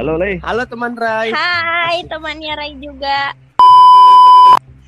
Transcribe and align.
Halo 0.00 0.16
Lei. 0.16 0.40
Halo 0.40 0.64
teman 0.64 0.96
Rai. 0.96 1.28
Hai 1.28 2.00
temannya 2.08 2.56
Rai 2.56 2.72
juga. 2.80 3.36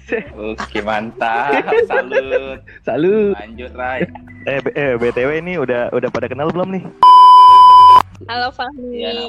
Oke 0.56 0.80
mantap, 0.80 1.68
salut. 1.84 2.64
Salut. 2.80 3.36
Lanjut 3.36 3.76
Rai. 3.76 4.08
Eh, 4.48 4.64
eh 4.72 4.96
BTW 4.96 5.44
ini 5.44 5.60
udah 5.60 5.92
udah 5.92 6.08
pada 6.08 6.32
kenal 6.32 6.48
belum 6.48 6.80
nih? 6.80 6.84
Halo 8.24 8.56
Fahmi. 8.56 9.04
Iya. 9.04 9.28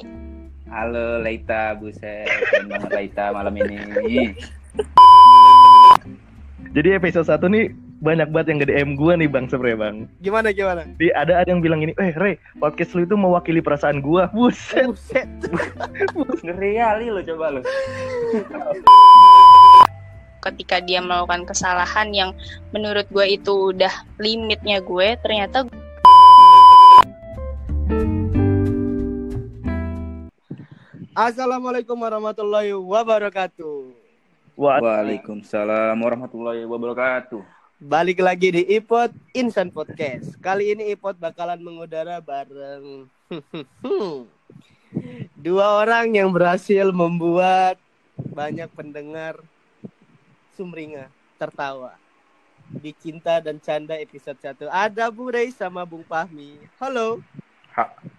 Halo 0.72 1.20
Leita, 1.20 1.76
buset, 1.76 2.32
banget 2.64 2.88
Leita 2.88 3.36
malam 3.36 3.52
ini. 3.52 4.40
Jadi 6.72 6.90
episode 6.96 7.28
1 7.28 7.44
nih 7.52 7.76
banyak 8.04 8.28
banget 8.36 8.48
yang 8.52 8.60
nge-DM 8.60 8.90
gua 9.00 9.16
nih 9.16 9.32
Bang 9.32 9.48
sebenernya 9.48 9.80
Bang. 9.80 9.96
Gimana 10.20 10.52
gimana? 10.52 10.84
Di 11.00 11.08
ada 11.16 11.40
ada 11.40 11.48
yang 11.48 11.64
bilang 11.64 11.80
gini, 11.80 11.96
"Eh, 11.96 12.12
Rey, 12.20 12.36
podcast 12.60 12.92
lu 13.00 13.08
itu 13.08 13.16
mewakili 13.16 13.64
perasaan 13.64 14.04
gua." 14.04 14.28
Buset. 14.36 14.92
Buset. 14.92 15.30
Ngeri 16.46 16.84
kali 16.84 17.08
lo 17.08 17.24
coba 17.24 17.46
lo. 17.56 17.62
Ketika 20.44 20.84
dia 20.84 21.00
melakukan 21.00 21.48
kesalahan 21.48 22.12
yang 22.12 22.36
menurut 22.76 23.08
gue 23.08 23.40
itu 23.40 23.72
udah 23.72 24.04
limitnya 24.20 24.84
gue, 24.84 25.16
ternyata 25.24 25.64
Assalamualaikum 31.16 31.96
warahmatullahi 31.96 32.76
wabarakatuh. 32.76 33.96
Waalaikumsalam 34.60 35.96
warahmatullahi 35.96 36.68
wabarakatuh. 36.68 37.63
Balik 37.84 38.24
lagi 38.24 38.48
di 38.48 38.64
Ipot 38.80 39.12
Insan 39.36 39.68
Podcast. 39.68 40.40
Kali 40.40 40.72
ini 40.72 40.96
Ipot 40.96 41.20
bakalan 41.20 41.60
mengudara 41.60 42.24
bareng 42.24 43.12
dua 45.44 45.84
orang 45.84 46.16
yang 46.16 46.32
berhasil 46.32 46.96
membuat 46.96 47.76
banyak 48.16 48.72
pendengar 48.72 49.36
sumringah 50.56 51.12
tertawa 51.36 52.00
di 52.72 52.96
Cinta 52.96 53.44
dan 53.44 53.60
Canda 53.60 54.00
episode 54.00 54.40
1. 54.40 54.64
Ada 54.72 55.12
Bu 55.12 55.36
Rey 55.36 55.52
sama 55.52 55.84
Bung 55.84 56.08
Fahmi. 56.08 56.56
Halo. 56.80 57.20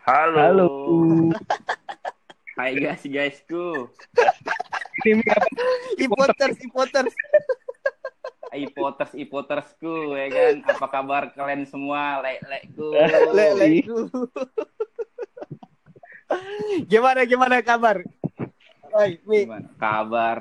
Halo. 0.05 0.37
halo. 0.45 0.69
Hai 2.53 2.77
guys 2.77 3.01
guysku. 3.01 3.89
Ipoters, 6.05 6.61
Ipoters. 6.61 7.17
Ipoters 8.55 9.13
ipotersku 9.19 10.15
ya 10.15 10.27
kan. 10.31 10.55
Apa 10.71 10.87
kabar 10.87 11.23
kalian 11.35 11.67
semua? 11.67 12.23
Lek-lekku. 12.23 12.89
Leleku. 13.35 13.99
gimana 16.87 17.27
gimana 17.27 17.61
kabar? 17.61 18.03
Oi, 18.95 19.19
Mi. 19.27 19.47
Gimana? 19.47 19.67
Kabar. 19.77 20.37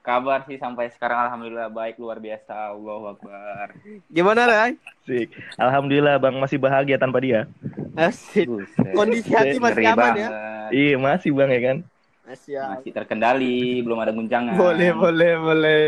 Kabar 0.00 0.40
sih 0.48 0.56
sampai 0.56 0.88
sekarang 0.88 1.28
alhamdulillah 1.28 1.68
baik 1.68 2.00
luar 2.00 2.16
biasa. 2.16 2.72
Allahu 2.72 3.12
akbar. 3.12 3.76
Gimana, 4.08 4.48
Rai? 4.48 4.80
Asik. 4.80 5.28
Alhamdulillah 5.60 6.16
Bang 6.16 6.40
masih 6.40 6.56
bahagia 6.56 6.96
tanpa 6.96 7.20
dia. 7.20 7.44
Asik. 7.92 8.48
Buset. 8.48 8.96
Kondisi 8.96 9.28
hati 9.36 9.60
masih 9.60 9.84
Ngeri 9.84 9.92
aman 9.92 10.12
ya? 10.16 10.28
Iya, 10.72 10.96
masih 10.96 11.30
Bang 11.36 11.52
ya 11.52 11.60
kan? 11.60 11.76
Masih 12.24 12.52
aman. 12.56 12.80
Masih 12.80 12.90
terkendali, 12.96 13.84
belum 13.84 14.00
ada 14.00 14.12
guncangan. 14.16 14.56
Boleh, 14.56 14.90
boleh, 14.96 15.32
boleh. 15.36 15.80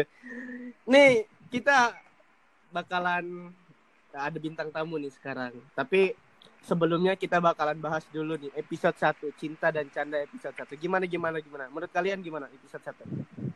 Nih, 0.85 1.25
kita 1.51 1.99
bakalan 2.71 3.51
ada 4.15 4.39
bintang 4.39 4.71
tamu 4.71 4.97
nih 4.97 5.11
sekarang. 5.11 5.55
Tapi 5.75 6.15
sebelumnya 6.63 7.19
kita 7.19 7.43
bakalan 7.43 7.79
bahas 7.79 8.07
dulu 8.11 8.39
nih 8.39 8.55
episode 8.55 8.95
1 8.95 9.35
Cinta 9.35 9.75
dan 9.75 9.91
Canda 9.91 10.23
episode 10.23 10.55
1. 10.55 10.79
Gimana 10.79 11.05
gimana 11.11 11.43
gimana? 11.43 11.67
Menurut 11.69 11.91
kalian 11.91 12.23
gimana 12.23 12.47
episode 12.51 12.87
1? 12.87 13.51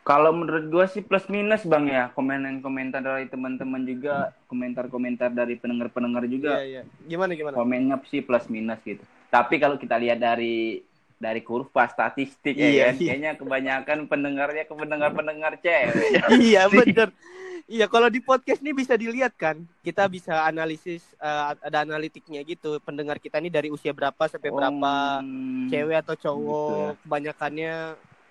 Kalau 0.00 0.34
menurut 0.34 0.66
gua 0.74 0.90
sih 0.90 1.06
plus 1.06 1.30
minus 1.30 1.62
bang 1.62 1.86
ya 1.86 2.04
komentar-komentar 2.10 2.98
dari 2.98 3.30
teman-teman 3.30 3.78
juga 3.86 4.34
komentar-komentar 4.50 5.30
dari 5.30 5.54
pendengar-pendengar 5.54 6.26
juga 6.26 6.58
Iya, 6.58 6.82
iya. 6.82 6.82
Gimana 7.06 7.38
gimana? 7.38 7.54
komennya 7.54 7.96
sih 8.10 8.18
plus 8.18 8.50
minus 8.50 8.82
gitu. 8.82 9.06
Tapi 9.30 9.62
kalau 9.62 9.78
kita 9.78 9.94
lihat 10.02 10.18
dari 10.18 10.82
dari 11.20 11.44
kurva 11.44 11.84
statistik 11.84 12.56
Iya, 12.56 12.64
ya 12.64 12.84
kan, 12.88 12.94
iya. 12.96 13.08
kayaknya 13.12 13.30
kebanyakan 13.36 13.98
pendengarnya 14.08 14.64
ke 14.64 14.72
pendengar-pendengar 14.72 15.52
cewek. 15.60 16.10
iya, 16.48 16.64
bener. 16.66 17.12
Iya, 17.70 17.86
kalau 17.86 18.08
di 18.10 18.18
podcast 18.18 18.58
ini 18.64 18.72
bisa 18.74 18.96
dilihat 18.98 19.36
kan, 19.36 19.62
kita 19.84 20.08
bisa 20.08 20.42
analisis 20.48 21.04
eh, 21.20 21.42
ada 21.60 21.84
analitiknya 21.84 22.40
gitu. 22.42 22.80
Pendengar 22.82 23.20
kita 23.20 23.38
ini 23.38 23.52
dari 23.52 23.68
usia 23.68 23.92
berapa 23.92 24.18
sampai 24.26 24.48
berapa, 24.50 25.20
Hmm, 25.20 25.68
cewek 25.68 26.00
atau 26.02 26.16
cowok, 26.16 26.66
Gitu 26.66 26.82
ya. 26.82 26.98
kebanyakannya 27.04 27.74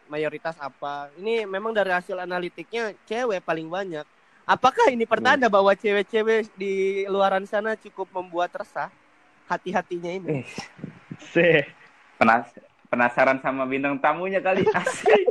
mayoritas 0.09 0.57
apa. 0.57 1.13
Ini 1.15 1.45
memang 1.45 1.71
dari 1.71 1.93
hasil 1.93 2.17
analitiknya 2.17 2.97
cewek 3.05 3.45
paling 3.45 3.69
banyak. 3.69 4.03
Apakah 4.43 4.89
ini 4.89 5.05
pertanda 5.05 5.45
bahwa 5.45 5.71
cewek-cewek 5.77 6.49
di 6.57 7.05
luaran 7.05 7.45
sana 7.45 7.77
cukup 7.77 8.09
membuat 8.17 8.49
resah 8.57 8.89
hati-hatinya 9.45 10.09
ini? 10.09 10.41
Eh, 11.37 11.63
penas 12.19 12.49
penasaran 12.89 13.37
sama 13.39 13.63
bintang 13.69 14.01
tamunya 14.01 14.41
kali 14.41 14.65
asik. 14.81 15.25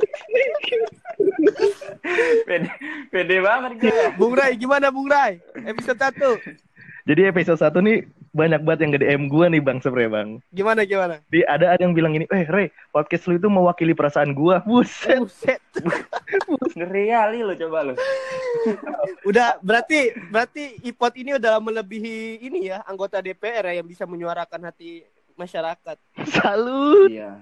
pede, 2.47 2.71
pede 3.11 3.37
banget 3.43 3.73
gue. 3.83 4.03
Bung 4.17 4.35
Rai, 4.35 4.55
gimana 4.55 4.89
Bung 4.89 5.11
Rai? 5.11 5.43
Episode 5.67 5.99
1. 5.99 6.67
Jadi 7.09 7.21
episode 7.25 7.57
1 7.57 7.73
nih 7.81 7.99
banyak 8.37 8.61
banget 8.61 8.81
yang 8.85 8.91
nge-DM 8.93 9.23
gua 9.33 9.49
nih 9.49 9.65
Bang 9.65 9.81
sebenernya 9.81 10.13
Bang. 10.13 10.29
Gimana 10.53 10.85
gimana? 10.85 11.15
Di 11.33 11.41
ada 11.49 11.73
ada 11.73 11.81
yang 11.81 11.97
bilang 11.97 12.13
gini, 12.13 12.29
"Eh, 12.29 12.45
Rey, 12.45 12.69
podcast 12.93 13.25
lu 13.25 13.41
itu 13.41 13.49
mewakili 13.49 13.97
perasaan 13.97 14.37
gua." 14.37 14.61
Buset. 14.69 15.17
Buset. 15.17 15.63
Ngeri 16.77 17.09
kali 17.09 17.39
lo 17.41 17.57
coba 17.57 17.79
lo. 17.89 17.93
Udah 19.25 19.57
berarti 19.65 20.13
berarti 20.29 20.77
Ipot 20.85 21.17
ini 21.17 21.41
udah 21.41 21.57
melebihi 21.57 22.45
ini 22.45 22.69
ya 22.69 22.85
anggota 22.85 23.25
DPR 23.25 23.73
ya 23.73 23.81
yang 23.81 23.89
bisa 23.89 24.05
menyuarakan 24.05 24.69
hati 24.69 25.01
masyarakat. 25.39 25.97
Salut. 26.29 27.09
Iya. 27.09 27.39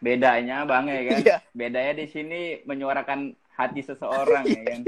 Bedanya 0.00 0.64
bang 0.64 0.84
ya 0.88 1.00
kan. 1.04 1.18
Iya. 1.22 1.36
Bedanya 1.52 1.92
di 1.94 2.06
sini 2.08 2.40
menyuarakan 2.64 3.36
hati 3.54 3.84
seseorang 3.84 4.48
ya 4.48 4.62
kan. 4.64 4.80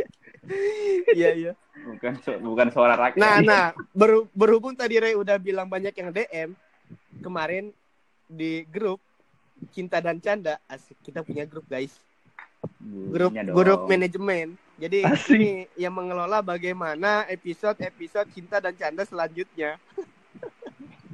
Iya 1.13 1.31
iya. 1.37 1.53
Bukan 1.85 2.13
su- 2.25 2.41
bukan 2.41 2.69
suara 2.73 2.97
rakyat. 2.97 3.21
Nah, 3.21 3.37
nah, 3.45 3.67
beru- 3.93 4.29
berhubung 4.33 4.73
tadi 4.73 4.97
Ray 4.99 5.15
udah 5.15 5.37
bilang 5.37 5.69
banyak 5.69 5.93
yang 5.93 6.11
DM, 6.11 6.51
kemarin 7.21 7.71
di 8.27 8.65
grup 8.67 8.99
Cinta 9.77 10.01
dan 10.01 10.17
Canda, 10.25 10.57
asik 10.65 10.97
kita 11.05 11.21
punya 11.21 11.45
grup 11.45 11.69
guys, 11.69 11.93
grup 13.13 13.37
grup 13.37 13.81
manajemen. 13.85 14.57
Jadi 14.81 15.05
Asik. 15.05 15.37
ini 15.37 15.53
yang 15.77 15.93
mengelola 15.93 16.41
bagaimana 16.41 17.29
episode-episode 17.29 18.33
Cinta 18.33 18.57
dan 18.65 18.73
Canda 18.73 19.05
selanjutnya. 19.05 19.77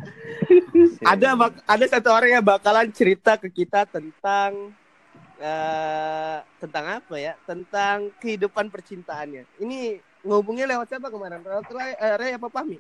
Ada 1.13 1.35
ada 1.65 1.85
satu 1.89 2.09
orang 2.13 2.39
yang 2.39 2.45
bakalan 2.45 2.89
cerita 2.93 3.35
ke 3.41 3.49
kita 3.49 3.87
tentang 3.89 4.73
eh 5.37 6.39
tentang 6.59 6.85
apa 7.01 7.15
ya? 7.17 7.33
Tentang 7.45 8.09
kehidupan 8.21 8.73
percintaannya. 8.73 9.45
Ini 9.61 10.01
ngehubungnya 10.25 10.67
lewat 10.67 10.87
siapa 10.91 11.13
kemarin? 11.13 11.45
Lewat 11.45 11.69
Ray, 11.71 11.93
eh, 11.95 12.15
Ray 12.17 12.31
apa 12.35 12.49
Pahmi? 12.49 12.79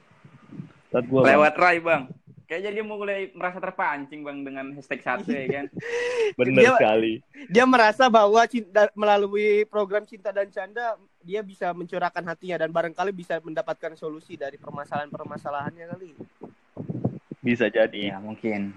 Saat 0.90 1.04
gua 1.06 1.22
Bang. 1.26 1.30
lewat 1.36 1.54
Rai 1.58 1.78
bang. 1.78 2.04
Kayaknya 2.46 2.78
dia 2.78 2.84
mau 2.86 2.94
mulai 2.94 3.34
merasa 3.34 3.58
terpancing 3.58 4.22
bang 4.22 4.46
dengan 4.46 4.70
hashtag 4.78 5.02
satu 5.02 5.34
ya 5.34 5.46
kan. 5.50 5.66
bener 6.38 6.62
Dia- 6.62 6.78
sekali. 6.78 7.12
Dia 7.50 7.64
merasa 7.66 8.06
bahwa 8.06 8.38
cinta, 8.46 8.86
melalui 8.94 9.66
program 9.66 10.06
Cinta 10.06 10.30
dan 10.30 10.46
Canda 10.54 10.94
dia 11.26 11.42
bisa 11.42 11.74
mencurahkan 11.74 12.22
hatinya 12.22 12.62
dan 12.62 12.70
barangkali 12.70 13.10
bisa 13.10 13.42
mendapatkan 13.42 13.98
solusi 13.98 14.38
dari 14.38 14.54
permasalahan-permasalahannya 14.62 15.84
kali. 15.90 16.10
Bisa 17.46 17.70
jadi. 17.70 18.10
Iya 18.10 18.18
mungkin. 18.18 18.74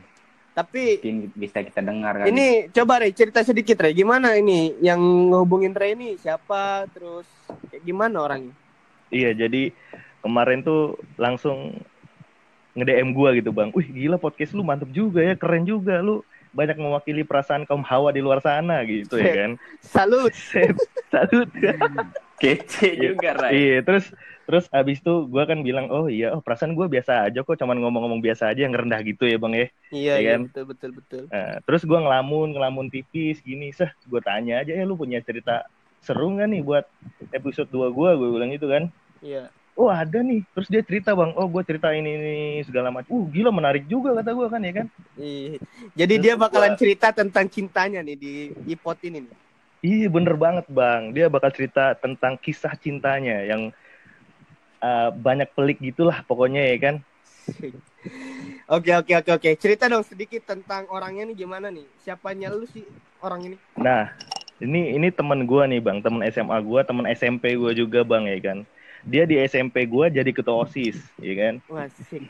Tapi 0.53 0.99
Mungkin 0.99 1.17
bisa 1.33 1.63
kita 1.63 1.79
dengar 1.79 2.19
kan. 2.19 2.25
ini 2.27 2.67
coba 2.69 2.99
Ray 2.99 3.15
cerita 3.15 3.39
sedikit 3.41 3.79
Ray, 3.79 3.95
gimana 3.95 4.35
ini 4.35 4.75
yang 4.83 4.99
ngehubungin 5.31 5.71
Ray 5.71 5.95
ini 5.95 6.19
siapa 6.19 6.83
terus 6.91 7.23
kayak 7.71 7.81
gimana 7.81 8.21
orangnya? 8.21 8.53
Iya, 9.07 9.31
jadi 9.33 9.71
kemarin 10.19 10.59
tuh 10.61 10.99
langsung 11.15 11.79
nge-DM 12.75 13.15
gua 13.15 13.33
gitu, 13.33 13.49
Bang. 13.49 13.71
Wih, 13.71 13.87
gila 13.87 14.19
podcast 14.19 14.51
lu 14.51 14.61
mantep 14.61 14.91
juga 14.91 15.23
ya, 15.23 15.33
keren 15.33 15.63
juga 15.63 16.03
lu. 16.03 16.21
Banyak 16.51 16.75
mewakili 16.75 17.21
perasaan 17.23 17.63
kaum 17.63 17.85
hawa 17.85 18.09
di 18.11 18.19
luar 18.19 18.41
sana 18.41 18.81
gitu 18.83 19.15
ya 19.15 19.47
kan. 19.47 19.51
Salut. 19.79 20.33
Salut. 21.07 21.49
Kece 22.41 22.89
juga 22.99 23.35
Rai. 23.37 23.51
Iya, 23.55 23.77
terus 23.85 24.11
terus 24.49 24.65
abis 24.73 24.97
itu 24.97 25.29
gua 25.29 25.45
kan 25.45 25.61
bilang, 25.61 25.93
"Oh 25.93 26.09
iya, 26.09 26.33
oh 26.33 26.41
perasaan 26.41 26.73
gua 26.73 26.89
biasa 26.89 27.29
aja 27.29 27.45
kok, 27.45 27.53
cuman 27.53 27.77
ngomong-ngomong 27.85 28.17
biasa 28.17 28.49
aja 28.49 28.65
yang 28.65 28.73
rendah 28.73 28.97
gitu 29.05 29.29
ya, 29.29 29.37
Bang 29.37 29.53
ya." 29.53 29.69
Iya, 29.93 29.93
Iya 29.93 30.13
iya 30.17 30.29
kan? 30.33 30.41
betul 30.49 30.63
betul 30.73 30.91
betul. 30.97 31.23
Nah, 31.29 31.61
terus 31.61 31.85
gua 31.85 32.01
ngelamun, 32.01 32.57
ngelamun 32.57 32.89
tipis 32.89 33.37
gini, 33.45 33.69
seh, 33.69 33.93
gua 34.09 34.25
tanya 34.25 34.65
aja 34.65 34.73
ya 34.73 34.81
lu 34.89 34.97
punya 34.97 35.21
cerita 35.21 35.69
seru 36.01 36.33
nggak 36.33 36.49
nih 36.49 36.61
buat 36.65 36.85
episode 37.29 37.69
2 37.69 37.93
gua, 37.93 38.17
gua 38.17 38.29
bilang 38.41 38.49
gitu 38.49 38.65
kan. 38.65 38.89
Iya. 39.21 39.53
oh 39.79 39.87
ada 39.87 40.19
nih 40.19 40.43
terus 40.51 40.67
dia 40.67 40.83
cerita 40.83 41.15
bang 41.15 41.31
oh 41.39 41.47
gue 41.47 41.63
cerita 41.63 41.95
ini 41.95 42.11
ini 42.19 42.35
segala 42.67 42.91
macam 42.91 43.15
uh 43.15 43.25
gila 43.31 43.47
menarik 43.47 43.87
juga 43.87 44.11
kata 44.11 44.35
gue 44.35 44.47
kan 44.51 44.59
ya 44.59 44.73
kan 44.75 44.87
Ih, 45.15 45.55
Jadi 45.95 46.15
dia 46.19 46.35
bakalan 46.35 46.75
cerita 46.75 47.15
tentang 47.15 47.47
cintanya 47.47 48.03
nih 48.03 48.15
di 48.19 48.33
ipot 48.67 48.99
ini 49.07 49.23
nih. 49.23 49.35
Iya 49.79 50.07
bener 50.11 50.35
banget 50.35 50.67
bang, 50.67 51.15
dia 51.15 51.31
bakal 51.31 51.55
cerita 51.55 51.95
tentang 51.95 52.35
kisah 52.35 52.75
cintanya 52.75 53.47
yang 53.47 53.71
uh, 54.83 55.09
banyak 55.13 55.49
pelik 55.55 55.77
gitulah 55.83 56.23
pokoknya 56.25 56.63
ya 56.75 56.77
kan. 56.79 56.95
Oke 58.69 58.91
oke 58.93 59.13
oke 59.19 59.31
oke. 59.35 59.49
Cerita 59.57 59.89
dong 59.89 60.05
sedikit 60.05 60.45
tentang 60.45 60.85
orangnya 60.93 61.25
nih 61.29 61.37
gimana 61.45 61.67
nih? 61.73 61.89
Siapanya 61.99 62.53
lu 62.53 62.63
sih 62.69 62.85
orang 63.19 63.41
ini? 63.49 63.57
Nah 63.79 64.11
ini 64.59 64.95
ini 64.95 65.07
teman 65.09 65.47
gua 65.47 65.65
nih 65.65 65.79
bang, 65.81 66.03
teman 66.03 66.21
SMA 66.29 66.59
gua, 66.61 66.83
teman 66.83 67.07
SMP 67.09 67.55
gua 67.55 67.71
juga 67.73 68.03
bang 68.05 68.27
ya 68.27 68.39
kan. 68.39 68.57
Dia 69.07 69.23
di 69.23 69.39
SMP 69.39 69.87
gua 69.87 70.11
jadi 70.11 70.29
ketua 70.35 70.67
osis, 70.67 70.99
ya 71.19 71.33
kan. 71.35 71.53
Wah. 71.71 71.87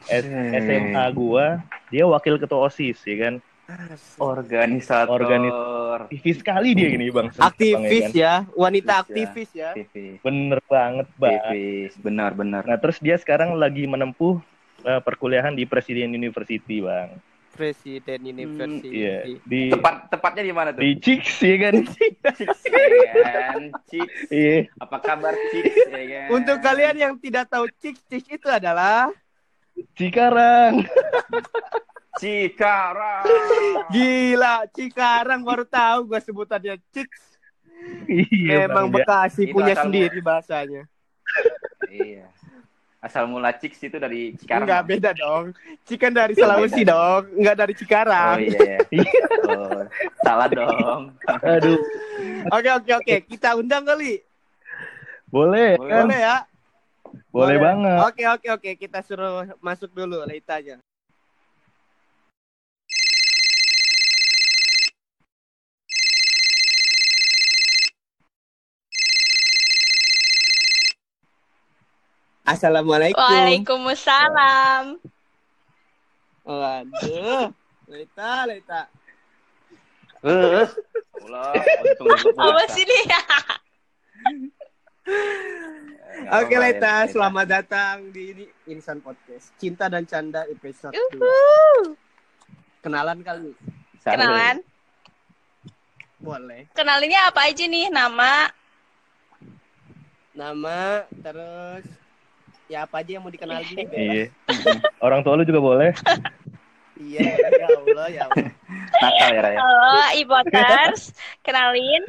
S- 0.07 0.30
SMA 0.69 1.06
gua 1.13 1.60
dia 1.90 2.06
wakil 2.06 2.38
ketua 2.38 2.69
osis, 2.69 3.01
ya 3.06 3.18
kan. 3.18 3.34
Organisator. 4.19 5.13
Organis- 5.13 5.60
Aktivis 6.00 6.38
sekali 6.39 6.74
dia 6.74 6.88
gini 6.89 7.10
bang. 7.10 7.27
Bang, 7.33 7.50
Aktivis 7.50 8.10
ya 8.13 8.42
kan? 8.42 8.48
ya, 8.48 8.56
wanita 8.56 8.94
Aktivis 9.04 9.50
ya. 9.51 9.69
aktivis 9.74 9.92
ya. 9.94 10.13
Bener 10.21 10.60
banget 10.66 11.07
bang. 11.18 11.38
Aktivis. 11.44 11.94
Benar 12.00 12.31
benar. 12.33 12.63
Nah 12.66 12.77
terus 12.77 12.98
dia 12.98 13.16
sekarang 13.16 13.57
lagi 13.57 13.86
menempuh 13.86 14.39
uh, 14.83 15.01
perkuliahan 15.01 15.54
di 15.54 15.66
Presiden 15.66 16.13
University 16.13 16.81
bang. 16.81 17.13
Presiden 17.50 18.24
University. 18.24 18.88
Iya 18.88 19.18
di 19.44 19.68
Tepat 19.68 20.07
tepatnya 20.07 20.44
di 20.48 20.54
mana 20.56 20.69
tuh? 20.72 20.80
di 20.80 20.95
Chicks 20.95 21.44
ya 21.44 21.56
kan. 21.60 21.74
Chicks 21.83 22.60
ya 22.72 23.12
kan. 23.19 23.60
Chicks. 23.92 24.19
Iya. 24.31 24.57
Apa 24.80 24.98
kabar 25.04 25.33
Chicks 25.51 25.75
ya 25.89 26.04
kan? 26.07 26.27
Untuk 26.31 26.57
kalian 26.63 26.95
yang 26.95 27.13
tidak 27.19 27.51
tahu 27.51 27.68
Cik 27.83 27.98
Cik 28.07 28.39
itu 28.39 28.48
adalah 28.48 29.12
Cikarang. 29.98 30.83
Cikarang. 32.19 33.24
gila 33.95 34.68
Cikarang 34.75 35.39
baru 35.39 35.63
tahu 35.63 36.12
gua 36.12 36.19
sebutannya 36.19 36.75
Cik. 36.92 37.07
Iya, 38.12 38.68
Memang 38.68 38.92
Bang, 38.92 39.00
ya. 39.00 39.06
Bekasi 39.07 39.42
Itu 39.48 39.56
punya 39.56 39.74
sendiri 39.80 40.19
bahasanya. 40.19 40.83
Iya. 41.88 42.27
Asal 43.00 43.31
mula 43.31 43.56
Chicks 43.56 43.80
itu 43.80 43.95
dari 43.95 44.36
Cikarang. 44.36 44.68
Enggak 44.68 44.83
beda 44.83 45.12
dong. 45.16 45.56
Cikan 45.88 46.12
dari 46.12 46.36
Sulawesi 46.36 46.83
dong, 46.83 47.31
enggak 47.39 47.56
dari 47.56 47.71
Oh 47.71 47.80
Cikarang. 47.80 48.36
iya. 48.44 48.83
iya. 48.92 49.12
Oh, 49.50 49.81
salah 50.22 50.51
dong. 50.51 51.15
Aduh. 51.25 51.80
Oke 52.51 52.69
oke 52.75 52.92
oke, 53.00 53.15
kita 53.24 53.56
undang 53.56 53.88
kali. 53.88 54.19
Boleh, 55.31 55.80
Boleh. 55.80 55.89
kan? 55.89 56.04
Boleh 56.06 56.19
ya? 56.19 56.38
Boleh 57.31 57.57
banget. 57.57 57.98
Oke 58.04 58.24
oke 58.27 58.48
oke, 58.60 58.72
kita 58.75 59.00
suruh 59.00 59.48
masuk 59.63 59.89
dulu 59.95 60.22
Leitanya. 60.27 60.83
Assalamualaikum. 72.50 73.22
Waalaikumsalam. 73.22 74.98
Waduh. 76.50 77.54
Leita, 77.86 78.50
Leita. 78.50 78.81
Eh. 80.25 80.66
Apa 82.34 82.63
sih? 82.74 82.86
Nggak 82.90 83.25
Oke 86.42 86.57
ya, 86.57 87.06
selamat 87.06 87.46
datang 87.46 88.10
di 88.10 88.34
ini 88.34 88.46
Insan 88.74 88.98
Podcast. 89.06 89.54
Cinta 89.62 89.86
dan 89.86 90.10
Canda 90.10 90.50
episode 90.50 90.98
2. 90.98 90.98
Yuhu. 90.98 91.94
Kenalan 92.81 93.22
kali. 93.22 93.54
Kenalan. 94.01 94.66
Boleh. 96.18 96.66
Kenalinnya 96.74 97.30
apa 97.30 97.46
aja 97.46 97.63
nih? 97.69 97.94
Nama, 97.94 98.50
Nama, 100.34 101.06
terus 101.22 102.09
ya 102.69 102.86
apa 102.86 103.01
aja 103.01 103.18
yang 103.18 103.24
mau 103.25 103.33
dikenal 103.33 103.66
gini 103.66 103.83
bebas. 103.89 103.98
Iya. 103.98 104.25
Orang 105.06 105.25
tua 105.25 105.33
lu 105.33 105.44
juga 105.44 105.60
boleh. 105.60 105.92
Iya, 107.00 107.31
ya 107.33 107.68
Allah, 107.74 108.07
ya 108.13 108.21
Allah. 108.30 108.51
Nakal 109.01 109.30
ya 109.33 109.42
Raya. 109.42 109.57
halo 109.57 109.98
Ipoters. 110.21 111.01
Kenalin, 111.42 112.04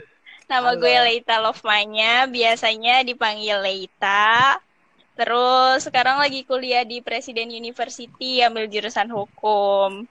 nama 0.50 0.76
Halo. 0.76 0.80
gue 0.84 0.94
Leita 1.08 1.40
Lovemanya. 1.40 2.28
Biasanya 2.28 3.06
dipanggil 3.06 3.56
Leita. 3.64 4.60
Terus 5.16 5.88
sekarang 5.88 6.20
lagi 6.20 6.44
kuliah 6.44 6.84
di 6.84 7.00
Presiden 7.00 7.48
University 7.48 8.44
ambil 8.44 8.68
jurusan 8.68 9.08
hukum. 9.08 10.04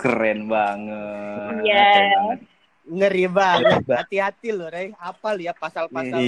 Keren 0.00 0.48
banget. 0.48 1.68
Iya. 1.68 1.92
Banget. 2.16 2.38
Ngeri 2.82 3.26
banget. 3.30 3.82
Hati-hati 3.86 4.48
loh, 4.54 4.70
Rey. 4.70 4.94
Hafal 4.98 5.38
ya 5.38 5.52
pasal-pasal. 5.54 6.18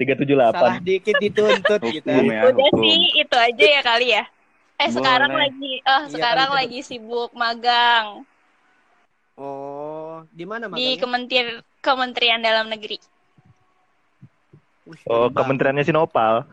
Iya. 0.00 0.14
Iya. 0.16 0.50
378. 0.50 0.56
Salah 0.56 0.78
dikit 0.80 1.16
dituntut 1.18 1.80
gitu. 1.86 2.08
Ya, 2.08 2.40
Udah 2.48 2.56
hukum. 2.56 2.80
sih, 2.80 2.98
itu 3.20 3.36
aja 3.36 3.64
ya 3.66 3.80
kali 3.80 4.06
ya. 4.10 4.24
Eh 4.74 4.88
Boleh. 4.88 4.94
sekarang 4.96 5.32
lagi, 5.32 5.72
eh 5.76 5.84
Iya, 5.84 6.08
sekarang 6.08 6.50
lagi 6.50 6.78
sibuk 6.80 7.30
magang 7.32 8.24
Oh, 9.34 10.20
di 10.28 10.44
mana 10.44 10.68
di 10.68 10.72
magangnya? 10.74 10.96
Kementerian 10.98 11.48
Kementerian 11.80 12.40
Dalam 12.40 12.68
Negeri. 12.68 12.96
Wih, 14.84 15.00
Oh. 15.06 15.28
Kementeriannya 15.28 15.80
Sinopal. 15.82 16.44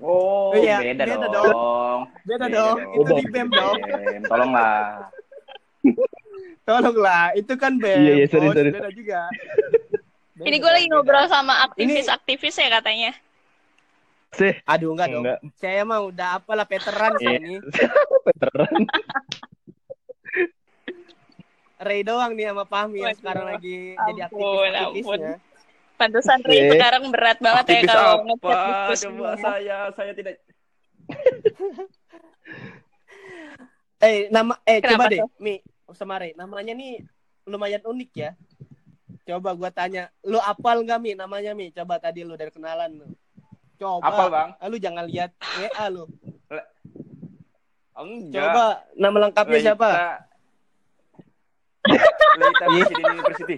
Oh, 0.00 0.52
Iya, 0.52 0.80
beda, 0.80 1.04
beda 1.04 1.26
dong. 1.26 1.48
dong. 1.48 2.00
Beda 2.22 2.46
dong, 2.46 2.76
itu 2.94 3.10
di 3.14 3.24
BEM 3.26 3.48
dong. 3.50 3.76
BEM. 3.78 4.22
Tolonglah. 4.24 4.80
Tolonglah, 6.66 7.24
itu 7.34 7.52
kan 7.56 7.72
BEM. 7.76 7.98
Iya, 7.98 8.12
iya, 8.14 8.26
sorry, 8.26 8.48
Bos. 8.48 8.54
sorry. 8.54 8.70
Beda 8.70 8.90
juga. 8.90 9.20
Beda, 10.40 10.46
Ini 10.46 10.56
gue 10.56 10.72
lagi 10.72 10.86
beda. 10.86 10.94
ngobrol 10.96 11.26
sama 11.28 11.54
aktivis-aktivis 11.66 12.56
ya 12.56 12.68
katanya. 12.72 13.12
Sih. 14.32 14.56
Aduh, 14.64 14.94
enggak 14.94 15.08
dong. 15.10 15.20
Enggak. 15.22 15.38
Saya 15.54 15.82
mah 15.82 16.00
udah 16.00 16.28
apalah 16.34 16.64
veteran 16.64 17.12
Iya. 17.14 17.30
ini. 17.36 17.54
Veteran. 18.26 18.72
Ray 21.78 22.00
doang 22.00 22.32
nih 22.32 22.46
sama 22.46 22.64
Fahmi 22.64 23.00
yang 23.00 23.12
sekarang 23.14 23.46
lagi 23.46 23.96
jadi 23.98 24.20
Ampun, 24.22 24.68
aktivis-aktivisnya. 24.68 25.34
Pantesan 25.94 26.40
Ri 26.40 26.56
Oke. 26.58 26.68
sekarang 26.72 27.02
berat 27.08 27.38
banget 27.38 27.64
ya 27.66 27.72
Aktivis 27.74 27.88
kalau 27.90 28.16
apa? 28.22 28.36
Coba 28.40 28.94
semua. 28.94 29.30
saya 29.36 29.76
saya 29.90 30.12
tidak 30.14 30.40
Eh, 34.00 34.28
nama 34.28 34.56
eh 34.62 34.80
Kenapa 34.80 35.04
coba 35.04 35.12
deh, 35.12 35.20
tuh? 35.20 35.28
Mi 35.36 35.60
sama 35.90 36.16
Ray. 36.16 36.32
Namanya 36.32 36.72
nih 36.72 37.04
lumayan 37.44 37.82
unik 37.82 38.10
ya. 38.14 38.32
Coba 39.28 39.50
gua 39.54 39.70
tanya, 39.70 40.08
lu 40.24 40.40
apal 40.40 40.82
nggak 40.82 41.00
Mi 41.00 41.12
namanya 41.14 41.52
Mi? 41.52 41.70
Coba 41.70 42.00
tadi 42.00 42.24
lu 42.24 42.34
dari 42.34 42.50
kenalan 42.50 42.90
lu. 42.98 43.06
Coba. 43.80 44.04
apa, 44.04 44.24
Bang? 44.28 44.48
Ah, 44.60 44.66
lu 44.68 44.76
jangan 44.76 45.04
lihat 45.08 45.32
WA 45.56 45.84
lu. 45.88 46.04
Enggak. 48.00 48.32
Coba 48.32 48.64
nama 48.96 49.16
lengkapnya 49.28 49.58
Leita- 49.60 49.66
siapa? 49.76 49.90
Leita 52.40 52.64
Presiden 52.64 53.04
University. 53.12 53.56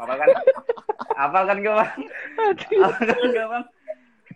Apa 0.00 0.12
kan? 0.16 0.28
Apa 1.14 1.38
kan 1.46 1.56
gue 1.60 1.74
bang? 1.74 1.92
Apa 2.80 3.00
kan 3.04 3.20
gue 3.28 3.46
bang? 3.46 3.64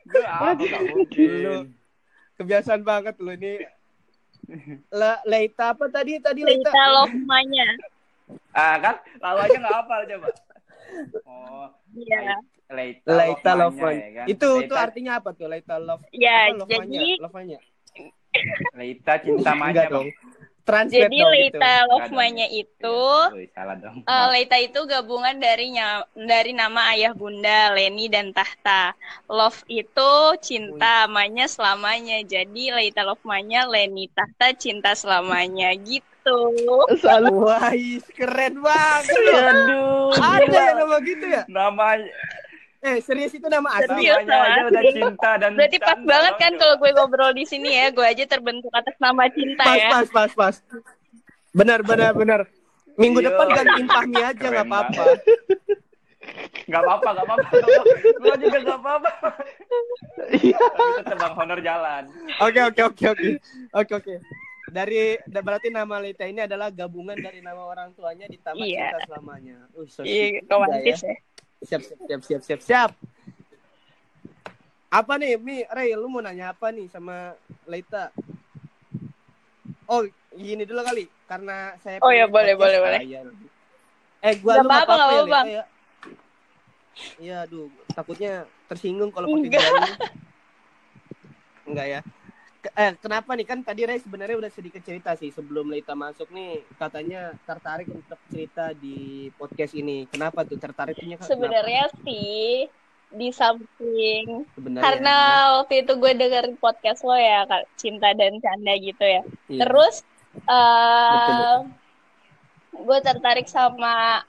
Gue 0.09 0.25
apa 0.25 0.49
Lu. 0.53 0.79
mungkin. 0.93 1.63
Kebiasaan 2.37 2.83
banget 2.85 3.17
lu 3.19 3.33
ini. 3.35 3.65
Le 4.93 5.13
Leita 5.25 5.73
apa 5.73 5.89
tadi? 5.89 6.21
Tadi 6.21 6.41
Leita. 6.45 6.69
Leita 6.69 6.83
Lovemanya. 6.93 7.69
Ah 8.53 8.77
kan? 8.77 8.95
Lalu 9.21 9.39
aja 9.49 9.57
nggak 9.65 9.77
hafal 9.81 10.01
coba. 10.05 10.29
Oh, 11.27 11.69
Iya. 11.95 12.39
Leita 12.69 13.57
Lovemanya, 13.57 13.57
Love 13.57 13.81
ya 13.81 14.09
kan? 14.13 14.27
Itu 14.29 14.49
Leita, 14.49 14.65
itu 14.67 14.75
artinya 14.77 15.13
apa 15.19 15.29
tuh 15.33 15.47
Leita 15.49 15.77
Love? 15.81 16.05
Ya, 16.13 16.53
apa, 16.53 16.69
jadi 16.69 16.85
Lovemanya? 16.85 17.01
Lovemanya? 17.25 17.59
Leita 18.77 19.13
cinta 19.25 19.51
manja 19.57 19.83
dong. 19.89 20.09
Translate 20.69 21.01
jadi 21.09 21.17
dong 21.17 21.33
Leita 21.33 21.73
gitu. 21.73 21.89
Lovemanya 21.89 22.45
dong. 22.45 22.61
itu 22.61 22.99
Wih, 23.33 23.49
salah 23.57 23.77
dong. 23.81 23.97
eh, 24.05 24.27
Leita 24.37 24.57
itu 24.61 24.81
gabungan 24.85 25.37
dari 25.41 25.67
nya- 25.73 26.05
dari 26.13 26.53
nama 26.53 26.93
ayah 26.93 27.13
bunda 27.17 27.73
Leni 27.73 28.13
dan 28.13 28.37
Tahta. 28.37 28.93
Love 29.33 29.65
itu 29.73 30.13
cinta, 30.45 31.09
manya 31.09 31.49
selamanya. 31.49 32.21
Jadi 32.21 32.69
Leita 32.69 33.01
Lovemanya 33.01 33.65
Leni 33.65 34.13
Tahta 34.13 34.53
cinta 34.53 34.93
selamanya 34.93 35.73
gitu. 35.73 36.05
Wah, 37.39 37.73
is, 37.75 38.05
keren 38.13 38.61
banget. 38.61 39.17
Aduh. 39.35 40.13
Ada 40.17 40.59
ya 40.59 40.73
nama 40.77 40.97
gitu 41.03 41.27
ya? 41.27 41.43
Namanya, 41.49 42.09
Eh, 42.79 43.03
serius 43.03 43.35
itu 43.35 43.43
nama 43.51 43.75
asli. 43.75 43.91
Serius, 43.91 44.23
sama 44.23 44.71
udah 44.71 44.83
cinta 44.95 45.31
dan 45.35 45.51
Berarti 45.59 45.79
pas 45.83 45.99
banget 45.99 46.35
Bang, 46.39 46.43
kan 46.47 46.53
kalau 46.63 46.75
gue 46.79 46.91
ngobrol 46.95 47.33
di 47.35 47.43
sini 47.43 47.75
ya, 47.75 47.91
gue 47.91 48.07
aja 48.07 48.23
terbentuk 48.23 48.71
atas 48.71 48.95
nama 49.03 49.27
cinta 49.35 49.67
Pas, 49.67 49.79
ya. 49.83 49.91
pas, 49.91 50.07
pas, 50.07 50.31
pas. 50.31 50.55
Benar, 51.51 51.83
benar, 51.83 52.15
benar. 52.15 52.41
Minggu 52.95 53.19
Iya. 53.19 53.35
depan 53.35 53.47
gantiin 53.51 53.89
Fahmi 53.91 54.21
aja 54.23 54.47
nggak 54.47 54.67
apa-apa. 54.71 55.05
Gak 56.69 56.83
apa-apa, 56.85 57.09
gak 57.19 57.25
apa-apa. 57.25 57.49
Gue 58.21 58.37
juga 58.47 58.59
gak 58.63 58.79
apa-apa. 58.79 59.11
Iya. 60.39 60.59
Tetap 61.03 61.17
bang 61.19 61.35
honor 61.35 61.59
jalan. 61.59 62.03
Oke 62.39 62.61
oke 62.63 62.81
oke 62.95 63.05
oke 63.11 63.31
oke 63.75 63.93
oke. 63.99 64.15
Dari 64.69 65.17
da- 65.29 65.45
berarti 65.45 65.69
nama 65.73 65.97
Lita 65.99 66.29
ini 66.29 66.45
adalah 66.45 66.69
gabungan 66.69 67.17
dari 67.17 67.41
nama 67.41 67.65
orang 67.65 67.97
tuanya 67.97 68.29
ditambah 68.29 68.65
Iya. 68.65 68.93
cinta 68.93 68.99
selamanya. 69.09 69.57
Uh, 69.73 69.89
so 69.89 70.05
Iya, 70.05 70.13
sweet 70.13 70.45
juga 70.45 70.53
romantis 70.55 70.99
ya. 71.01 71.15
Siap 71.59 71.81
siap 71.83 72.01
siap 72.07 72.21
siap 72.23 72.43
siap 72.45 72.61
siap. 72.63 72.91
Apa 74.89 75.21
nih, 75.21 75.37
Mi, 75.37 75.67
Ray, 75.69 75.93
lu 75.93 76.09
mau 76.09 76.25
nanya 76.25 76.57
apa 76.57 76.73
nih 76.73 76.89
sama 76.89 77.37
Lita? 77.69 78.09
Oh, 79.89 80.05
gini 80.33 80.65
dulu 80.65 80.81
kali, 80.85 81.09
karena 81.29 81.77
saya. 81.81 82.01
Oh, 82.01 82.13
ya, 82.13 82.29
boleh, 82.29 82.57
boleh, 82.57 82.79
boleh. 82.81 83.01
Eh, 84.25 84.35
gua 84.41 84.61
Nggak 84.61 84.65
lu 84.65 84.71
apa-apa, 84.71 84.93
ya, 84.93 85.05
apa-apa. 85.05 85.25
Lita, 85.25 85.49
ya. 85.49 85.65
Iya, 87.19 87.37
aduh, 87.45 87.67
takutnya 87.93 88.47
tersinggung 88.71 89.11
kalau 89.11 89.27
pakai 89.29 89.49
Enggak. 89.51 89.65
Enggak 91.69 91.87
ya. 91.89 92.01
Eh, 92.59 92.93
kenapa 92.99 93.39
nih 93.39 93.47
kan 93.47 93.63
tadi 93.63 93.87
Ray 93.87 94.03
sebenarnya 94.03 94.35
udah 94.35 94.51
sedikit 94.51 94.83
cerita 94.83 95.15
sih 95.15 95.31
sebelum 95.31 95.71
Lita 95.71 95.95
masuk 95.95 96.27
nih 96.35 96.67
katanya 96.75 97.31
tertarik 97.47 97.87
untuk 97.87 98.19
cerita 98.27 98.75
di 98.75 99.31
podcast 99.39 99.79
ini. 99.79 100.11
Kenapa 100.11 100.43
tuh 100.43 100.59
tertariknya? 100.59 101.23
kenapa? 101.23 101.31
Sebenarnya 101.31 101.85
sih 102.03 102.67
di 103.09 103.33
samping 103.33 104.45
sebenarnya 104.53 104.85
karena 104.85 105.17
waktu 105.63 105.81
itu 105.81 105.93
gue 105.97 106.13
dengerin 106.13 106.57
podcast 106.61 107.07
lo 107.07 107.17
ya 107.17 107.47
Kak, 107.47 107.65
cinta 107.79 108.11
dan 108.19 108.43
canda 108.43 108.75
gitu 108.75 109.05
ya. 109.07 109.23
Iya. 109.47 109.61
Terus 109.63 110.03
Betul, 110.39 111.55
gue 112.85 112.99
tertarik 113.03 113.49
sama 113.51 114.23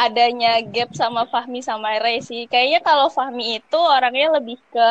adanya 0.00 0.64
gap 0.64 0.92
sama 0.96 1.28
Fahmi 1.28 1.60
sama 1.60 2.00
Ray 2.00 2.24
sih. 2.24 2.48
Kayaknya 2.48 2.80
kalau 2.80 3.08
Fahmi 3.12 3.60
itu 3.60 3.80
orangnya 3.80 4.40
lebih 4.40 4.56
ke 4.72 4.86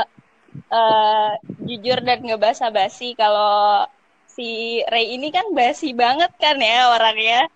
eh, 0.51 1.31
jujur 1.63 1.99
dan 1.99 2.19
nggak 2.19 2.41
basa-basi. 2.41 3.13
Kalau 3.13 3.85
si 4.25 4.79
Ray 4.85 5.13
ini 5.13 5.29
kan 5.29 5.49
basi 5.51 5.91
banget 5.91 6.31
kan 6.35 6.55
ya 6.55 6.91
orangnya. 6.91 7.47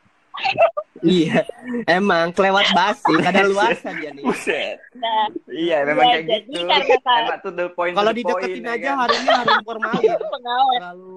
Iya, 0.99 1.43
emang 1.85 2.31
kelewat 2.31 2.71
basi, 2.71 3.11
kada 3.19 3.43
luasa 3.43 3.91
dia 3.93 4.09
nih. 4.09 4.23
Buset. 4.23 4.79
Nah, 4.95 5.27
Iya, 5.45 5.83
memang 5.83 6.05
Ya, 6.05 6.13
kayak 6.15 6.25
jadi 6.25 6.47
gitu. 6.49 6.69
kan- 7.03 7.21
Emang 7.21 7.39
tuh 7.39 7.51
the 7.51 7.65
point 7.69 7.93
Kalau 7.93 8.09
the 8.09 8.23
point, 8.23 8.39
dideketin 8.41 8.63
ya 8.63 8.73
aja 8.73 8.87
kan? 8.87 8.95
hari 9.03 9.15
ini 9.15 9.29
harus 9.29 9.57
formalin. 9.61 10.09
pengawet. 10.23 10.79
Terlalu 10.79 11.15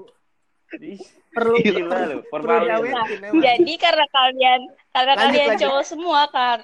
Ih, 0.77 1.01
perlu 1.31 1.57
Gila 1.63 1.99
lu, 2.05 2.19
formalin. 2.27 2.71
emang. 2.83 3.09
Jadi 3.39 3.73
karena 3.79 4.07
kalian 4.11 4.61
karena 4.91 5.13
Lanjut, 5.15 5.23
kalian 5.23 5.49
lanjut. 5.49 5.63
cowok 5.63 5.85
semua 5.87 6.21
kan 6.29 6.59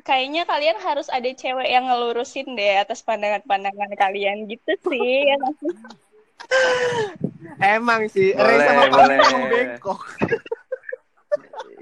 kayaknya 0.00 0.42
kalian 0.44 0.78
harus 0.78 1.06
ada 1.08 1.26
cewek 1.26 1.66
yang 1.66 1.86
ngelurusin 1.86 2.54
deh 2.54 2.80
atas 2.80 3.02
pandangan-pandangan 3.02 3.90
kalian 3.94 4.46
gitu 4.46 4.72
sih 4.86 5.28
ya? 5.28 5.36
Emang 7.78 8.08
sih, 8.08 8.32
Boleh, 8.32 8.56
Ray 8.56 8.66
sama 8.66 8.84
boleh. 8.88 9.16
emang 9.20 9.44
bengkok. 9.48 10.00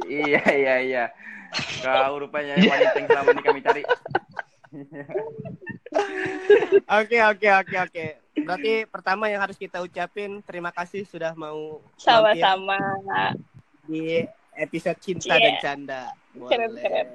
Iya, 0.09 0.41
iya, 0.49 0.75
iya. 0.81 1.05
Kau 1.81 2.17
rupanya 2.17 2.57
wanita 2.57 2.97
yang 2.97 3.09
selama 3.09 3.29
ini 3.29 3.43
kami 3.45 3.61
cari. 3.61 3.83
Oke, 6.89 7.19
oke, 7.21 7.49
oke, 7.51 7.77
oke. 7.79 8.05
Berarti 8.39 8.73
pertama 8.89 9.29
yang 9.29 9.41
harus 9.41 9.57
kita 9.57 9.81
ucapin 9.81 10.41
terima 10.45 10.73
kasih 10.73 11.05
sudah 11.05 11.33
mau 11.33 11.81
sama-sama 11.97 12.77
di 13.85 14.25
episode 14.55 14.97
cinta 15.01 15.37
Iya. 15.37 15.45
dan 15.45 15.57
canda. 15.61 16.03
Keren, 16.37 16.73
Boleh. 16.73 16.83
keren. 16.85 17.07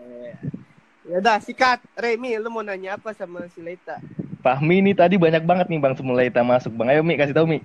Ya 1.04 1.20
udah, 1.20 1.38
sikat. 1.38 1.84
Remy, 1.94 2.40
lu 2.40 2.48
mau 2.48 2.64
nanya 2.64 2.96
apa 2.96 3.12
sama 3.12 3.44
si 3.52 3.60
Leta? 3.60 4.00
Fahmi 4.40 4.80
ini 4.80 4.92
tadi 4.92 5.16
banyak 5.16 5.44
banget 5.44 5.68
nih 5.68 5.80
Bang 5.80 5.96
semula 5.96 6.24
kita 6.24 6.42
masuk. 6.42 6.72
Bang, 6.74 6.88
ayo 6.88 7.04
Mi 7.04 7.16
kasih 7.16 7.36
tahu 7.36 7.48
Mi. 7.48 7.60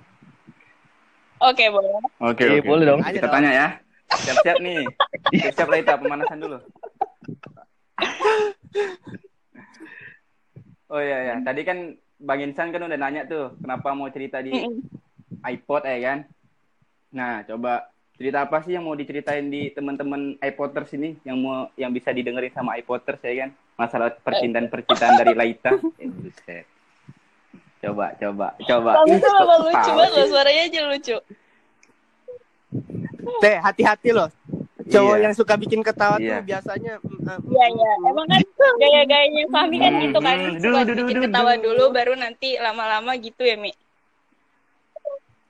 oke 1.39 1.63
boleh 1.71 1.89
Oke, 2.19 2.43
Iya, 2.45 2.59
oke. 2.59 2.67
boleh 2.67 2.83
dong. 2.85 2.99
Ayo 2.99 3.15
Kita 3.15 3.27
dong. 3.27 3.35
tanya 3.35 3.51
ya. 3.51 3.67
Siap-siap 4.09 4.57
nih. 4.59 4.83
Siap-siap 5.33 5.67
Laita, 5.67 5.95
pemanasan 5.95 6.39
dulu. 6.39 6.57
Oh 10.89 10.97
iya 10.97 11.17
ya, 11.21 11.35
tadi 11.39 11.61
kan 11.61 11.77
Bang 12.17 12.41
Insan 12.41 12.73
kan 12.73 12.81
udah 12.81 12.97
nanya 12.97 13.23
tuh, 13.23 13.53
kenapa 13.61 13.93
mau 13.93 14.09
cerita 14.09 14.41
di 14.41 14.51
iPod 15.39 15.85
ya 15.85 15.97
kan? 16.01 16.19
Nah, 17.13 17.45
coba 17.45 17.87
cerita 18.19 18.43
apa 18.43 18.59
sih 18.61 18.75
yang 18.75 18.83
mau 18.83 18.93
diceritain 18.93 19.47
di 19.47 19.71
teman-teman 19.71 20.35
iPoders 20.37 20.91
ini 20.91 21.15
yang 21.23 21.39
mau 21.39 21.71
yang 21.73 21.87
bisa 21.89 22.11
didengerin 22.11 22.51
sama 22.51 22.75
iPoders 22.75 23.23
ya 23.23 23.47
kan? 23.47 23.49
Masalah 23.79 24.11
percintaan-percintaan 24.19 25.15
dari 25.15 25.33
Laita. 25.33 25.71
Buset. 25.79 26.67
Coba, 27.79 28.11
coba, 28.19 28.59
coba. 28.59 28.91
kamu 28.99 29.15
Ih, 29.15 29.19
tuh 29.23 29.31
emang 29.31 29.59
lucu 29.63 29.89
banget 29.95 30.11
loh 30.11 30.25
suaranya 30.27 30.63
aja 30.67 30.81
lucu 30.83 31.17
Teh, 33.39 33.55
hati-hati 33.55 34.09
loh. 34.11 34.27
Cowok 34.89 35.15
Iya. 35.15 35.23
yang 35.29 35.33
suka 35.37 35.53
bikin 35.55 35.79
ketawa 35.79 36.17
Iya. 36.17 36.41
tuh 36.41 36.49
biasanya 36.49 36.93
mm, 36.99 37.23
mm, 37.23 37.39
iya 37.53 37.65
iya 37.69 37.91
emang 38.09 38.25
kan 38.25 38.41
gaya-gayanya 38.81 39.43
Fahmi 39.53 39.77
kan 39.77 39.91
Hmm, 39.93 40.01
gitu 40.01 40.19
kan 40.19 40.35
hmm. 40.35 40.57
suka 40.59 40.79
bikin 40.97 41.17
ketawa 41.29 41.51
dulu 41.61 41.83
baru 41.93 42.13
nanti 42.17 42.57
lama-lama 42.57 43.13
gitu 43.21 43.45
ya 43.45 43.53
Mi 43.53 43.69
mm, 43.69 43.88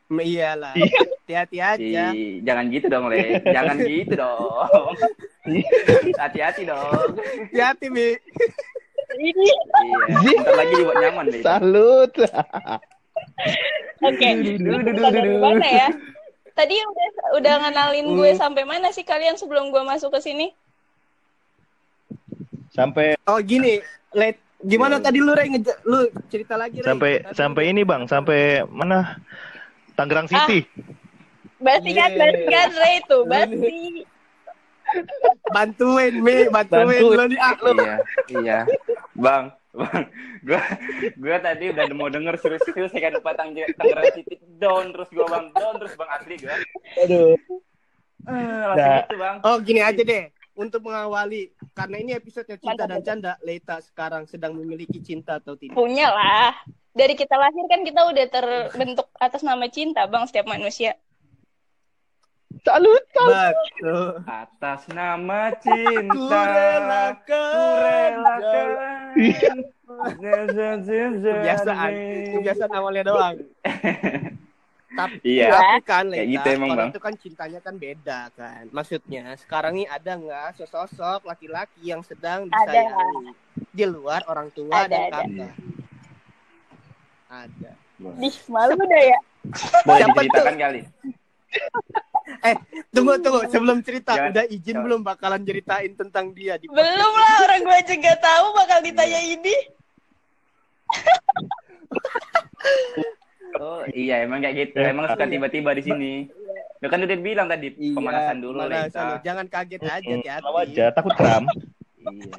iyalah. 0.20 0.74
Iya. 0.74 1.00
Hati-hati 1.22 1.58
aja. 1.62 2.04
Ih, 2.10 2.42
jangan 2.42 2.66
gitu 2.74 2.86
dong, 2.90 3.06
Le. 3.08 3.38
Jangan 3.56 3.78
gitu 3.80 4.14
dong. 4.16 4.92
Hati-hati 6.22 6.62
dong. 6.66 7.10
Hati-hati, 7.54 7.86
Mi. 7.88 8.18
ini 9.12 9.30
Iya, 9.30 9.58
bentar 10.22 10.54
lagi 10.56 10.74
dibuat 10.76 10.98
nyaman 10.98 11.26
deh. 11.28 11.42
Salut. 11.42 12.14
oke 14.00 14.28
mana 15.40 15.66
ya 15.66 15.88
tadi 16.54 16.76
udah 16.78 17.08
udah 17.36 17.54
ngenalin 17.60 18.08
gue 18.14 18.30
Hmm. 18.30 18.40
sampai 18.40 18.64
mana 18.64 18.90
sih 18.90 19.04
kalian 19.04 19.36
sebelum 19.36 19.72
gue 19.72 19.82
masuk 19.82 20.12
ke 20.12 20.22
sini 20.22 20.48
Sampai 22.70 23.18
Oh, 23.26 23.42
gini. 23.42 23.82
Let 24.12 24.38
gimana 24.62 24.98
Iya. 24.98 25.04
tadi 25.04 25.20
lu 25.20 25.32
Ray 25.32 25.50
lu 25.84 26.00
cerita 26.28 26.56
lagi 26.56 26.80
Ray. 26.80 26.88
sampai 26.88 27.12
Tadi- 27.20 27.36
sampai 27.36 27.64
ini 27.66 27.82
Bang, 27.84 28.06
sampai 28.06 28.64
mana? 28.66 29.20
Tangerang 30.00 30.28
City. 30.32 30.64
Basi 31.60 31.92
kan, 31.92 32.16
Yeay. 32.16 32.20
basi 32.24 32.44
kan, 32.48 32.70
Ray 32.72 32.96
itu, 33.04 33.18
basi. 33.28 33.76
bantuin 35.52 36.14
Mi, 36.24 36.48
bantuin, 36.50 36.88
Bantuin. 36.88 37.30
nih 37.30 37.40
ah, 37.44 37.54
lu. 37.62 37.72
Iya, 37.78 37.96
iya. 38.42 38.60
Bang, 39.14 39.54
Bang, 39.70 40.04
gua 40.42 40.62
gua 41.20 41.38
tadi 41.44 41.70
udah 41.70 41.86
mau 41.94 42.10
denger 42.10 42.34
serius-serius 42.42 42.90
ya 42.96 43.12
kan 43.12 43.22
patang 43.22 43.54
Tangerang 43.54 44.10
City 44.18 44.40
down 44.58 44.90
terus 44.96 45.12
gua 45.14 45.28
Bang, 45.30 45.46
down 45.54 45.76
terus 45.78 45.94
Bang 46.00 46.10
asli 46.10 46.40
gua. 46.42 46.56
Aduh. 47.06 47.36
Eh, 48.20 48.64
langsung 48.66 48.80
Nah. 48.80 49.00
gitu, 49.04 49.16
Bang. 49.20 49.36
Oh, 49.46 49.56
gini 49.60 49.82
aja 49.84 50.02
deh. 50.02 50.24
Untuk 50.60 50.84
mengawali 50.84 51.56
karena 51.72 52.04
ini 52.04 52.12
episode 52.12 52.52
cinta 52.60 52.84
Mantap, 52.84 52.92
dan 52.92 53.00
canda, 53.08 53.34
Leta 53.48 53.80
sekarang 53.80 54.28
sedang 54.28 54.60
memiliki 54.60 55.00
cinta 55.00 55.40
atau 55.40 55.56
tidak? 55.56 55.72
Punya 55.72 56.12
lah. 56.12 56.52
Dari 56.92 57.16
kita 57.16 57.40
lahir 57.40 57.64
kan 57.72 57.88
kita 57.88 58.12
udah 58.12 58.26
terbentuk 58.28 59.08
atas 59.24 59.40
nama 59.40 59.72
cinta, 59.72 60.04
Bang, 60.12 60.28
setiap 60.28 60.52
manusia. 60.52 61.00
Salut. 62.68 63.00
Betul. 63.08 64.20
Atas 64.28 64.84
nama 64.92 65.56
cinta. 65.64 66.12
Kurelakan. 66.12 68.12
Kurelakan. 68.20 68.68
Kebiasaan, 71.24 71.92
kebiasaan 72.36 72.72
awalnya 72.76 73.08
doang. 73.08 73.40
Tapi, 74.90 75.38
Iya. 75.38 75.48
tapi 75.54 75.80
kan 75.84 76.04
Kayak 76.04 76.18
Leta, 76.18 76.32
gitu 76.34 76.48
emang, 76.50 76.68
kalau 76.68 76.82
Bang. 76.82 76.90
itu 76.90 77.00
kan 77.00 77.14
cintanya 77.16 77.60
kan 77.60 77.76
beda 77.76 78.20
kan. 78.34 78.64
Maksudnya 78.70 79.24
sekarang 79.38 79.72
nih 79.76 79.86
ada 79.86 80.12
nggak 80.14 80.48
sesosok 80.56 81.20
laki-laki 81.24 81.82
yang 81.86 82.02
sedang 82.02 82.46
Ada. 82.46 82.50
disayangi 82.66 83.32
di 83.70 83.84
luar 83.86 84.22
orang 84.26 84.50
tua 84.50 84.74
Ada, 84.76 84.90
dan 84.90 85.02
ada. 85.04 85.18
kakak? 85.20 85.52
Ada. 87.30 87.72
Dih, 88.00 88.36
malu 88.48 88.74
udah 88.76 89.02
ya. 89.06 89.20
Boleh 89.84 90.00
Siapa 90.02 90.20
diceritakan 90.20 90.56
kali? 90.58 90.82
Tunggu 92.90 93.14
tunggu 93.20 93.40
sebelum 93.48 93.78
cerita 93.80 94.12
Jangan- 94.14 94.32
udah 94.32 94.44
izin 94.48 94.64
jangan. 94.72 94.84
belum 94.84 95.00
bakalan 95.04 95.42
ceritain 95.44 95.92
tentang 95.94 96.26
dia 96.32 96.56
di 96.58 96.66
Belum 96.66 97.12
lah, 97.12 97.36
orang 97.44 97.60
gue 97.62 97.76
aja 97.76 97.94
gak 97.96 98.20
tahu 98.20 98.46
bakal 98.54 98.80
ditanya 98.82 99.20
ini. 99.20 99.56
Oh 103.58 103.82
iya 103.90 104.22
emang 104.22 104.44
kayak 104.44 104.56
gitu. 104.70 104.78
Emang 104.78 105.10
suka 105.10 105.26
tiba-tiba 105.26 105.72
di 105.74 105.84
sini. 105.84 106.14
Lu 106.80 106.88
kan 106.88 107.02
udah 107.02 107.18
bilang 107.18 107.48
tadi 107.50 107.74
Iya, 107.76 107.96
pemanasan 107.98 108.38
dulu 108.40 108.58
pemanasan 108.62 109.04
dulu. 109.04 109.26
Jangan 109.26 109.46
kaget 109.50 109.82
aja 109.82 109.98
Mm, 110.00 110.16
hati-hati. 110.22 110.46
Tahu 110.46 110.58
aja, 110.58 110.86
takut 110.94 111.14
kram. 111.18 111.44
Iya. 112.00 112.38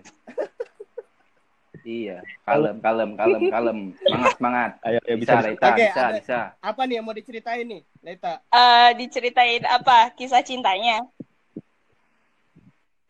iya, 1.80 2.18
kalem, 2.44 2.76
kalem, 2.80 3.10
kalem, 3.16 3.42
kalem. 3.48 3.78
Semangat, 3.96 4.32
semangat. 4.36 4.70
Ayo, 4.84 4.98
ayo 5.02 5.16
Bisa, 5.16 5.32
bisa. 5.36 5.44
Leta, 5.48 5.66
Oke, 5.66 5.80
bisa, 5.82 6.00
ada- 6.00 6.16
bisa. 6.16 6.38
Apa 6.60 6.80
nih 6.84 6.94
yang 7.00 7.04
mau 7.04 7.16
diceritain 7.16 7.64
nih, 7.64 7.82
Leta? 8.00 8.34
Eh, 8.46 8.88
diceritain 8.96 9.62
apa? 9.64 10.12
Kisah 10.12 10.40
cintanya. 10.40 11.04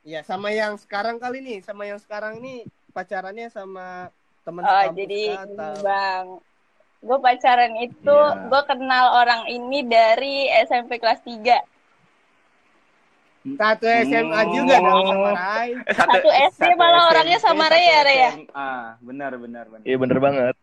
Ya, 0.01 0.25
sama 0.25 0.51
yang 0.51 0.75
sekarang 0.75 1.21
kali 1.21 1.39
nih, 1.39 1.59
sama 1.61 1.85
yang 1.85 2.01
sekarang 2.01 2.41
nih 2.41 2.65
pacarannya 2.91 3.47
sama 3.53 4.09
teman 4.43 4.63
Oh, 4.65 4.71
sekampus 4.73 4.97
jadi 4.97 5.23
atau 5.37 5.75
bang, 5.85 6.27
gue 7.01 7.19
pacaran 7.19 7.73
itu 7.77 8.13
Iya. 8.13 8.47
gue 8.47 8.63
kenal 8.65 9.07
orang 9.17 9.43
ini 9.47 9.81
dari 9.83 10.37
SMP 10.63 10.97
kelas 10.97 11.21
3 11.21 11.59
satu 13.51 13.89
SMA 13.89 14.37
Hmm. 14.39 14.53
juga 14.53 14.77
dong 14.79 15.07
sama 15.07 15.31
Rai. 15.33 15.73
Eh, 15.73 15.97
Satu 15.97 16.29
SD 16.29 16.77
malah 16.77 17.09
orangnya 17.09 17.41
sama 17.41 17.65
satu 17.65 17.73
Rea, 17.73 17.99
Rea. 18.05 18.31
SMA. 18.37 18.73
Benar, 19.01 19.33
benar, 19.35 19.65
benar. 19.67 19.85
Iya 19.89 19.97
bener 19.97 20.19
banget. 20.21 20.55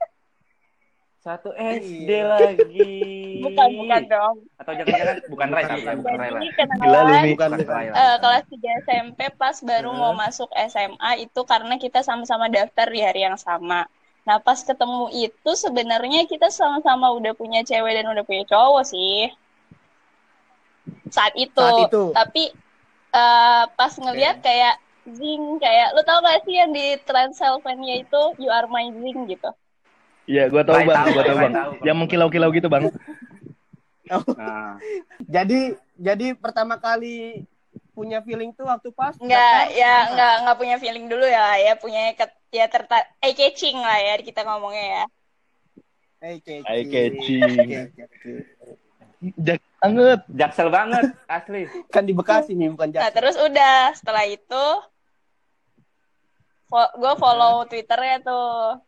Satu 1.18 1.50
SD 1.52 2.06
Iya. 2.08 2.22
lagi. 2.30 2.94
bukan 3.38 3.70
bukan 3.76 4.02
dong 4.08 4.36
Atau 4.56 4.72
jangan-jangan 4.74 5.18
bukan 5.26 5.48
Rai, 5.50 5.64
Bukan, 5.64 5.68
tapi 5.68 5.82
ya, 5.82 5.86
bukan. 5.90 5.98
bukan 5.98 6.16
Rai 6.16 6.30
lah. 6.30 6.42
Gila 6.78 7.00
lu. 7.02 7.14
Bukan, 7.34 7.50
Bukan. 7.52 7.68
Rai 7.68 7.86
eh, 7.90 8.16
kelas 8.16 8.44
3 8.46 8.70
SMP 8.80 9.20
pas 9.34 9.58
baru 9.60 9.90
Hmm. 9.90 10.00
mau 10.00 10.14
masuk 10.14 10.50
SMA 10.54 11.12
itu 11.18 11.42
karena 11.44 11.76
kita 11.76 12.00
sama-sama 12.00 12.46
daftar 12.48 12.88
di 12.88 13.02
hari 13.02 13.26
yang 13.26 13.36
sama. 13.36 13.90
Nah 14.28 14.44
pas 14.44 14.60
ketemu 14.60 15.08
itu 15.16 15.52
sebenarnya 15.56 16.28
kita 16.28 16.52
sama-sama 16.52 17.16
udah 17.16 17.32
punya 17.32 17.64
cewek 17.64 17.96
dan 17.96 18.12
udah 18.12 18.28
punya 18.28 18.44
cowok 18.44 18.84
sih 18.84 19.32
saat 21.08 21.34
itu. 21.40 21.56
Saat 21.56 21.88
itu. 21.88 22.04
Tapi 22.12 22.44
eh, 23.16 23.64
pas 23.72 23.94
ngeliat 23.96 24.44
kayak 24.44 24.76
zing 25.08 25.56
kayak 25.64 25.96
lu 25.96 26.04
tau 26.04 26.20
gak 26.20 26.44
sih 26.44 26.60
yang 26.60 26.76
di 26.76 27.00
Transylvania 27.08 28.04
itu 28.04 28.22
You 28.44 28.52
Are 28.52 28.68
My 28.68 28.92
Zing 28.92 29.32
gitu. 29.32 29.50
Iya, 30.28 30.52
gua 30.52 30.68
tahu 30.68 30.84
bang, 30.84 31.08
gua 31.16 31.24
tahu 31.24 31.38
bang. 31.40 31.54
Yang 31.88 31.98
mengkilau-kilau 32.04 32.52
gitu 32.52 32.68
bang. 32.68 32.92
Nah, 34.12 34.76
Jadi 35.36 35.76
jadi 35.96 36.36
pertama 36.36 36.76
kali 36.76 37.48
punya 37.98 38.22
feeling 38.22 38.54
tuh 38.54 38.70
waktu 38.70 38.94
pas 38.94 39.18
Enggak, 39.18 39.74
ya 39.74 40.14
enggak 40.14 40.34
enggak 40.46 40.58
punya 40.62 40.76
feeling 40.78 41.10
dulu 41.10 41.26
ya, 41.26 41.58
ya 41.58 41.74
punya 41.74 42.14
ke, 42.14 42.30
ya 42.52 42.66
terta 42.72 43.04
eye 43.20 43.36
catching 43.36 43.78
lah 43.78 44.00
ya 44.00 44.16
kita 44.24 44.42
ngomongnya 44.48 44.86
ya. 44.86 45.04
Eye 46.24 46.40
catching. 46.42 46.64
Eye 46.66 46.86
catching. 46.88 47.42
Eye 47.44 47.90
catching. 47.94 48.38
Jak 49.38 49.62
banget. 49.82 50.20
jaksel 50.30 50.70
banget 50.70 51.06
asli. 51.26 51.66
Kan 51.90 52.06
di 52.06 52.14
Bekasi 52.14 52.54
nih 52.54 52.70
bukan 52.74 52.90
Nah, 52.90 52.94
Jakarta. 53.02 53.16
terus 53.18 53.36
udah 53.38 53.78
setelah 53.98 54.26
itu 54.30 54.66
gue 56.74 57.14
follow 57.18 57.64
Twitternya 57.66 58.22
tuh. 58.22 58.82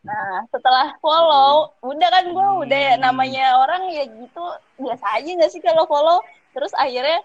Nah, 0.00 0.48
setelah 0.48 0.96
follow, 1.04 1.76
udah 1.84 2.08
kan 2.08 2.24
gue 2.32 2.48
udah 2.64 2.80
ya, 2.80 2.94
namanya 2.96 3.60
orang 3.60 3.92
ya 3.92 4.08
gitu 4.08 4.44
biasa 4.80 5.20
aja 5.20 5.28
gak 5.36 5.52
sih 5.52 5.60
kalau 5.60 5.84
follow. 5.84 6.24
Terus 6.56 6.72
akhirnya 6.72 7.20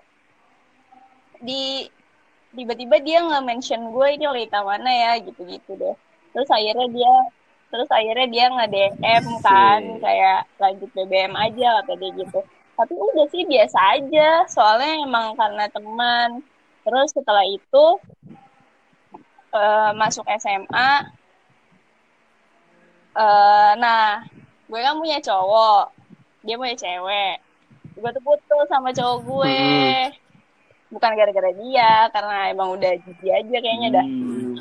di 1.39 1.87
tiba-tiba 2.55 2.95
dia 3.03 3.19
nggak 3.27 3.45
mention 3.45 3.91
gue 3.91 4.07
ini 4.15 4.25
Lita 4.31 4.63
mana 4.63 4.89
ya 4.89 5.11
gitu-gitu 5.19 5.71
deh. 5.75 5.95
Terus 6.33 6.49
akhirnya 6.51 6.87
dia 6.91 7.13
terus 7.71 7.89
akhirnya 7.91 8.27
dia 8.31 8.45
nge 8.55 8.65
DM 8.71 9.25
kan 9.43 9.81
kayak 9.99 10.39
lanjut 10.61 10.89
BBM 10.95 11.33
aja 11.35 11.67
kata 11.83 11.93
dia 11.99 12.11
gitu. 12.15 12.39
Tapi 12.75 12.93
udah 12.95 13.27
sih 13.31 13.43
biasa 13.47 13.79
aja, 13.99 14.27
soalnya 14.51 14.91
emang 15.07 15.35
karena 15.39 15.65
teman. 15.71 16.43
Terus 16.83 17.09
setelah 17.15 17.45
itu 17.47 17.85
eh, 19.55 19.91
masuk 19.95 20.25
SMA. 20.39 20.91
eh 23.15 23.71
nah, 23.79 24.23
gue 24.67 24.79
kan 24.83 24.95
punya 24.99 25.17
cowok, 25.23 25.85
dia 26.43 26.55
punya 26.59 26.75
cewek. 26.75 27.35
Gue 27.95 28.09
tuh 28.11 28.23
putus 28.27 28.67
sama 28.67 28.91
cowok 28.91 29.17
gue. 29.23 29.59
Bukan 30.93 31.11
gara-gara 31.17 31.51
dia, 31.53 32.07
karena 32.13 32.37
emang 32.53 32.77
udah 32.77 32.93
jijik 33.01 33.31
aja 33.31 33.57
kayaknya 33.57 33.89
dah. 34.01 34.05
Hmm. 34.05 34.53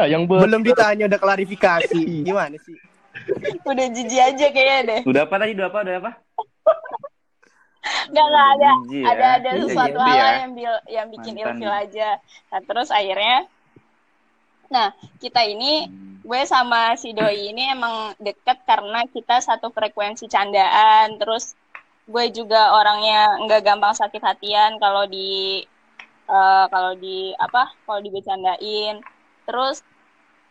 Ah, 0.00 0.08
yang 0.08 0.24
ber 0.24 0.44
Belum 0.44 0.64
ditanya 0.64 1.04
udah 1.10 1.20
klarifikasi. 1.20 2.24
Gimana 2.24 2.56
sih? 2.60 2.76
Udah 3.68 3.86
jijik 3.90 4.20
aja 4.20 4.46
kayaknya 4.48 4.78
deh. 4.86 5.00
Udah 5.04 5.28
apa 5.28 5.34
tadi? 5.36 5.52
Udah 5.56 5.68
apa? 5.68 5.78
Udah 5.84 5.96
apa? 6.00 6.12
Gak, 8.10 8.26
gak 8.28 8.46
ada. 8.56 8.70
Jijik 8.86 9.02
ya. 9.02 9.08
ada 9.12 9.26
ada 9.40 9.50
sesuatu 9.56 9.98
hal 9.98 10.16
ya. 10.16 10.28
yang 10.44 10.52
bil, 10.52 10.74
yang 10.88 11.06
bikin 11.08 11.32
Mantan. 11.36 11.48
ilfil 11.56 11.72
aja. 11.72 12.08
Nah 12.52 12.60
terus 12.64 12.88
akhirnya, 12.92 13.38
nah 14.68 14.88
kita 15.18 15.40
ini 15.48 15.88
Hmm. 15.88 16.20
gue 16.20 16.42
sama 16.44 16.94
si 17.00 17.16
doi 17.16 17.50
ini 17.50 17.72
emang 17.72 18.12
deket 18.20 18.60
karena 18.68 19.08
kita 19.08 19.40
satu 19.40 19.72
frekuensi 19.72 20.28
candaan. 20.28 21.16
Terus 21.16 21.56
gue 22.10 22.24
juga 22.34 22.74
orangnya 22.74 23.38
nggak 23.46 23.62
gampang 23.62 23.94
sakit 23.94 24.18
hatian 24.18 24.82
kalau 24.82 25.06
di 25.06 25.62
eh, 26.26 26.64
kalau 26.70 26.92
di 26.98 27.30
apa 27.38 27.70
kalau 27.86 28.00
dibecandain. 28.02 28.98
Terus 29.46 29.82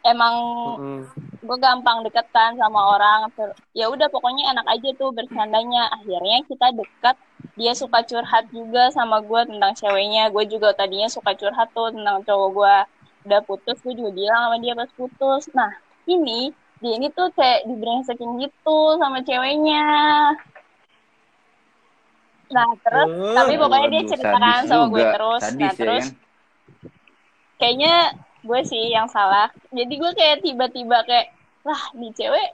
emang 0.07 0.35
Mm. 0.79 1.03
gue 1.43 1.57
gampang 1.59 2.03
deket 2.07 2.27
kan 2.31 2.55
sama 2.55 2.95
orang. 2.95 3.27
Ter- 3.35 3.55
ya 3.75 3.91
udah 3.91 4.07
pokoknya 4.07 4.55
enak 4.55 4.67
aja 4.67 4.89
tuh 4.95 5.11
bercandanya. 5.11 5.87
Akhirnya 5.99 6.43
kita 6.47 6.67
dekat 6.75 7.15
dia 7.59 7.75
suka 7.75 8.03
curhat 8.07 8.47
juga 8.51 8.91
sama 8.91 9.19
gue 9.23 9.41
tentang 9.47 9.71
ceweknya. 9.75 10.31
Gue 10.31 10.47
juga 10.47 10.71
tadinya 10.75 11.07
suka 11.11 11.35
curhat 11.35 11.71
tuh 11.75 11.91
tentang 11.91 12.23
cowok 12.23 12.49
gue. 12.55 12.75
Udah 13.27 13.39
putus 13.43 13.79
gue 13.83 13.93
juga 13.95 14.11
bilang 14.15 14.41
sama 14.47 14.57
dia 14.63 14.73
pas 14.75 14.91
putus. 14.95 15.43
Nah 15.55 15.71
ini 16.07 16.51
dia 16.79 16.95
ini 16.95 17.11
tuh 17.11 17.27
kayak 17.35 17.67
dibrengsekin 17.67 18.39
gitu 18.39 18.79
sama 18.95 19.19
ceweknya 19.19 19.83
nah 22.49 22.69
terus 22.81 23.07
Oh, 23.13 23.35
tapi 23.37 23.53
pokoknya 23.61 23.87
dia 23.93 24.03
ceritakan 24.09 24.65
sama 24.65 24.85
gue 24.89 25.05
terus. 25.05 25.41
Sadis 25.45 25.59
nah 25.61 25.69
ya, 25.69 25.77
terus 25.77 26.05
kan? 26.09 26.17
kayaknya 27.61 27.95
gue 28.41 28.61
sih 28.65 28.83
yang 28.89 29.05
salah. 29.11 29.51
Jadi 29.69 29.93
gue 29.99 30.11
kayak 30.17 30.41
tiba-tiba 30.41 30.97
kayak 31.05 31.29
lah 31.67 31.81
di 31.93 32.09
cewek 32.15 32.49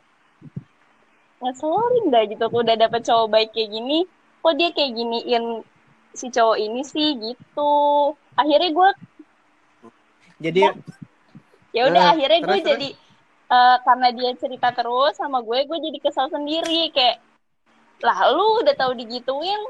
ngeselin 1.39 2.05
dah 2.12 2.23
gitu. 2.27 2.43
Aku 2.43 2.60
udah 2.65 2.75
dapet 2.75 3.01
cowok 3.08 3.27
baik 3.31 3.49
kayak 3.55 3.71
gini 3.71 4.03
kok 4.45 4.53
dia 4.62 4.69
kayak 4.75 4.93
giniin 4.93 5.63
si 6.12 6.27
cowok 6.29 6.58
ini 6.60 6.81
sih? 6.84 7.15
Gitu. 7.15 7.73
Akhirnya 8.36 8.69
gue 8.75 8.89
Jadi 10.43 10.60
ya. 11.71 11.88
Udah 11.88 12.03
Eh, 12.03 12.12
akhirnya 12.19 12.39
gue 12.43 12.58
terus, 12.60 12.67
jadi 12.67 12.89
eh, 13.47 13.77
karena 13.86 14.08
dia 14.12 14.31
cerita 14.36 14.69
terus 14.75 15.15
sama 15.15 15.39
gue 15.39 15.63
gue 15.63 15.77
jadi 15.79 15.97
kesal 16.03 16.27
sendiri. 16.27 16.91
Kayak 16.91 17.23
lah 18.03 18.27
lu 18.36 18.60
udah 18.60 18.75
tahu 18.75 18.91
digituin 18.99 19.62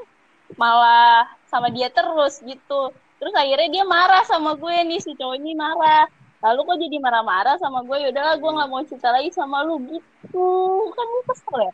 malah 0.54 1.26
sama 1.50 1.74
dia 1.74 1.90
terus 1.90 2.38
gitu 2.46 2.94
terus 3.18 3.34
akhirnya 3.34 3.82
dia 3.82 3.84
marah 3.88 4.22
sama 4.30 4.54
gue 4.54 4.76
nih 4.86 5.02
si 5.02 5.18
cowok 5.18 5.36
ini 5.42 5.58
marah 5.58 6.06
lalu 6.46 6.60
kok 6.62 6.78
jadi 6.78 6.98
marah-marah 7.02 7.58
sama 7.58 7.82
gue 7.82 7.98
yaudahlah 8.06 8.38
gue 8.38 8.52
nggak 8.54 8.70
mau 8.70 8.82
cerita 8.86 9.10
lagi 9.10 9.34
sama 9.34 9.66
lu 9.66 9.82
gitu 9.90 10.48
kan 10.94 11.06
gue 11.10 11.24
kesel 11.34 11.58
ya 11.66 11.74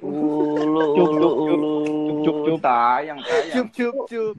Ulu, 0.00 0.84
ulu, 0.96 1.28
ulu. 1.44 1.72
cup, 2.24 2.36
cup. 2.40 2.58
Tayang, 2.64 3.18
cup 3.20 3.68
cup 3.76 3.94
cup. 4.08 4.34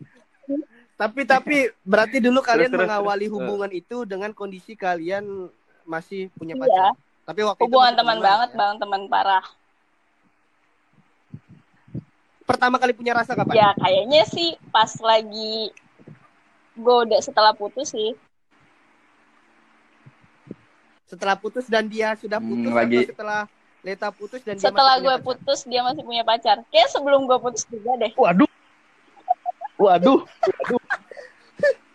Tapi 0.97 1.21
tapi 1.25 1.57
berarti 1.81 2.17
dulu 2.21 2.41
kalian 2.41 2.69
terus, 2.69 2.81
mengawali 2.85 3.25
terus. 3.25 3.33
hubungan 3.37 3.71
itu 3.73 4.05
dengan 4.05 4.33
kondisi 4.33 4.73
kalian 4.73 5.49
masih 5.85 6.29
punya 6.33 6.53
Iya. 6.57 6.61
pacar. 6.65 6.85
Tapi 7.25 7.41
waktu 7.45 7.61
itu 7.61 7.65
hubungan 7.69 7.93
masih 7.93 7.99
teman 8.01 8.17
banget 8.21 8.49
ya? 8.49 8.57
bang 8.57 8.75
teman 8.81 9.01
parah 9.09 9.45
Pertama 12.51 12.75
kali 12.75 12.91
punya 12.91 13.13
rasa 13.13 13.31
kapan? 13.31 13.55
ya 13.55 13.69
kayaknya 13.73 14.21
sih 14.27 14.49
pas 14.69 14.91
lagi 14.99 15.71
gue 16.73 16.95
udah 17.01 17.19
setelah 17.19 17.51
putus 17.51 17.89
sih 17.89 18.11
Setelah 21.03 21.35
putus 21.35 21.67
dan 21.67 21.87
dia 21.87 22.15
sudah 22.15 22.39
Hmm, 22.39 22.47
putus 22.49 22.71
lagi- 22.73 22.97
atau 22.97 23.11
setelah 23.11 23.41
Leta 23.81 24.07
putus 24.09 24.39
dan 24.41 24.55
dia 24.55 24.63
setelah 24.63 24.95
gue 24.95 25.09
pacar? 25.09 25.25
putus 25.25 25.59
dia 25.65 25.81
masih 25.81 26.03
punya 26.03 26.21
pacar 26.21 26.61
kayak 26.69 26.87
sebelum 26.87 27.25
gue 27.25 27.37
putus 27.37 27.63
juga 27.65 27.97
deh 27.97 28.11
Waduh. 28.15 28.47
Waduh. 29.75 30.19
Waduh. 30.21 30.81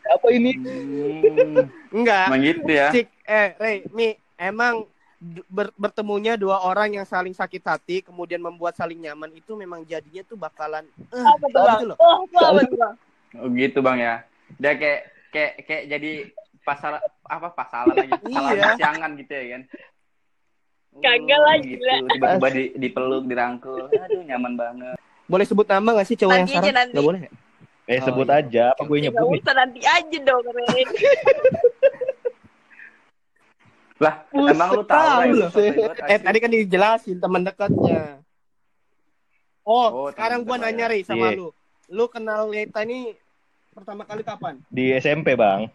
Apa 0.06 0.26
ini? 0.30 0.52
Hmm, 0.56 1.66
Enggak. 1.92 2.26
emang 2.28 2.40
gitu 2.40 2.66
ya. 2.68 2.88
Cik, 2.90 3.06
eh, 3.24 3.48
Rey, 3.56 3.76
Mi, 3.90 4.08
emang 4.36 4.86
ber- 5.46 5.72
bertemunya 5.74 6.34
dua 6.34 6.60
orang 6.60 6.92
yang 6.92 7.04
saling 7.04 7.32
sakit 7.32 7.62
hati 7.62 7.96
kemudian 8.00 8.38
membuat 8.38 8.72
saling 8.72 8.98
nyaman 8.98 9.32
itu 9.32 9.52
memang 9.52 9.80
jadinya 9.82 10.22
tuh 10.22 10.36
bakalan 10.36 10.84
eh, 11.08 11.24
apa 11.24 11.44
tuh 11.46 11.58
bang 11.58 11.74
gitu 11.74 11.86
loh. 11.88 11.96
oh 11.98 12.16
itu 12.22 12.36
apa 12.36 12.60
tuh 12.62 12.78
bang 12.78 12.94
Oh 13.34 13.48
gitu 13.50 13.78
bang 13.80 13.98
ya. 13.98 14.14
Dia 14.56 14.72
kayak 14.72 15.00
kayak 15.28 15.52
kayak 15.62 15.82
jadi 15.90 16.10
pasal 16.62 16.96
apa 17.22 17.48
pasalan 17.50 17.94
lagi 17.94 18.14
pasalan 18.14 18.54
Iya. 18.54 18.68
siangan 18.74 19.10
gitu 19.14 19.32
ya 19.32 19.44
kan. 19.50 19.62
Kagak 21.04 21.36
Oh, 21.36 21.44
lah, 21.44 21.54
gitu. 21.60 21.76
gila. 21.76 21.94
Tiba-tiba 22.08 22.48
di, 22.48 22.64
dipeluk, 22.80 23.22
dirangkul. 23.28 23.92
Aduh 23.92 24.24
nyaman 24.24 24.56
banget. 24.56 24.96
Boleh 25.26 25.44
sebut 25.44 25.66
nama 25.66 25.92
gak 25.92 26.08
sih 26.08 26.16
cowok 26.16 26.32
yang 26.34 26.48
Nanti 26.48 26.70
nanti. 26.72 26.94
Gak 26.94 27.04
boleh 27.04 27.20
ya? 27.20 27.30
Eh 27.86 27.98
Oh, 27.98 28.04
sebut 28.08 28.26
iya. 28.26 28.38
aja 28.40 28.64
apa 28.72 28.82
gue 28.82 28.96
Gak 28.96 29.04
nyebut 29.04 29.26
nih. 29.28 29.38
usah 29.38 29.54
nanti 29.54 29.80
aja 29.82 30.18
dong 30.24 30.44
Ren. 30.48 30.88
Lah, 33.96 34.28
Buset, 34.28 34.52
emang 34.52 34.68
lu 34.76 34.84
tahu 34.84 35.32
lah 35.40 35.50
Eh 36.04 36.18
tadi 36.20 36.38
kan 36.38 36.50
dijelasin 36.52 37.16
teman 37.16 37.40
dekatnya. 37.40 38.20
Oh, 39.66 40.06
Oh, 40.06 40.08
sekarang 40.12 40.44
gua 40.44 40.60
nanya 40.60 40.86
ya. 40.86 40.92
Rey 40.92 41.02
sama 41.02 41.32
Iya. 41.32 41.38
lu. 41.40 41.48
lu 41.86 42.10
kenal 42.10 42.50
Leta 42.50 42.82
ini 42.82 43.14
pertama 43.70 44.02
kali 44.02 44.26
kapan? 44.26 44.58
Di 44.66 44.90
SMP, 44.98 45.38
Bang. 45.38 45.70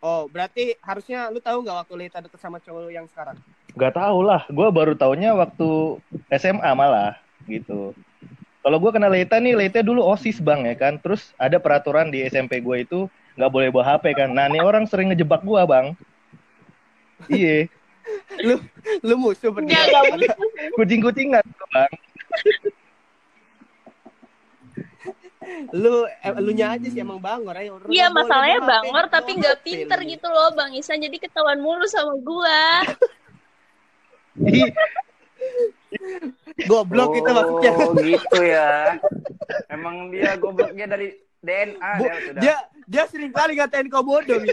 Oh, 0.00 0.24
berarti 0.32 0.72
harusnya 0.80 1.28
lu 1.28 1.44
tahu 1.44 1.60
nggak 1.60 1.84
waktu 1.84 1.94
Leta 1.96 2.18
deket 2.24 2.40
sama 2.40 2.56
cowok 2.60 2.88
yang 2.88 3.04
sekarang? 3.04 3.36
Gak 3.76 3.92
tau 3.92 4.24
lah, 4.24 4.48
gue 4.48 4.68
baru 4.72 4.96
taunya 4.96 5.36
waktu 5.36 6.00
SMA 6.32 6.72
malah 6.72 7.20
gitu. 7.44 7.92
Kalau 8.64 8.82
gue 8.82 8.90
kenal 8.90 9.12
Leita 9.12 9.36
nih, 9.38 9.54
Leita 9.54 9.78
dulu 9.84 10.02
osis 10.02 10.42
bang 10.42 10.66
ya 10.66 10.74
kan. 10.74 10.98
Terus 10.98 11.30
ada 11.38 11.60
peraturan 11.60 12.10
di 12.10 12.24
SMP 12.26 12.58
gue 12.58 12.82
itu 12.82 13.06
nggak 13.36 13.52
boleh 13.52 13.68
bawa 13.70 13.94
HP 13.94 14.16
kan. 14.16 14.32
Nah 14.32 14.48
ini 14.50 14.58
orang 14.58 14.88
sering 14.88 15.12
ngejebak 15.12 15.44
gue 15.46 15.60
bang. 15.68 15.94
Iya, 17.32 17.66
Lu 19.02 19.14
musuh 19.18 19.50
Enggak, 19.50 19.88
berdua. 19.90 20.14
enggak 20.14 20.36
kucing-kucingan 20.78 21.42
tuh, 21.58 21.68
bang. 21.74 21.92
Lu 25.74 26.04
eh, 26.06 26.32
lu 26.42 26.50
nya 26.54 26.74
aja 26.74 26.86
sih 26.90 27.00
emang 27.00 27.22
bangor 27.22 27.54
ayo. 27.58 27.78
Lu 27.78 27.86
Iya 27.90 28.10
masalahnya 28.10 28.60
bangor 28.62 29.06
tapi 29.10 29.38
nggak 29.38 29.62
pinter 29.62 29.98
lu. 30.02 30.10
gitu 30.10 30.26
loh 30.26 30.50
Bang 30.58 30.74
Isan 30.74 30.98
jadi 30.98 31.16
ketahuan 31.22 31.62
mulu 31.62 31.86
sama 31.86 32.18
gua. 32.18 32.82
Goblok 36.66 37.10
itu 37.16 37.30
maksudnya. 37.30 37.70
Oh, 37.78 37.94
gitu 37.94 38.40
ya. 38.42 38.98
Emang 39.70 40.10
dia 40.10 40.34
gobloknya 40.36 40.86
dari 40.90 41.14
DNA 41.40 41.90
Bu, 41.98 42.04
dia 42.04 42.14
sudah. 42.26 42.40
dia 42.42 42.56
dia 42.86 43.04
sering 43.06 43.30
kali 43.30 43.54
ngatain 43.56 43.86
kau 43.86 44.02
bodoh 44.02 44.42
Mi. 44.42 44.50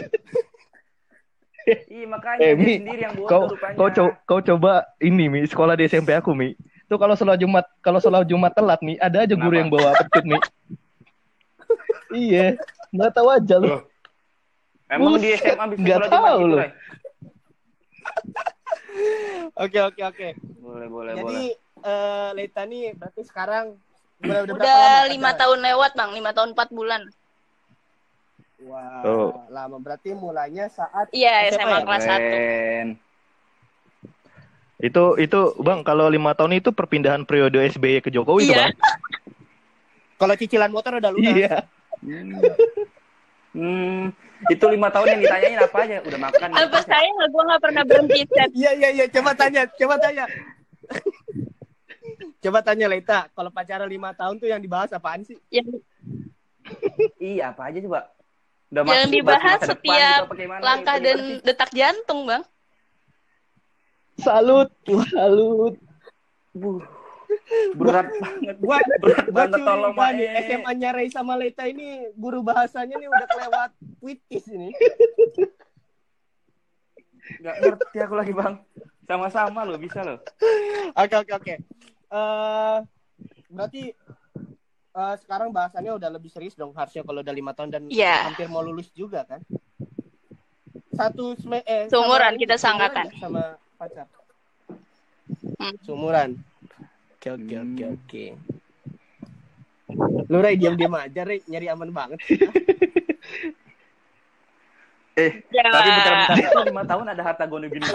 Iya, 1.64 2.04
makanya 2.06 2.40
Eh, 2.44 2.52
dia 2.52 2.64
Mi, 2.64 2.74
sendiri 2.78 3.00
yang 3.02 3.14
bodoh 3.16 3.30
kau 3.30 3.42
rupanya. 3.48 3.76
kau, 3.76 3.88
co- 3.90 4.16
kau 4.24 4.40
coba 4.40 4.72
ini 5.00 5.24
mi 5.26 5.40
sekolah 5.44 5.74
di 5.74 5.84
SMP 5.84 6.12
aku 6.12 6.32
mi. 6.32 6.52
Tuh 6.84 7.00
kalau 7.00 7.16
sholat 7.16 7.40
Jumat 7.40 7.64
kalau 7.80 7.96
sholat 7.96 8.28
Jumat 8.28 8.52
telat 8.52 8.80
mi 8.84 9.00
ada 9.00 9.24
aja 9.24 9.32
guru 9.32 9.48
Kenapa? 9.48 9.60
yang 9.60 9.70
bawa 9.72 9.90
pecut 9.96 10.24
mi. 10.24 10.36
iya, 12.28 12.54
nggak 12.92 13.12
tahu 13.12 13.28
aja 13.32 13.56
lu. 13.56 13.68
Loh. 13.68 13.82
Emang 14.84 15.16
di 15.16 15.32
Buset, 15.32 15.40
SMA 15.40 15.64
bisa 15.72 15.80
nggak 15.80 16.00
tahu 16.12 16.36
gitu, 16.36 16.44
lu. 16.46 16.56
Ray? 16.60 16.70
Oke 19.54 19.78
oke 19.80 20.02
oke. 20.04 20.28
Boleh, 20.60 20.88
boleh, 20.92 21.12
Jadi 21.16 21.24
boleh. 21.24 21.42
eh 21.84 22.30
Leta 22.36 22.62
nih 22.64 22.92
berarti 22.94 23.22
sekarang 23.24 23.76
udah, 24.20 24.38
udah, 24.44 24.54
berapa 24.54 24.60
Udah 24.60 24.76
lama 24.76 25.10
lima 25.10 25.30
tahun 25.34 25.58
lewat 25.62 25.92
Bang, 25.96 26.10
lima 26.12 26.30
tahun 26.32 26.52
empat 26.52 26.68
bulan. 26.70 27.02
Wah, 28.60 29.02
Oh. 29.02 29.34
lama 29.48 29.76
berarti 29.76 30.14
mulanya 30.14 30.70
saat 30.70 31.10
Iya 31.10 31.50
SMA 31.50 31.58
SMA 31.58 31.74
ya? 31.74 31.84
kelas 31.84 32.02
satu. 32.02 32.22
Keren. 32.30 32.88
Itu 34.76 35.04
itu 35.16 35.40
bang 35.58 35.80
kalau 35.80 36.06
lima 36.06 36.32
tahun 36.32 36.58
itu 36.58 36.70
perpindahan 36.70 37.24
periode 37.24 37.58
SBY 37.66 37.98
ke 38.00 38.08
Jokowi 38.08 38.46
tuh 38.46 38.52
Iya. 38.52 38.58
bang. 38.64 38.74
Kalau 40.14 40.34
cicilan 40.34 40.70
motor 40.70 40.94
udah 40.94 41.10
lunas. 41.10 41.34
Iya. 41.34 41.54
Hmm. 42.00 42.30
Hmm, 43.54 44.02
itu 44.48 44.64
lima 44.66 44.90
tahun 44.90 45.14
yang 45.14 45.20
ditanyain 45.20 45.58
apa 45.60 45.78
aja? 45.80 45.98
Udah 46.00 46.20
makan? 46.20 46.48
Apa 46.52 46.78
saya 46.80 47.06
nggak 47.08 47.28
gua 47.30 47.42
nggak 47.44 47.62
pernah 47.62 47.82
berhenti 47.84 48.20
chat. 48.28 48.48
Iya 48.50 48.70
iya 48.72 48.88
iya, 48.92 49.04
coba 49.08 49.30
tanya, 49.32 49.62
coba 49.68 49.94
tanya. 49.96 50.24
coba 52.40 52.58
tanya 52.60 52.86
Leta, 52.86 53.30
kalau 53.30 53.48
pacaran 53.48 53.86
lima 53.86 54.10
tahun 54.12 54.36
tuh 54.36 54.46
yang 54.46 54.58
dibahas 54.58 54.90
apaan 54.90 55.22
sih? 55.22 55.38
Yang, 55.48 55.82
Iya, 57.16 57.52
apa 57.52 57.68
aja 57.68 57.78
coba? 57.78 58.10
Udah 58.72 58.82
yang 58.86 59.06
masuk 59.08 59.14
dibahas 59.14 59.58
masa 59.60 59.66
depan 59.66 59.76
setiap 59.76 60.22
gitu, 60.32 60.64
langkah 60.64 60.96
dan 60.98 61.18
detak 61.44 61.70
jantung 61.74 62.20
Bang. 62.26 62.44
Salut, 64.14 64.70
salut. 65.10 65.74
Buh, 66.54 66.78
berat 67.78 68.08
banget. 68.18 68.56
Gua 68.62 68.78
berat 69.02 69.26
banget 69.30 69.60
tolong 69.62 69.94
Mae. 69.94 70.26
SMA-nya 70.46 70.90
Ray 70.94 71.08
sama 71.10 71.34
Leta 71.34 71.66
ini 71.66 72.08
guru 72.14 72.40
bahasanya 72.46 72.96
nih 72.98 73.08
udah 73.10 73.26
kelewat 73.28 73.70
puitis 73.98 74.44
ini. 74.50 74.70
Gak 77.40 77.56
ngerti 77.60 77.98
aku 78.04 78.14
lagi 78.14 78.32
bang. 78.36 78.54
Sama-sama 79.04 79.64
lo 79.68 79.76
bisa 79.76 80.00
lo. 80.04 80.20
Oke 80.96 81.14
oke 81.20 81.32
oke. 81.34 81.54
Eh 82.14 82.78
berarti 83.54 83.94
eh, 84.94 85.14
sekarang 85.18 85.50
bahasannya 85.50 85.92
udah 85.92 86.06
lebih 86.08 86.30
serius 86.30 86.54
dong 86.54 86.70
harusnya 86.72 87.02
kalau 87.02 87.20
udah 87.20 87.34
lima 87.34 87.50
tahun 87.50 87.68
dan 87.68 87.82
Iya. 87.86 88.26
hampir 88.26 88.46
mau 88.46 88.62
lulus 88.62 88.88
juga 88.90 89.22
kan? 89.24 89.42
Satu 90.90 91.34
sme 91.34 91.58
eh 91.60 91.90
Seumuran, 91.90 92.32
sama- 92.32 92.40
kita 92.40 92.54
seangkatan. 92.54 93.04
nggak 93.04 93.18
sama 93.18 93.42
pacar. 93.74 94.06
Hmm. 95.58 95.74
Seumuran. 95.82 96.30
Oke 97.12 97.28
oke 97.32 97.42
Hmm. 97.52 97.74
oke 97.74 97.84
oke. 97.92 98.24
Lu 100.24 100.38
Ray 100.38 100.54
diam-diam 100.54 100.94
aja 100.94 101.22
Ray, 101.22 101.42
nyari 101.44 101.66
aman 101.66 101.90
banget. 101.90 102.18
Eh, 105.14 105.46
Ya. 105.54 105.62
tapi 105.70 105.88
bentar-bentar 105.94 106.36
itu 106.42 106.58
lima 106.74 106.82
tahun 106.82 107.06
ada 107.14 107.22
harta 107.22 107.44
gono 107.46 107.66
gini. 107.70 107.86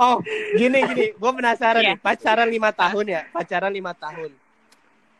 Oh, 0.00 0.16
gini 0.56 0.80
gini, 0.80 1.06
gue 1.12 1.30
penasaran 1.36 1.84
Iya. 1.84 1.92
nih, 1.92 2.00
pacaran 2.00 2.48
lima 2.48 2.72
tahun 2.72 3.04
ya, 3.04 3.20
pacaran 3.28 3.68
lima 3.68 3.92
tahun. 3.92 4.32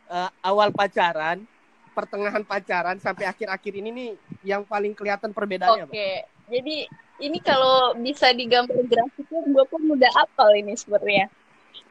Eh, 0.09 0.31
awal 0.41 0.73
pacaran, 0.73 1.45
pertengahan 1.93 2.41
pacaran 2.49 2.97
sampai 2.97 3.29
akhir-akhir 3.29 3.77
ini 3.77 3.89
nih, 3.93 4.11
yang 4.41 4.65
paling 4.65 4.97
kelihatan 4.97 5.37
perbedaannya 5.37 5.85
Oke, 5.85 5.93
apa? 5.93 6.49
jadi 6.49 6.77
ini 7.21 7.39
kalau 7.45 7.93
bisa 8.01 8.33
digambar 8.33 8.81
grafiknya, 8.89 9.41
gue 9.45 9.65
pun 9.69 9.83
udah 9.93 10.13
apal 10.17 10.49
ini 10.57 10.73
sebenarnya. 10.81 11.29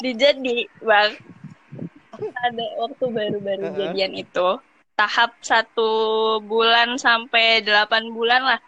Dijadi, 0.02 0.66
bang, 0.82 1.14
ada 2.50 2.66
waktu 2.82 3.06
baru-baru 3.06 3.66
Heeh. 3.70 3.78
jadian 3.86 4.18
itu, 4.18 4.48
tahap 5.00 5.32
satu 5.52 5.90
bulan 6.52 6.90
sampai 7.06 7.46
delapan 7.68 8.04
bulan 8.18 8.42
lah, 8.50 8.60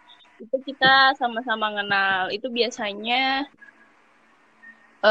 itu 0.42 0.56
kita 0.68 0.86
sama-sama 1.20 1.66
kenal. 1.76 2.20
Itu 2.36 2.46
biasanya 2.58 3.46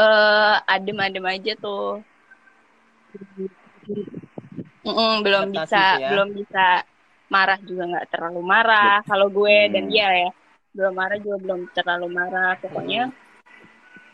eh 0.00 0.54
adem-adem 0.74 1.24
aja 1.34 1.52
tuh. 1.64 1.84
Mm-mm, 4.86 5.22
belum 5.24 5.46
Adaptasi 5.46 5.56
bisa, 5.56 5.82
ya. 6.00 6.10
belum 6.10 6.28
bisa 6.38 6.64
marah 7.34 7.58
juga 7.68 7.82
nggak 7.90 8.08
terlalu 8.12 8.40
marah. 8.52 8.94
Kalau 9.08 9.26
gue 9.38 9.56
dan 9.74 9.84
Hmm. 9.84 9.92
dia 9.92 10.08
ya, 10.22 10.30
belum 10.76 10.92
marah 11.00 11.18
juga 11.24 11.36
belum 11.44 11.60
terlalu 11.76 12.06
marah. 12.18 12.52
Pokoknya 12.62 13.02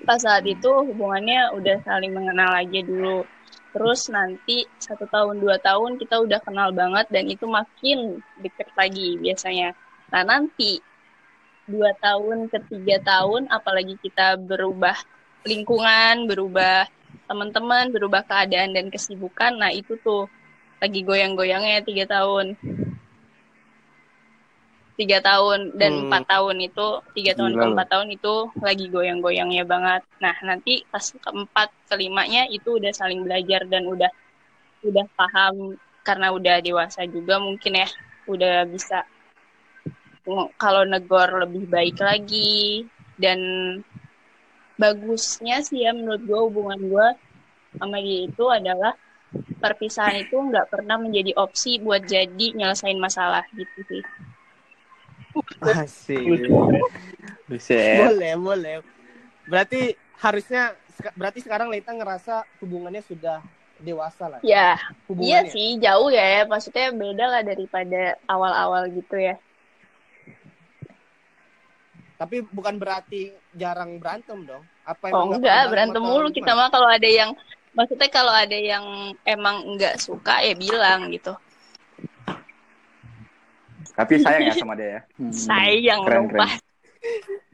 pas 0.07 0.18
saat 0.25 0.44
itu 0.55 0.71
hubungannya 0.88 1.40
udah 1.59 1.77
saling 1.87 2.12
mengenal 2.16 2.51
aja 2.62 2.81
dulu. 2.90 3.18
Terus 3.79 4.11
nanti 4.11 4.67
satu 4.83 5.07
tahun 5.07 5.38
dua 5.38 5.55
tahun 5.62 6.03
kita 6.03 6.19
udah 6.19 6.43
kenal 6.43 6.75
banget 6.75 7.07
dan 7.14 7.31
itu 7.31 7.47
makin 7.47 8.19
deket 8.43 8.67
lagi 8.75 9.14
biasanya. 9.23 9.71
Nah 10.11 10.27
nanti 10.27 10.83
dua 11.71 11.95
tahun 12.03 12.51
ke 12.51 12.59
tiga 12.67 12.99
tahun 13.07 13.47
apalagi 13.47 13.95
kita 14.03 14.35
berubah 14.35 14.99
lingkungan, 15.47 16.27
berubah 16.27 16.91
teman-teman, 17.31 17.95
berubah 17.95 18.27
keadaan 18.27 18.75
dan 18.75 18.91
kesibukan. 18.91 19.55
Nah 19.55 19.71
itu 19.71 19.95
tuh 20.03 20.27
lagi 20.83 21.07
goyang-goyangnya 21.07 21.87
tiga 21.87 22.11
tahun. 22.11 22.59
Tiga 24.99 25.23
tahun 25.23 25.79
dan 25.79 25.93
Hmm. 25.95 26.01
empat 26.11 26.23
tahun 26.27 26.57
itu, 26.59 26.87
tiga 27.15 27.33
tahun 27.39 27.55
Gila 27.55 27.63
ke 27.63 27.67
empat 27.71 27.87
tahun 27.87 28.09
itu 28.19 28.35
lagi 28.59 28.87
goyang-goyangnya 28.91 29.63
banget. 29.63 30.03
Nah 30.19 30.35
nanti 30.43 30.83
pas 30.91 31.07
keempat, 31.07 31.69
kelimanya 31.87 32.51
itu 32.51 32.83
udah 32.83 32.91
saling 32.91 33.23
belajar 33.23 33.63
dan 33.71 33.87
udah 33.87 34.11
udah 34.83 35.07
paham 35.15 35.79
karena 36.03 36.35
udah 36.35 36.59
dewasa 36.59 37.07
juga 37.07 37.39
mungkin 37.39 37.79
ya, 37.79 37.89
udah 38.27 38.67
bisa 38.67 39.07
kalau 40.61 40.83
negor 40.85 41.47
lebih 41.47 41.65
baik 41.71 41.97
lagi 42.03 42.85
dan 43.17 43.39
bagusnya 44.79 45.63
sih 45.65 45.87
ya 45.87 45.95
menurut 45.97 46.23
gue 46.23 46.41
hubungan 46.43 46.81
gue 46.85 47.09
sama 47.79 47.97
dia 48.03 48.27
itu 48.29 48.45
adalah 48.51 48.93
perpisahan 49.63 50.21
itu 50.21 50.37
nggak 50.37 50.69
pernah 50.73 50.97
menjadi 51.01 51.35
opsi 51.39 51.79
buat 51.83 52.05
jadi 52.07 52.47
nyelesain 52.55 52.99
masalah 52.99 53.45
gitu 53.55 53.81
sih. 53.89 54.03
Asik. 55.63 56.49
Buset. 57.49 58.05
boleh, 58.05 58.33
boleh. 58.37 58.75
Berarti 59.49 59.97
harusnya 60.21 60.77
berarti 61.17 61.41
sekarang 61.41 61.73
Leta 61.73 61.95
ngerasa 61.95 62.45
hubungannya 62.61 63.01
sudah 63.01 63.41
dewasa 63.81 64.27
lah. 64.27 64.41
Ya, 64.43 64.77
iya 64.77 64.77
Hubungannya. 65.07 65.51
sih 65.55 65.79
jauh 65.79 66.11
ya, 66.11 66.45
maksudnya 66.45 66.91
beda 66.93 67.25
lah 67.31 67.43
daripada 67.47 68.19
awal-awal 68.27 68.91
gitu 68.91 69.17
ya. 69.17 69.39
Tapi 72.19 72.43
bukan 72.51 72.83
berarti 72.83 73.31
jarang 73.55 74.03
berantem 74.03 74.43
dong. 74.43 74.67
Apa 74.83 75.15
Oh 75.15 75.31
enggak, 75.31 75.71
berantem 75.71 76.03
mulu 76.03 76.35
kita 76.35 76.51
mah 76.59 76.67
kalau 76.67 76.91
ada 76.91 77.07
yang 77.07 77.31
maksudnya 77.79 78.11
kalau 78.11 78.35
ada 78.35 78.59
yang 78.59 79.15
emang 79.23 79.79
nggak 79.79 80.03
suka 80.03 80.43
ya 80.43 80.59
bilang 80.59 81.15
gitu. 81.15 81.39
Tapi 83.99 84.15
sayang 84.23 84.43
ya 84.47 84.55
sama 84.55 84.79
dia 84.79 84.89
ya. 84.89 85.01
Hmm. 85.19 85.33
Sayang 85.35 86.01
Keren, 86.07 86.15
dong, 86.15 86.27
keren. 86.31 86.49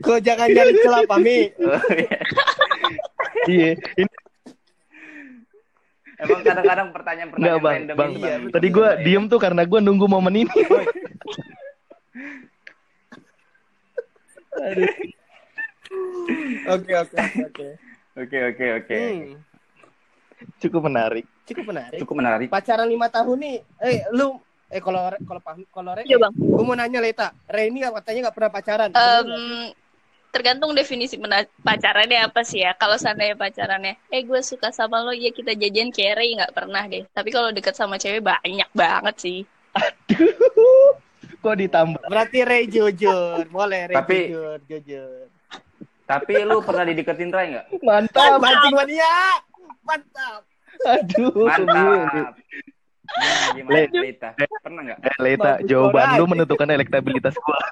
Kau 0.00 0.18
jangan 0.20 0.46
nyari 0.46 0.72
celah, 0.76 1.02
Pami. 1.09 1.38
Oh, 1.57 1.80
iya. 3.48 3.72
Iya, 3.96 4.07
Emang 6.14 6.40
kadang-kadang 6.40 6.88
pertanyaan-pertanyaan 6.94 7.59
bang, 7.59 7.74
random 7.74 7.96
bang. 7.96 8.11
Iya, 8.14 8.35
Bang. 8.38 8.52
Tadi 8.52 8.66
gue 8.70 8.88
diem 9.02 9.24
tuh 9.26 9.40
karena 9.40 9.62
gue 9.64 9.80
nunggu 9.80 10.07
momen 10.07 10.46
ini. 10.46 10.52
Oke 16.64 16.92
oke 16.94 17.16
oke, 17.18 17.42
oke. 17.44 17.66
Oke, 18.14 18.38
oke, 18.46 18.66
oke. 18.78 18.96
Hmm, 18.96 19.35
Cukup 20.62 20.80
menarik. 20.87 21.26
cukup 21.44 21.64
menarik. 21.68 21.98
Cukup 22.00 22.14
menarik. 22.16 22.48
Pacaran 22.48 22.88
lima 22.88 23.11
tahun 23.11 23.37
nih, 23.37 23.57
eh 23.83 23.98
lu 24.14 24.38
eh 24.74 24.82
kalau 24.82 25.06
kalau 25.22 25.40
kalau 25.70 25.90
Re, 25.94 26.02
Iya, 26.02 26.18
Bang. 26.18 26.34
gue 26.34 26.64
mau 26.66 26.74
nanya 26.74 26.98
Leta, 26.98 27.30
Re 27.46 27.70
ini 27.70 27.78
katanya 27.78 28.28
nggak 28.28 28.37
pernah 28.37 28.50
pacaran. 28.50 28.88
Nggak? 28.90 29.82
tergantung 30.34 30.74
definisi 30.74 31.14
pacarannya 31.62 32.26
apa 32.26 32.42
sih 32.42 32.66
ya. 32.66 32.74
Kalau 32.74 32.98
seandainya 32.98 33.38
pacarannya, 33.38 33.94
eh 34.10 34.26
gue 34.26 34.42
suka 34.42 34.74
sama 34.74 34.98
lo, 34.98 35.14
ya 35.14 35.30
kita 35.30 35.54
jajan 35.54 35.94
kere 35.94 36.26
nggak 36.26 36.50
pernah 36.50 36.82
deh. 36.90 37.06
Tapi 37.14 37.30
kalau 37.30 37.54
deket 37.54 37.78
sama 37.78 38.02
cewek 38.02 38.18
banyak 38.18 38.66
banget 38.74 39.14
sih. 39.14 39.38
Kok 41.38 41.54
ditambah? 41.54 42.02
Berarti 42.10 42.42
Re 42.42 42.66
jujur, 42.66 43.46
boleh 43.46 43.87
Re 43.87 43.94
Tapi- 43.94 44.26
jujur, 44.26 44.58
jujur. 44.66 45.30
Tapi 46.04 46.34
lu 46.44 46.60
pernah 46.60 46.84
dideketin 46.84 47.30
Ray 47.30 47.54
nggak? 47.54 47.66
Mantap. 47.80 48.37
Mancing 48.42 48.74
mania, 48.74 49.14
mantap. 49.87 50.42
Aduh. 50.82 51.46
Mantap. 51.46 52.34
Gimana, 53.14 53.55
gimana 53.55 53.74
Le- 53.77 54.03
Lita? 54.03 54.31
Pernah 54.59 54.81
nggak? 54.83 54.98
Eh, 55.00 55.16
Leta, 55.20 55.42
Bagus 55.55 55.68
jawaban 55.68 56.07
lu 56.14 56.24
menentukan 56.27 56.68
elektabilitas 56.68 57.35
gue. 57.35 57.59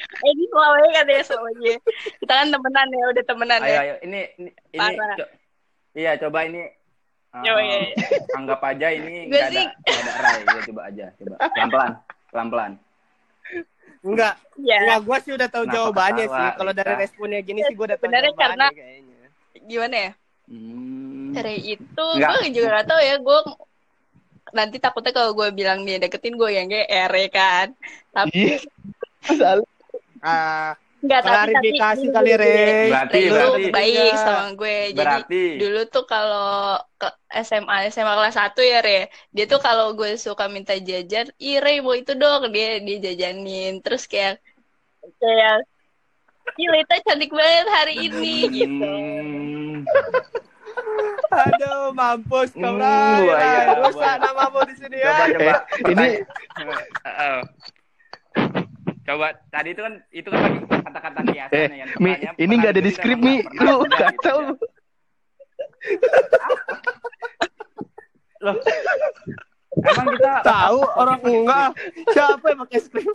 Eh, 0.00 0.32
ini 0.32 0.48
selamanya 0.48 0.90
kan 0.90 1.06
ya 1.06 1.20
selamanya. 1.22 1.74
Kita 2.16 2.32
kan 2.34 2.46
temenan 2.48 2.88
ya, 2.88 3.04
udah 3.06 3.24
temenan 3.26 3.60
Ayo, 3.60 3.68
ya. 3.68 3.80
ayo. 3.82 3.94
Ini, 4.00 4.20
ini, 4.34 4.50
ini. 4.72 4.96
Co- 4.96 5.32
iya, 5.92 6.10
coba 6.16 6.38
ini. 6.42 6.62
uh, 7.30 7.42
iya, 7.44 7.52
iya. 7.60 7.78
Anggap 8.40 8.60
aja 8.64 8.86
ini 8.90 9.28
Gue 9.28 9.36
nggak 9.36 9.44
ada, 9.46 9.60
nggak 9.76 10.00
ada 10.00 10.12
Ray. 10.16 10.40
Ya, 10.40 10.60
coba 10.64 10.80
aja. 10.82 11.06
Coba. 11.14 11.34
Pelan-pelan. 11.46 11.90
Pelan-pelan. 12.32 12.72
Enggak, 14.00 14.34
Ya, 14.56 14.76
enggak 14.80 15.00
gue 15.04 15.16
sih 15.20 15.32
udah 15.36 15.48
tahu 15.48 15.64
Kenapa 15.64 15.76
jawabannya 15.76 16.24
ketawa, 16.24 16.38
sih. 16.40 16.48
Kalau 16.56 16.72
dari 16.72 16.92
responnya 16.96 17.40
gini 17.44 17.60
sih 17.60 17.74
gue 17.74 17.84
udah 17.84 17.96
tahu 17.96 18.04
Sebenarnya 18.08 18.30
jawabannya 18.30 18.48
karena- 18.56 18.70
kayaknya. 18.72 19.26
gimana 19.62 19.96
ya? 20.00 20.10
Hmm. 20.48 21.28
Ray 21.36 21.58
itu, 21.68 22.04
gue 22.16 22.48
juga 22.50 22.68
gak 22.72 22.86
tau 22.88 23.00
ya, 23.00 23.14
gue 23.14 23.38
nanti 24.52 24.76
takutnya 24.76 25.10
kalau 25.10 25.32
gue 25.32 25.48
bilang 25.50 25.82
dia 25.82 25.96
deketin 25.96 26.34
gue 26.34 26.50
yang 26.50 26.66
GR 26.66 26.86
ya 27.10 27.28
kan. 27.28 27.66
Tapi 28.10 28.56
Iya. 28.56 28.58
Salah. 29.20 29.68
Ah, 30.20 30.72
Enggak, 31.00 31.20
tapi 31.22 31.32
klarifikasi 31.32 32.04
tapi- 32.04 32.12
kali 32.12 32.32
Re. 32.34 32.56
Berarti, 32.86 33.20
berarti. 33.26 33.62
baik 33.70 34.12
sama 34.14 34.46
gue. 34.52 34.78
Jadi 34.90 35.00
Berarti. 35.00 35.44
dulu 35.56 35.80
tuh 35.86 36.04
kalau 36.04 36.50
ke 36.94 37.08
SMA 37.40 37.76
SMA 37.88 38.12
kelas 38.14 38.36
1 38.36 38.60
ya 38.62 38.78
Re 38.80 39.00
dia 39.30 39.44
tuh 39.46 39.56
kalau 39.58 39.92
gue 39.92 40.12
suka 40.14 40.44
minta 40.46 40.72
jajan 40.74 41.32
ih 41.38 41.56
Re 41.56 41.80
mau 41.80 41.92
itu 41.92 42.12
dong 42.12 42.48
dia 42.50 42.76
dia 42.78 42.96
jajanin 43.02 43.80
terus 43.80 44.04
kayak 44.04 44.40
kayak 45.16 45.64
Ih, 46.52 46.66
Lita 46.66 46.98
cantik 47.00 47.30
banget 47.30 47.66
hari 47.70 47.94
ini 48.02 48.34
gitu. 48.50 48.84
Hmm. 48.84 49.86
Aduh, 51.30 51.92
mampus 51.92 52.50
kau 52.52 52.62
Hmm, 52.66 52.76
Ray. 52.76 53.22
buaya, 53.22 53.36
Ray. 53.36 53.66
Rusak 53.80 53.94
buaya. 53.94 54.12
namamu 54.18 54.60
di 54.64 54.74
sini 54.74 54.96
ya. 54.96 55.06
Coba, 55.06 55.24
coba. 55.28 55.54
Eh, 55.54 55.88
ini- 55.88 56.18
Heeh. 57.00 57.38
Coba 59.00 59.26
tadi 59.48 59.68
itu 59.70 59.80
kan 59.80 59.94
itu 60.10 60.28
kan 60.28 60.40
lagi 60.40 60.58
kata-kata 60.62 61.20
kiasan 61.24 61.54
Eh, 61.56 61.76
ya. 61.76 61.86
Mi, 61.96 62.10
ini 62.36 62.52
nggak 62.52 62.72
ada 62.72 62.82
di 62.82 62.90
skrip, 62.90 63.18
Mi. 63.18 63.42
Lu 63.56 63.82
tidak, 63.84 63.86
gitu, 63.86 63.96
kacau 64.18 64.36
ya. 64.38 64.52
Loh. 68.40 68.56
Emang 69.80 70.06
kita 70.10 70.32
Tahu 70.50 70.78
orang 70.94 71.20
enggak. 71.20 71.70
Siapa 72.10 72.44
yang 72.44 72.58
pakai 72.60 72.78
skrip? 72.80 73.06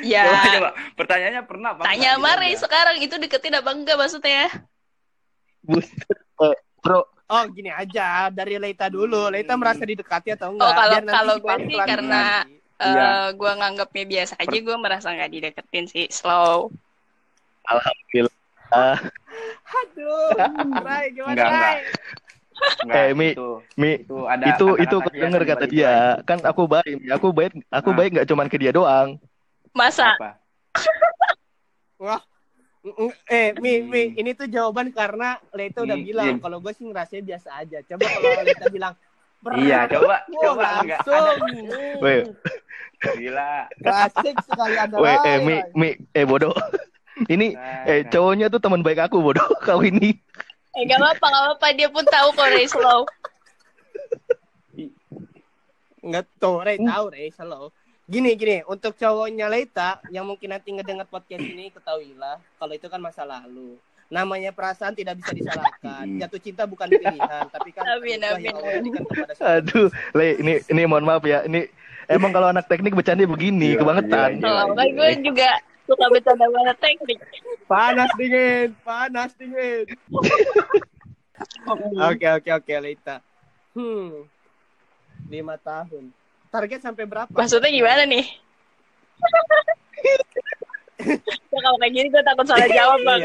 Ya, 0.00 0.24
Coba, 0.24 0.48
coba. 0.50 0.70
Pertanyaannya 0.96 1.42
pernah 1.44 1.70
apa? 1.70 1.82
tanya 1.84 2.16
sama 2.16 2.32
Re 2.34 2.48
sekarang 2.56 2.96
itu 2.98 3.14
deketin 3.14 3.52
apa 3.54 3.70
enggak 3.70 3.96
maksudnya? 3.98 4.48
Buset. 5.66 6.06
Eh, 6.36 6.52
bro, 6.78 7.00
Oh, 7.26 7.42
gini 7.48 7.68
aja. 7.68 8.28
Dari 8.28 8.54
Leita 8.54 8.86
dulu. 8.86 9.26
Leita 9.26 9.56
merasa 9.56 9.82
didekati 9.82 10.30
atau 10.30 10.52
enggak? 10.52 10.62
Oh, 10.62 10.72
kalau- 10.72 11.00
kalau 11.02 11.34
gue 11.36 11.56
sih 11.64 11.78
karena- 11.80 12.44
Iya. 12.76 13.08
Eh, 13.24 13.28
gue 13.32 13.52
nganggapnya 13.56 14.04
biasa 14.04 14.34
aja, 14.36 14.52
gue 14.52 14.76
merasa 14.76 15.08
nggak 15.08 15.32
dideketin 15.32 15.86
sih, 15.86 16.06
slow. 16.08 16.68
alhamdulillah. 17.64 18.36
Aduh, 19.80 20.30
Ray 20.78 21.10
gimana 21.10 21.32
Enggak, 21.32 21.48
enggak. 21.48 21.74
Enggak, 22.84 23.00
Eh, 23.00 23.10
Mi, 23.12 23.28
itu, 23.32 23.48
Mi, 23.74 23.90
itu 23.98 24.16
ada 24.24 24.44
itu 24.46 24.66
itu 24.78 24.96
denger 25.10 25.40
di 25.40 25.48
kata 25.48 25.64
dia 25.66 25.92
itu. 26.14 26.24
kan 26.24 26.38
aku 26.42 26.62
baik 26.64 26.96
aku 27.10 27.26
baik 27.30 27.52
aku 27.68 27.88
Ah. 27.90 27.96
baik 27.96 28.10
nggak 28.12 28.28
cuman 28.28 28.46
ke 28.46 28.56
dia 28.56 28.72
doang 28.72 29.16
Masa? 29.72 30.16
Wah. 31.98 32.20
Eh, 33.26 33.50
Mi, 33.58 33.82
Mi, 33.82 34.14
ini 34.14 34.30
tuh 34.38 34.46
jawaban 34.46 34.94
karena 34.94 35.42
Leita 35.50 35.82
udah 35.82 35.98
Hmm, 35.98 36.06
bilang. 36.06 36.34
iya. 36.38 36.42
Kalau 36.42 36.58
gue 36.62 36.70
sih 36.70 36.86
ngerasain 36.86 37.24
biasa 37.26 37.48
aja. 37.58 37.78
Coba 37.82 38.06
kalau 38.06 38.30
Leita 38.46 38.66
bilang, 38.70 38.94
Iya, 39.46 39.86
coba, 39.86 40.26
Wah, 40.26 40.42
coba 40.42 40.62
enggak 40.82 41.00
ada. 41.06 41.22
langsung. 41.38 42.02
Weh. 42.02 42.20
Gila. 43.14 43.52
Asik 43.84 44.36
sekali 44.42 44.74
ada 44.74 44.96
Weh, 44.98 45.16
eh 45.22 45.38
mi 45.38 45.54
mi 45.76 45.88
eh 46.10 46.24
bodoh 46.26 46.50
ini 47.32 47.54
Nah, 47.54 47.86
eh 47.86 48.00
nah. 48.02 48.10
cowoknya 48.10 48.46
tuh 48.50 48.58
teman 48.58 48.82
baik 48.82 49.06
aku 49.06 49.22
bodoh 49.22 49.46
kau 49.66 49.82
ini 49.82 50.18
Eh, 50.76 50.84
gak 50.84 51.00
apa-apa, 51.00 51.26
gak 51.32 51.42
apa-apa. 51.46 51.66
Dia 51.72 51.88
pun 51.88 52.04
tahu 52.04 52.28
kok 52.36 52.48
Ray 52.52 52.68
slow. 52.68 53.08
Enggak 56.04 56.28
tahu, 56.36 56.60
Ray 56.60 56.76
tahu, 56.76 57.04
Ray 57.08 57.28
selalu. 57.32 57.72
Gini, 58.06 58.38
gini, 58.38 58.62
untuk 58.70 58.94
cowoknya 58.94 59.50
Leita 59.50 59.98
yang 60.14 60.22
mungkin 60.22 60.54
nanti 60.54 60.70
ngedengar 60.70 61.10
podcast 61.10 61.42
ini 61.42 61.74
ketahuilah 61.74 62.38
kalau 62.54 62.70
itu 62.70 62.86
kan 62.86 63.02
masa 63.02 63.26
lalu. 63.26 63.74
Namanya 64.06 64.54
perasaan 64.54 64.94
tidak 64.94 65.18
bisa 65.18 65.34
disalahkan. 65.34 66.06
Jatuh 66.22 66.38
cinta 66.38 66.62
bukan 66.70 66.86
pilihan, 66.86 67.50
tapi 67.50 67.74
kan 67.74 67.82
Amin, 67.98 68.22
amin, 68.22 68.54
yang 68.54 69.02
kepada 69.10 69.58
aduh 69.58 69.90
le 70.14 70.38
ini 70.38 70.62
ini 70.70 70.86
mohon 70.86 71.02
maaf 71.02 71.26
ya 71.26 71.42
ini 71.50 71.66
emang 72.06 72.30
kalau 72.30 72.54
anak 72.54 72.70
teknik 72.70 72.94
bercanda 72.94 73.26
begini 73.26 73.74
Iya, 73.74 73.82
kebangetan 73.82 74.30
iya, 74.38 74.42
Kalau 74.46 74.64
kan 74.78 74.86
gue 74.86 75.10
juga 75.26 75.50
suka 75.90 76.06
bercanda 76.06 76.46
banget 76.46 76.76
teknik. 76.78 77.18
Panas 77.66 78.10
dingin, 78.14 78.68
panas 78.86 79.30
dingin. 79.34 79.86
Oke, 82.06 82.24
oke, 82.24 82.48
oke, 82.48 82.74
Leita. 82.80 83.20
Hmm. 83.76 84.24
Lima 85.28 85.60
tahun. 85.60 86.08
Target 86.56 86.80
sampai 86.80 87.04
berapa? 87.04 87.28
Maksudnya 87.30 87.68
gimana 87.68 88.02
nih? 88.08 88.24
Ya, 90.96 91.60
kalau 91.60 91.78
kayak 91.78 91.92
gini 91.92 92.08
gue 92.08 92.22
takut 92.24 92.46
salah 92.48 92.68
jawab 92.72 92.98
bang. 93.04 93.20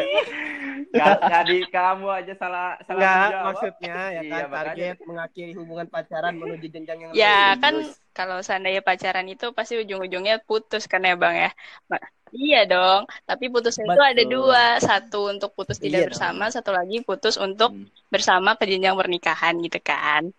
Iya. 0.91 1.07
Tadi 1.23 1.57
kamu 1.71 2.07
aja 2.11 2.33
salah 2.35 2.75
salah 2.83 2.99
Enggak, 2.99 3.15
menjawab. 3.15 3.45
maksudnya 3.47 3.95
ya 4.11 4.21
Iya, 4.21 4.27
kan 4.27 4.43
makanya. 4.51 4.59
target 4.59 4.97
mengakhiri 5.07 5.51
hubungan 5.55 5.87
pacaran 5.87 6.33
menuju 6.35 6.67
jenjang 6.67 6.99
yang 6.99 7.11
Ya 7.15 7.55
lebih 7.55 7.59
kan 7.63 7.73
serius. 7.79 7.95
kalau 8.11 8.37
seandainya 8.43 8.83
pacaran 8.83 9.27
itu 9.31 9.45
pasti 9.55 9.79
ujung-ujungnya 9.79 10.43
putus 10.43 10.83
kan 10.91 11.01
ya 11.07 11.15
bang 11.15 11.35
ya. 11.47 11.51
Ma- 11.87 12.03
Iya 12.31 12.63
dong, 12.63 13.01
tapi 13.27 13.51
putusnya 13.51 13.91
itu 13.91 13.99
ada 14.03 14.23
dua, 14.23 14.79
satu 14.79 15.27
untuk 15.35 15.51
putus 15.51 15.75
Iya 15.79 15.83
tidak 15.83 15.99
dong. 15.99 16.07
bersama, 16.15 16.43
satu 16.47 16.71
lagi 16.71 17.03
putus 17.03 17.35
untuk 17.35 17.75
Hmm. 17.75 17.87
bersama 18.07 18.55
ke 18.55 18.63
jenjang 18.71 18.95
pernikahan 18.95 19.59
gitu 19.59 19.79
kan. 19.83 20.31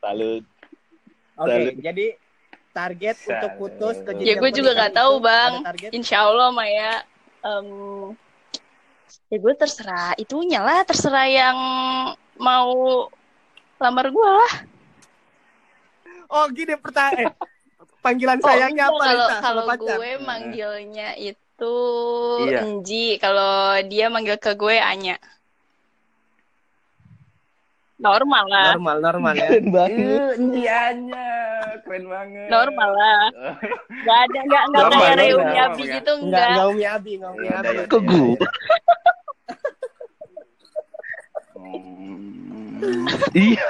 salut 0.00 0.44
Oke, 1.40 1.48
Salut. 1.48 1.74
jadi 1.80 2.06
target 2.70 3.16
Salut. 3.16 3.32
untuk 3.32 3.50
putus 3.56 3.96
ke 4.04 4.10
Ya 4.20 4.34
gue 4.36 4.50
juga 4.52 4.70
nggak 4.76 4.92
tahu 4.92 5.14
bang. 5.24 5.52
Insya 5.88 6.28
Allah 6.28 6.52
Maya, 6.52 7.00
em, 7.40 7.68
ya 9.32 9.36
gue 9.40 9.54
terserah 9.56 10.12
itunya 10.20 10.60
lah, 10.60 10.84
terserah 10.84 11.26
yang 11.26 11.58
mau 12.36 13.08
lamar 13.80 14.12
gue 14.12 14.28
lah. 14.28 14.54
Oh 16.30 16.44
gini 16.52 16.76
pertanyaan. 16.76 17.32
panggilan 18.00 18.40
Oh, 18.40 18.48
sayangnya 18.48 18.88
enggak, 18.88 18.96
apa 18.96 19.04
kalau 19.04 19.28
kalau 19.40 19.64
pacar? 19.68 19.96
gue 20.00 20.10
manggilnya 20.24 21.08
itu 21.16 21.76
Iya. 22.48 22.64
Enji, 22.64 23.20
kalau 23.20 23.76
dia 23.84 24.08
manggil 24.08 24.40
ke 24.40 24.56
gue 24.56 24.76
Anya. 24.80 25.20
Normal 28.00 28.44
lah, 28.46 28.64
Normal, 28.72 28.96
normal 28.98 29.32
ya. 29.34 29.44
keren 29.46 29.66
banget 29.68 30.32
Indianya 30.34 31.28
keren 31.84 32.04
banget. 32.06 32.48
normal 32.48 32.90
lah. 32.90 33.22
Gak 34.08 34.18
ada, 34.24 34.40
gak, 34.42 34.62
gak 34.64 34.64
Normal, 34.72 34.98
kayak 34.98 35.16
reuni 35.18 35.56
abi 35.58 35.82
gitu, 35.84 36.12
Enggak, 36.16 36.24
enggak. 36.24 36.48
enggak 36.48 36.66
Umi 36.66 36.84
Abi, 36.86 37.12
enggak 37.14 37.30
Umi 37.30 37.44
Iya, 37.44 37.54
Abi. 37.54 37.68
iya, 37.70 37.84
ke 37.86 37.98
gue 38.00 38.32
Hmm. 41.52 43.04
iya 43.36 43.68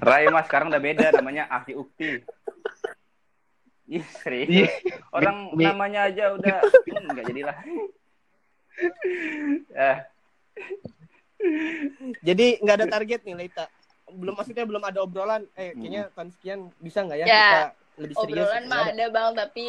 Rai 0.00 0.24
mas 0.28 0.46
sekarang 0.46 0.72
udah 0.72 0.80
beda 0.80 1.12
namanya 1.12 1.44
Aki 1.50 1.76
Ukti. 1.76 2.24
Ih, 3.86 4.02
serius. 4.18 4.48
Iya. 4.48 4.70
Orang 5.12 5.52
namanya 5.52 6.08
aja 6.08 6.32
udah 6.32 6.58
enggak 6.88 7.24
jadilah. 7.26 7.56
eh. 9.70 9.98
Jadi 12.22 12.46
nggak 12.58 12.76
ada 12.76 12.86
target 12.88 13.20
nih 13.22 13.34
Leita. 13.36 13.66
Belum 14.08 14.34
maksudnya 14.34 14.64
belum 14.64 14.82
ada 14.82 14.98
obrolan. 15.00 15.44
Eh 15.52 15.74
kayaknya 15.74 16.08
tahun 16.10 16.30
sekian 16.30 16.58
bisa 16.78 17.02
nggak 17.02 17.18
ya, 17.18 17.26
Ya, 17.26 17.34
kita 17.36 17.60
lebih 17.98 18.14
serius? 18.16 18.46
Obrolan 18.46 18.64
mah 18.66 18.82
ada. 18.82 18.92
ada 18.92 19.06
bang, 19.08 19.30
tapi 19.34 19.66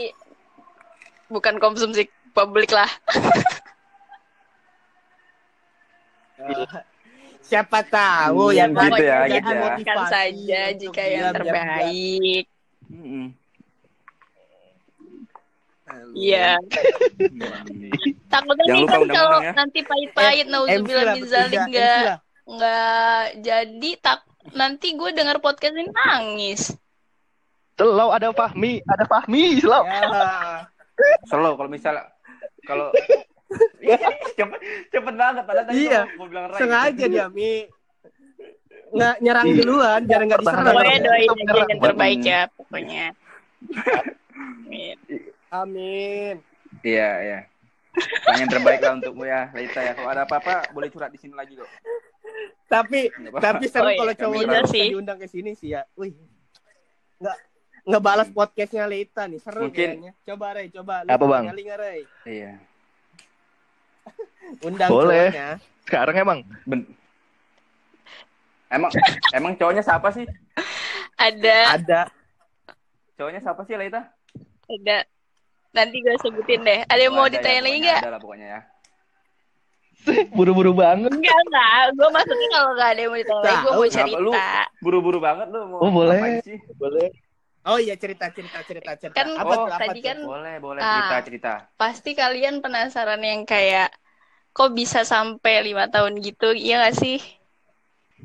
bukan 1.28 1.56
konsumsi 1.58 2.04
publik 2.32 2.72
lah. 2.72 2.88
Eh, 6.38 6.66
siapa 7.48 7.80
tahu 7.82 8.52
ya 8.52 8.68
Hmm, 8.68 8.76
gitu 8.78 9.02
ya, 9.02 9.18
Jadi 9.24 9.34
gitu 9.38 9.52
ya. 9.52 9.62
motivasi 9.64 9.88
Kan 9.88 10.08
saja 10.08 10.62
jika 10.74 11.04
yang 11.04 11.24
biar- 11.24 11.36
terbaik. 11.36 12.46
Mm-mm. 12.88 13.27
Iya. 16.14 16.50
Takutnya 18.32 18.66
Jangan 18.68 18.76
nih 18.76 18.84
lupa 18.84 18.98
kan 18.98 19.10
kalau 19.10 19.40
ya. 19.40 19.52
nanti 19.56 19.80
pahit-pahit 19.82 20.46
MC 20.46 20.52
nauzubillah 20.52 21.04
lah, 21.04 21.16
min 21.16 21.26
zalik 21.26 21.60
MC 21.60 21.68
nggak 21.72 22.02
lah. 22.04 22.18
nggak 22.48 23.24
jadi 23.42 23.92
tak 24.00 24.20
nanti 24.52 24.88
gue 24.96 25.10
dengar 25.12 25.38
podcast 25.38 25.76
ini 25.76 25.88
nangis. 25.90 26.62
Selalu 27.78 28.10
ada 28.10 28.28
Fahmi, 28.34 28.82
ada 28.84 29.06
Fahmi, 29.06 29.62
selalu. 29.62 29.86
Ya. 29.86 30.66
Slow 31.30 31.54
kalau 31.54 31.70
misalnya 31.70 32.04
kalau 32.66 32.90
cepet 34.38 34.60
cepet 34.90 35.14
banget 35.14 35.44
padahal 35.46 35.66
tadi 35.70 35.86
Iya. 35.86 36.02
mau, 36.18 36.26
mau 36.26 36.28
bilang 36.28 36.46
Rai. 36.50 36.60
Sengaja 36.60 37.06
dia 37.06 37.28
Mi 37.30 37.64
nggak 38.88 39.16
nyerang 39.20 39.48
duluan 39.52 40.02
biar 40.04 40.22
nggak 40.26 40.40
diserang. 40.42 40.66
Pokoknya 40.66 41.00
doain 41.04 41.30
aja 41.30 41.64
yang 41.68 41.82
terbaik 41.84 42.22
ya 42.24 42.42
pokoknya. 42.56 43.06
Amin. 44.34 44.98
Amin. 45.50 46.44
Iya, 46.82 47.10
iya. 47.20 47.40
Yang 48.28 48.38
yang 48.40 48.52
terbaik 48.52 48.80
lah 48.80 48.94
untukmu 48.94 49.24
ya, 49.24 49.50
Leita 49.52 49.80
ya. 49.80 49.94
Kalau 49.94 50.10
ada 50.10 50.24
apa-apa 50.24 50.70
boleh 50.70 50.88
curhat 50.88 51.10
di 51.10 51.18
sini 51.18 51.34
lagi 51.34 51.56
kok. 51.56 51.66
Tapi 52.68 53.08
tapi 53.40 53.66
seru 53.66 53.88
Oh, 53.88 53.90
iya. 53.90 53.98
kalau 53.98 54.14
cowok 54.14 54.36
Bisa 54.38 54.52
bisa 54.60 54.70
sih. 54.70 54.88
diundang 54.92 55.18
ke 55.18 55.28
sini 55.28 55.52
sih 55.54 55.74
ya. 55.74 55.82
Wih. 55.96 56.14
Nggak 57.18 57.38
ngebalas 57.88 58.30
podcastnya 58.30 58.86
Leita 58.86 59.24
nih 59.26 59.40
seru 59.40 59.66
Mungkin- 59.66 59.98
kayaknya. 59.98 60.12
Coba 60.24 60.46
Ray, 60.54 60.68
coba. 60.70 60.96
Lu 61.02 61.10
Apa, 61.10 61.26
Bang? 61.26 61.44
Nyali 61.48 61.62
nggak, 61.64 61.80
Ray? 61.80 62.00
Iya. 62.28 62.52
Undang 64.68 64.90
Boleh. 64.90 65.28
cowoknya. 65.32 65.50
Sekarang 65.82 66.16
emang 66.18 66.40
Ben 66.64 66.82
Emang 68.68 68.92
emang 69.32 69.56
cowoknya 69.56 69.80
siapa 69.80 70.12
sih? 70.12 70.28
Ada 71.16 71.58
Ada. 71.74 72.02
Cowoknya 73.16 73.40
siapa 73.40 73.64
sih 73.64 73.74
Leita? 73.74 74.12
ada 74.68 75.08
nanti 75.76 75.98
gue 76.02 76.16
sebutin 76.20 76.62
deh. 76.64 76.80
Ada 76.88 77.02
yang 77.02 77.14
mau 77.16 77.26
ada 77.28 77.32
ya, 77.32 77.34
ditanya 77.40 77.62
lagi 77.64 77.78
nggak? 77.84 78.02
Ada 78.04 78.12
lah 78.12 78.22
pokoknya 78.22 78.48
ya. 78.48 78.62
buru-buru 80.38 80.72
banget. 80.72 81.12
Enggak 81.12 81.38
enggak. 81.48 81.72
Gue 82.00 82.10
maksudnya 82.16 82.48
kalau 82.54 82.70
nggak 82.78 82.90
ada 82.96 83.02
yang 83.02 83.12
mau 83.12 83.20
ditanya 83.20 83.42
lagi, 83.44 83.58
gue 83.60 83.72
mau 83.74 83.84
kenapa 83.84 84.18
lu? 84.20 84.32
cerita. 84.32 84.48
Buru-buru 84.80 85.20
banget 85.20 85.48
lu 85.52 85.60
mau 85.68 85.80
Oh, 85.84 85.92
boleh. 85.92 86.20
sih? 86.42 86.58
Boleh. 86.80 87.08
Oh 87.68 87.76
iya 87.76 88.00
cerita 88.00 88.32
cerita 88.32 88.64
cerita 88.64 88.96
cerita. 88.96 89.18
Kan 89.18 89.36
apa 89.36 89.44
oh, 89.44 89.68
tuh, 89.68 89.74
apa 89.76 89.92
tadi 89.92 90.00
tuh? 90.00 90.08
kan 90.08 90.18
Boleh, 90.24 90.56
boleh 90.64 90.80
Ah. 90.80 90.92
cerita 90.96 91.16
cerita. 91.28 91.54
pasti 91.76 92.12
kalian 92.16 92.64
penasaran 92.64 93.20
yang 93.20 93.44
kayak 93.44 93.92
kok 94.56 94.72
bisa 94.72 95.04
sampai 95.04 95.62
lima 95.68 95.92
tahun 95.92 96.18
gitu, 96.24 96.56
iya 96.56 96.80
gak 96.88 96.96
sih? 96.96 97.20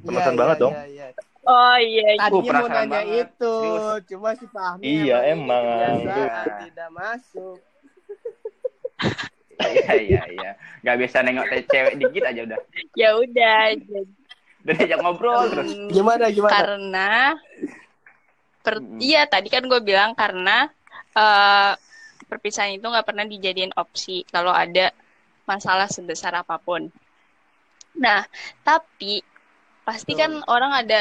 Penasaran 0.07 0.33
Iya, 0.33 0.41
banget 0.41 0.57
iya, 0.57 0.63
dong. 0.63 0.73
Ah, 0.73 0.87
iya, 0.87 1.07
iya. 1.11 1.23
Oh 1.43 1.77
iya. 1.77 2.15
Tadinya 2.23 2.31
mau 2.31 2.43
penasaran 2.47 2.87
nanya 2.87 2.99
banget. 3.03 3.27
itu, 3.35 3.55
Serius. 3.59 4.03
cuma 4.07 4.29
si 4.39 4.47
Fahmi 4.47 4.83
Iya, 4.87 5.19
emang. 5.35 5.65
Iya. 6.07 6.37
tidak 6.67 6.89
masuk. 6.95 7.59
Iya, 9.63 9.95
iya, 9.95 10.23
iya. 10.27 10.51
Gak 10.83 10.97
bisa 10.99 11.23
nengok 11.23 11.47
teh 11.47 11.63
cewek 11.71 11.95
dikit 11.95 12.23
aja 12.27 12.41
udah. 12.43 12.59
Ya 12.99 13.15
udah. 13.15 13.79
jadi, 13.79 14.11
Udah 14.63 14.75
diajak 14.75 14.99
ngobrol 14.99 15.43
terus. 15.55 15.71
Gimana 15.95 16.25
gimana? 16.35 16.51
Karena 16.51 17.11
per- 18.59 18.83
iya 18.99 19.23
tadi 19.31 19.47
kan 19.55 19.63
gue 19.71 19.79
bilang 19.79 20.19
karena 20.19 20.67
eh, 21.15 21.73
perpisahan 22.27 22.75
itu 22.75 22.83
nggak 22.83 23.07
pernah 23.07 23.23
dijadiin 23.23 23.71
opsi 23.79 24.27
kalau 24.35 24.51
ada 24.51 24.91
masalah 25.47 25.87
sebesar 25.87 26.35
apa 26.43 26.59
pun. 26.59 26.91
Nah, 27.99 28.27
tapi 28.67 29.23
pasti 29.87 30.13
kan 30.21 30.31
orang 30.55 30.73
ada 30.81 31.01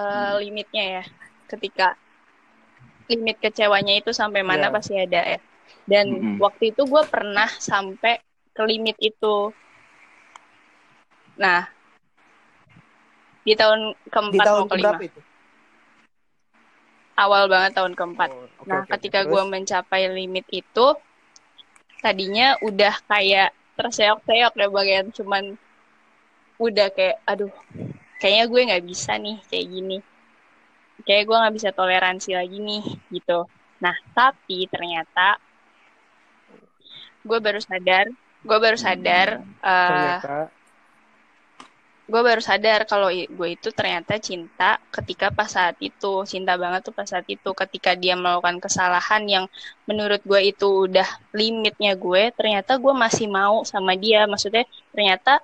eh, 0.00 0.32
limitnya 0.42 0.84
ya. 1.00 1.04
Ketika 1.50 1.86
limit 3.10 3.36
kecewanya 3.42 3.92
itu 4.00 4.10
sampai 4.14 4.42
mana 4.50 4.66
Iya. 4.66 4.74
pasti 4.74 4.94
ada 5.04 5.20
ya. 5.32 5.38
Dan 5.90 6.06
Mm-mm. 6.12 6.36
waktu 6.44 6.70
itu 6.74 6.82
gue 6.86 7.02
pernah 7.14 7.48
sampai 7.70 8.14
ke 8.56 8.62
limit 8.70 8.96
itu. 9.02 9.36
Nah, 11.42 11.66
di 13.46 13.52
tahun 13.60 13.80
Di 14.30 14.38
keempat 14.38 14.46
tahun 14.46 14.62
mau 14.62 14.68
kelima 14.70 14.96
itu? 15.02 15.20
awal 17.18 17.44
banget 17.52 17.72
tahun 17.76 17.92
keempat. 17.98 18.30
Oh, 18.30 18.46
oke, 18.62 18.68
nah, 18.68 18.80
oke. 18.80 18.96
ketika 18.96 19.20
Terus? 19.20 19.28
gue 19.28 19.42
mencapai 19.44 20.02
limit 20.08 20.46
itu, 20.52 20.86
tadinya 22.04 22.56
udah 22.68 22.94
kayak 23.10 23.50
terseok-seok 23.76 24.52
deh 24.58 24.70
bagian 24.76 25.06
cuman 25.16 25.44
udah 26.60 26.88
kayak, 26.96 27.16
aduh, 27.24 27.52
kayaknya 28.20 28.44
gue 28.46 28.60
nggak 28.68 28.84
bisa 28.84 29.12
nih 29.16 29.36
kayak 29.48 29.66
gini. 29.66 29.98
Kayak 31.02 31.24
gue 31.26 31.36
nggak 31.40 31.54
bisa 31.56 31.70
toleransi 31.72 32.30
lagi 32.36 32.58
nih 32.60 32.84
gitu. 33.08 33.48
Nah, 33.80 33.96
tapi 34.12 34.68
ternyata 34.68 35.40
gue 37.24 37.38
baru 37.40 37.60
sadar, 37.60 38.06
gue 38.44 38.58
baru 38.60 38.76
sadar, 38.76 39.28
eh, 39.40 39.88
ternyata 39.88 40.52
gue 42.10 42.22
baru 42.26 42.42
sadar 42.42 42.90
kalau 42.90 43.06
gue 43.14 43.48
itu 43.54 43.70
ternyata 43.70 44.18
cinta 44.18 44.82
ketika 44.90 45.30
pas 45.30 45.46
saat 45.46 45.78
itu 45.78 46.26
cinta 46.26 46.58
banget 46.58 46.82
tuh 46.82 46.90
pas 46.90 47.06
saat 47.06 47.22
itu 47.30 47.54
ketika 47.54 47.94
dia 47.94 48.18
melakukan 48.18 48.58
kesalahan 48.58 49.22
yang 49.30 49.44
menurut 49.86 50.18
gue 50.26 50.50
itu 50.50 50.90
udah 50.90 51.06
limitnya 51.30 51.94
gue 51.94 52.34
ternyata 52.34 52.82
gue 52.82 52.90
masih 52.90 53.30
mau 53.30 53.62
sama 53.62 53.94
dia 53.94 54.26
maksudnya 54.26 54.66
ternyata 54.90 55.38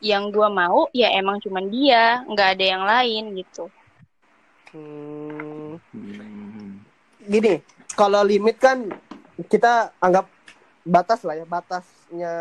yang 0.00 0.32
gue 0.32 0.48
mau 0.48 0.88
ya 0.96 1.12
emang 1.16 1.40
cuman 1.40 1.68
dia 1.68 2.24
nggak 2.24 2.48
ada 2.56 2.64
yang 2.64 2.84
lain 2.84 3.24
gitu 3.36 3.64
hmm, 4.72 5.76
gini, 7.26 7.60
kalau 7.94 8.24
limit 8.24 8.56
kan 8.56 8.88
kita 9.48 9.92
anggap 10.00 10.26
batas 10.84 11.20
lah 11.24 11.36
ya, 11.36 11.44
batasnya 11.44 12.34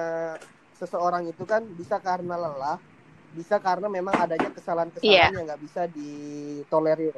seseorang 0.79 1.27
itu 1.27 1.43
kan 1.43 1.63
bisa 1.75 1.99
karena 1.99 2.39
lelah, 2.39 2.79
bisa 3.35 3.59
karena 3.59 3.91
memang 3.91 4.15
adanya 4.15 4.49
kesalahan-kesalahan 4.55 5.31
Iya. 5.31 5.35
yang 5.35 5.45
nggak 5.45 5.63
bisa 5.63 5.81
ditolerir. 5.91 7.15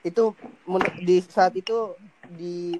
Itu 0.00 0.32
di 1.02 1.20
saat 1.26 1.52
itu 1.58 1.98
di 2.30 2.78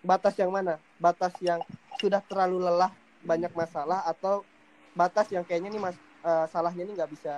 batas 0.00 0.38
yang 0.38 0.54
mana? 0.54 0.78
Batas 0.96 1.34
yang 1.42 1.60
sudah 1.98 2.22
terlalu 2.24 2.62
lelah, 2.62 2.90
banyak 3.26 3.50
masalah 3.52 4.06
atau 4.06 4.46
batas 4.92 5.26
yang 5.32 5.44
kayaknya 5.44 5.70
nih 5.72 5.82
mas 5.82 5.96
eh, 6.22 6.46
salahnya 6.52 6.82
ini 6.84 6.92
nggak 6.96 7.10
bisa 7.12 7.32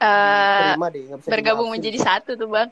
Eh, 0.00 0.72
diterima 0.72 0.86
deh, 0.92 1.02
nggak 1.08 1.20
bisa 1.20 1.30
bergabung 1.32 1.68
dimaafin. 1.68 1.74
menjadi 1.80 1.98
satu 2.00 2.30
tuh 2.36 2.48
bang 2.48 2.70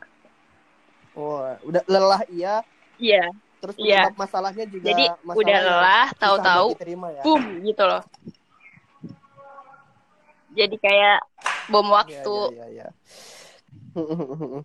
Oh, 1.19 1.43
udah 1.67 1.83
lelah 1.91 2.23
iya, 2.31 2.63
iya 2.95 3.27
terus 3.59 3.75
Iya. 3.75 4.07
penyebab 4.07 4.15
masalahnya 4.15 4.65
juga 4.71 4.87
jadi 4.95 5.05
masalah 5.27 5.39
udah 5.43 5.59
lelah 5.67 6.07
tahu-tahu 6.15 6.67
ya. 7.11 7.23
boom 7.27 7.43
gitu 7.67 7.83
loh 7.83 8.03
jadi 10.55 10.77
kayak 10.79 11.17
bom 11.69 11.85
Iya, 11.85 11.95
waktu 11.99 12.31
iya, 12.31 12.49
iya, 12.55 12.67
iya. 12.73 12.87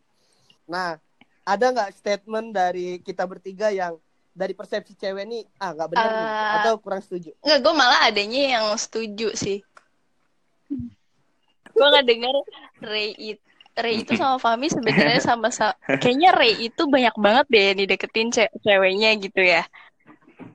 nah, 0.73 0.95
ada 1.43 1.65
nggak 1.73 1.91
statement 1.97 2.47
dari 2.56 3.02
kita 3.04 3.23
bertiga 3.28 3.67
yang 3.73 3.97
dari 4.33 4.53
persepsi 4.53 4.97
cewek 4.97 5.23
nih 5.23 5.41
ah 5.57 5.71
nggak 5.71 5.89
benar 5.93 6.09
nih 6.09 6.25
Eh, 6.25 6.53
atau 6.57 6.73
kurang 6.81 6.99
setuju? 6.99 7.31
Nggak, 7.39 7.59
gue 7.61 7.73
malah 7.73 7.99
adanya 8.03 8.41
yang 8.57 8.65
setuju 8.75 9.29
sih. 9.33 9.61
gue 11.73 11.85
nggak 11.85 12.05
denger 12.05 12.35
Ray 12.81 13.09
itu 13.17 13.41
Ray 13.73 14.05
itu 14.05 14.13
sama 14.13 14.37
Fahmi 14.37 14.69
sebenarnya 14.69 15.17
sama 15.17 15.49
sa 15.49 15.73
kayaknya 15.97 16.29
Ray 16.29 16.69
itu 16.69 16.86
banyak 16.86 17.17
banget 17.17 17.45
deh 17.49 17.63
yang 17.73 17.77
dideketin 17.81 18.29
ce- 18.29 18.53
ceweknya 18.61 19.17
gitu 19.17 19.41
ya. 19.41 19.65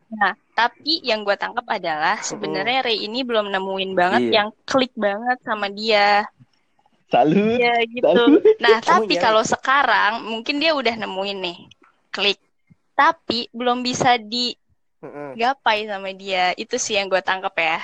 Nah, 0.09 0.33
tapi 0.55 1.03
yang 1.03 1.27
gue 1.27 1.35
tangkap 1.35 1.67
adalah 1.67 2.23
sebenarnya 2.23 2.87
Ray 2.87 3.03
ini 3.03 3.27
belum 3.27 3.51
nemuin 3.51 3.91
banget 3.93 4.23
Iya. 4.23 4.33
yang 4.39 4.49
klik 4.63 4.95
banget 4.95 5.39
sama 5.43 5.67
dia. 5.67 6.31
Salut. 7.11 7.59
Ya 7.59 7.75
gitu. 7.91 8.07
Salut. 8.07 8.43
Nah, 8.63 8.79
tapi 8.79 9.15
kalau 9.19 9.43
sekarang 9.43 10.23
mungkin 10.23 10.63
dia 10.63 10.71
udah 10.73 10.95
nemuin 10.95 11.39
nih 11.43 11.59
klik. 12.15 12.39
Tapi 12.99 13.47
belum 13.55 13.87
bisa 13.87 14.19
digapai 14.19 15.79
Heeh. 15.87 15.91
sama 15.91 16.11
dia. 16.11 16.51
Itu 16.59 16.75
sih 16.83 16.99
yang 16.99 17.07
gue 17.07 17.23
tangkap 17.23 17.55
ya. 17.55 17.79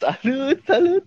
Salut, 0.00 0.58
salut. 0.64 1.04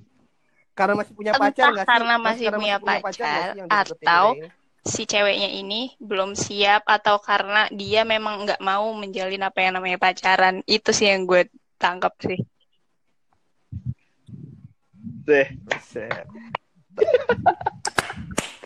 Karena 0.77 0.93
masih 1.01 1.13
punya 1.17 1.33
Entah 1.33 1.41
pacar 1.49 1.69
nggak 1.73 1.85
sih? 1.85 1.89
karena 1.89 2.13
Mas, 2.21 2.37
masih 2.37 2.45
karena 2.45 2.59
punya 2.61 2.77
nggak 2.77 3.01
pacar, 3.01 3.47
sih 3.49 3.57
yang 3.57 3.67
dideketin 3.67 4.05
atau 4.05 4.25
Ray? 4.37 4.49
si 4.87 5.03
ceweknya 5.03 5.49
ini 5.51 5.81
belum 5.99 6.31
siap 6.37 6.87
atau 6.87 7.19
karena 7.19 7.67
dia 7.75 8.07
memang 8.07 8.47
nggak 8.47 8.61
mau 8.63 8.87
menjalin 8.95 9.43
apa 9.43 9.59
yang 9.59 9.73
namanya 9.75 9.99
pacaran 9.99 10.63
itu 10.63 10.89
sih 10.95 11.11
yang 11.11 11.27
gue 11.27 11.51
tangkap 11.75 12.15
sih 12.23 12.39
Deh. 15.27 15.47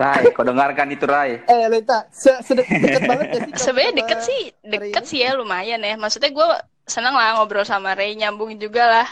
Rai, 0.02 0.34
kau 0.34 0.42
dengarkan 0.42 0.90
itu 0.90 1.06
Rai. 1.06 1.46
Eh, 1.46 1.66
Leta, 1.70 2.10
se 2.10 2.34
sedek 2.42 2.66
deket 2.66 3.02
banget 3.06 3.28
ya 3.30 3.40
sih? 3.46 3.54
Sebenarnya 3.54 3.94
deket 4.02 4.20
sih, 4.26 4.42
deket 4.66 5.04
sih 5.06 5.20
ya 5.22 5.38
lumayan 5.38 5.78
ya. 5.78 5.94
Maksudnya 5.94 6.34
gue 6.34 6.48
seneng 6.90 7.14
lah 7.14 7.38
ngobrol 7.38 7.62
sama 7.62 7.94
Ray, 7.94 8.18
nyambung 8.18 8.58
juga 8.58 8.90
lah. 8.90 9.08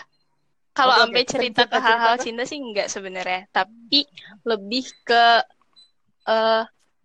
Kalau 0.74 0.97
oke. 0.97 1.01
sampai 1.05 1.24
cerita 1.30 1.70
ke 1.70 1.78
hal-hal 1.78 2.15
cinta 2.17 2.41
sih 2.47 2.57
enggak 2.57 2.89
sebenarnya, 2.89 3.45
tapi 3.53 4.07
lebih 4.47 4.88
ke 5.05 5.26
eh 6.26 6.63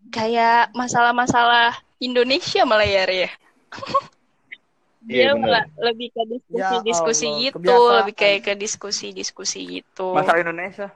kayak 0.09 0.73
masalah-masalah 0.73 1.77
Indonesia 2.01 2.65
malah 2.65 2.89
ya 2.89 3.05
Ray 3.05 3.29
ya. 3.29 3.31
Iya, 5.05 5.37
Dia 5.37 5.37
bener. 5.37 5.65
lebih 5.85 6.09
ke 6.17 6.23
diskusi-diskusi 6.33 7.27
Ya 7.29 7.37
gitu, 7.53 7.57
kebiasaan. 7.61 7.97
lebih 8.01 8.15
kayak 8.17 8.41
ke 8.41 8.53
diskusi-diskusi 8.57 9.61
gitu. 9.81 10.17
Masalah 10.17 10.41
Indonesia. 10.41 10.89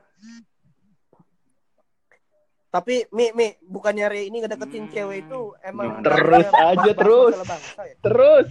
Tapi 2.69 3.09
Mi, 3.17 3.33
Mi, 3.33 3.57
bukannya 3.65 4.07
Ray 4.07 4.29
ini 4.29 4.45
ngedeketin 4.45 4.85
Hmm. 4.87 4.93
cewek 4.93 5.19
itu 5.25 5.41
emang? 5.65 6.05
Terus 6.05 6.47
aja, 6.53 6.77
bahas 6.77 6.97
terus. 7.01 7.35
bangsa 7.43 7.81
ya? 7.83 7.95
Terus. 8.05 8.49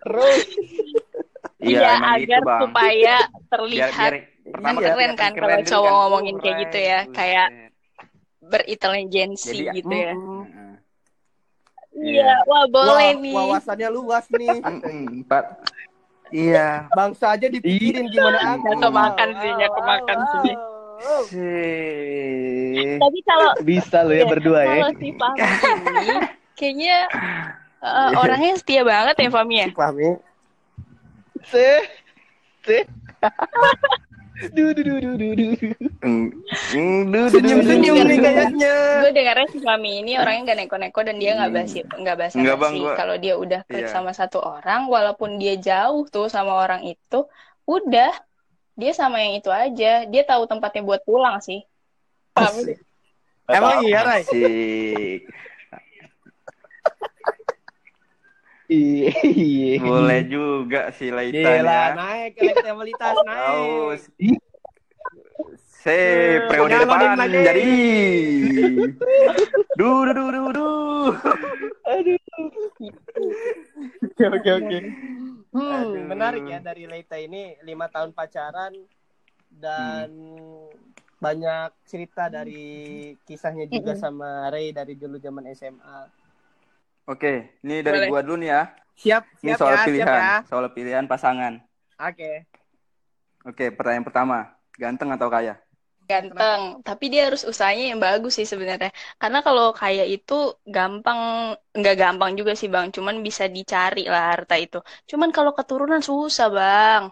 Terus. 0.00 0.40
Iya, 1.62 1.78
Iya, 1.78 1.90
emang 1.94 2.10
agar 2.18 2.40
Bang. 2.42 2.60
supaya 2.66 3.14
Biar, 3.22 3.46
terlihat 3.46 3.94
biar 3.94 4.14
pertama 4.50 4.78
Iya. 4.82 4.86
keren 4.90 5.12
kan 5.14 5.30
kalau 5.30 5.58
cowok 5.62 5.86
kan. 5.86 5.94
ngomongin 6.02 6.36
kayak 6.42 6.56
gitu 6.58 6.78
ya, 6.82 7.00
kayak 7.06 7.48
berintelijensi 8.42 9.56
Jadi, 9.62 9.76
gitu 9.78 9.94
ya. 9.94 10.14
Heeh. 10.18 10.72
Iya, 12.02 12.30
wah 12.50 12.66
boleh 12.66 13.14
Wah, 13.14 13.22
nih. 13.22 13.34
wawasannya 13.38 13.88
luas 13.94 14.26
nih. 14.26 14.58
Pak. 15.30 15.44
Iya. 16.34 16.90
Bangsa 16.90 17.38
aja 17.38 17.46
dipikirin 17.46 18.10
gimana 18.10 18.58
aku. 18.58 18.66
Nggak 18.66 18.82
kemakan 18.82 19.28
sih, 19.38 19.50
nggak 19.54 19.72
kemakan 19.78 20.18
sih. 20.34 20.54
Sih. 21.26 22.98
Tapi 22.98 23.18
kalau 23.22 23.50
Bisa 23.62 24.02
lo 24.02 24.12
ya 24.12 24.24
berdua 24.24 24.60
ya. 24.62 24.68
kalau 24.78 24.90
si 24.96 25.08
Fahmi 25.14 26.08
kayaknya 26.54 26.96
uh, 27.80 28.10
orangnya 28.16 28.54
setia 28.56 28.82
banget 28.82 29.16
ya 29.18 29.28
Fahmi 29.28 29.54
ya. 29.58 29.66
Paham 29.72 29.96
ya? 29.98 30.12
Se. 31.44 31.68
Se. 32.62 32.78
Du 34.50 34.74
du 34.74 34.82
du 34.82 34.94
du 34.98 35.10
du 35.14 35.28
du. 35.38 35.48
Senyum-senyum 37.30 37.94
nih 38.02 38.18
Iya. 38.18 38.22
kayaknya. 38.22 38.74
Gue 39.00 39.10
dengarnya 39.12 39.46
si 39.48 39.58
Fahmi 39.58 40.02
ini 40.02 40.18
orangnya 40.18 40.50
gak 40.50 40.58
neko-neko 40.66 41.00
dan 41.02 41.16
dia 41.16 41.38
nggak 41.38 41.52
basi 41.52 41.78
nggak 41.86 42.16
basi 42.18 42.34
Nggak, 42.42 42.56
Bang, 42.58 42.74
gua- 42.74 42.98
Kalau 42.98 43.16
dia 43.16 43.34
udah 43.38 43.60
klik 43.64 43.86
Iya. 43.86 43.92
sama 43.92 44.10
satu 44.10 44.42
orang, 44.42 44.86
walaupun 44.86 45.38
dia 45.38 45.54
jauh 45.54 46.06
tuh 46.06 46.26
sama 46.26 46.58
orang 46.58 46.82
itu, 46.82 47.22
udah 47.64 48.10
dia 48.72 48.92
sama 48.96 49.20
yang 49.20 49.36
itu 49.38 49.50
aja. 49.52 50.04
Dia 50.08 50.22
tahu 50.24 50.48
tempatnya 50.48 50.82
buat 50.84 51.00
pulang 51.04 51.38
sih. 51.44 51.62
Emang 53.50 53.84
iya, 53.84 54.00
Ray? 54.06 54.22
Sih. 54.24 55.22
Iya. 58.72 59.12
iya. 59.20 59.76
Boleh 59.84 60.24
juga 60.24 60.88
sih 60.96 61.12
Laitan 61.12 61.60
Gila, 61.60 61.68
ya. 61.68 61.86
naik 61.92 62.32
elektabilitas 62.40 63.14
naik. 63.28 64.00
Se, 65.82 65.92
Eh, 65.92 66.46
periode 66.48 66.72
nyalonin 66.80 67.10
depan 67.12 67.28
jadi. 67.28 67.68
Du 69.76 70.08
du 70.08 70.12
du 70.14 70.24
du 70.32 70.42
du. 70.56 70.70
Oke, 72.32 74.24
oke, 74.24 74.50
oke. 74.56 74.78
Hmm, 75.52 75.68
Aduh. 75.68 76.04
menarik 76.08 76.48
ya 76.48 76.58
dari 76.64 76.88
Leita 76.88 77.20
ini 77.20 77.60
lima 77.60 77.92
tahun 77.92 78.16
pacaran 78.16 78.72
dan 79.52 80.08
banyak 81.20 81.70
cerita 81.84 82.32
dari 82.32 83.12
kisahnya 83.28 83.68
juga 83.68 83.92
sama 83.94 84.48
Ray 84.48 84.72
dari 84.72 84.96
dulu 84.96 85.20
zaman 85.20 85.52
SMA. 85.52 86.08
Oke, 87.04 87.60
ini 87.60 87.84
dari 87.84 88.00
Boleh. 88.00 88.08
gua 88.08 88.20
dulu 88.24 88.36
nih 88.40 88.50
ya. 88.50 88.62
Siap, 88.96 89.22
Ini 89.42 89.52
siap 89.52 89.58
soal 89.60 89.74
ya, 89.76 89.84
pilihan, 89.84 90.06
siap 90.06 90.16
ya. 90.16 90.36
soal 90.48 90.64
pilihan 90.72 91.04
pasangan. 91.04 91.54
Oke. 92.00 92.48
Oke, 93.42 93.74
pertanyaan 93.74 94.06
pertama, 94.06 94.38
ganteng 94.78 95.10
atau 95.12 95.28
kaya? 95.28 95.58
Ganteng, 96.12 96.62
tapi 96.86 97.04
dia 97.12 97.20
harus 97.28 97.42
usahanya 97.50 97.84
yang 97.90 98.00
bagus 98.06 98.32
sih 98.38 98.46
sebenarnya. 98.52 98.90
Karena 99.20 99.38
kalau 99.46 99.64
kaya 99.80 100.04
itu 100.14 100.34
gampang, 100.74 101.20
nggak 101.78 101.94
gampang 102.02 102.30
juga 102.38 102.52
sih 102.60 102.68
bang. 102.74 102.86
Cuman 102.96 103.16
bisa 103.26 103.44
dicari 103.56 104.00
lah 104.12 104.22
harta 104.32 104.54
itu. 104.64 104.76
Cuman 105.10 105.30
kalau 105.36 105.52
keturunan 105.58 106.02
susah 106.08 106.46
bang. 106.58 107.02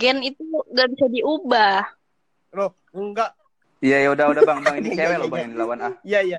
Gen 0.00 0.18
itu 0.28 0.40
nggak 0.72 0.88
bisa 0.92 1.06
diubah. 1.14 1.74
Loh, 2.56 2.70
enggak. 2.94 3.30
Iya 3.82 3.96
ya 4.04 4.08
udah 4.14 4.26
udah 4.32 4.42
bang, 4.48 4.58
bang 4.64 4.76
ini 4.78 4.88
Iya, 4.94 4.96
cewek 4.98 5.16
loh 5.18 5.28
bang 5.32 5.38
iya. 5.38 5.44
yang 5.44 5.52
dilawan 5.56 5.78
ah. 5.82 5.92
Iya, 6.06 6.20
iya. 6.28 6.38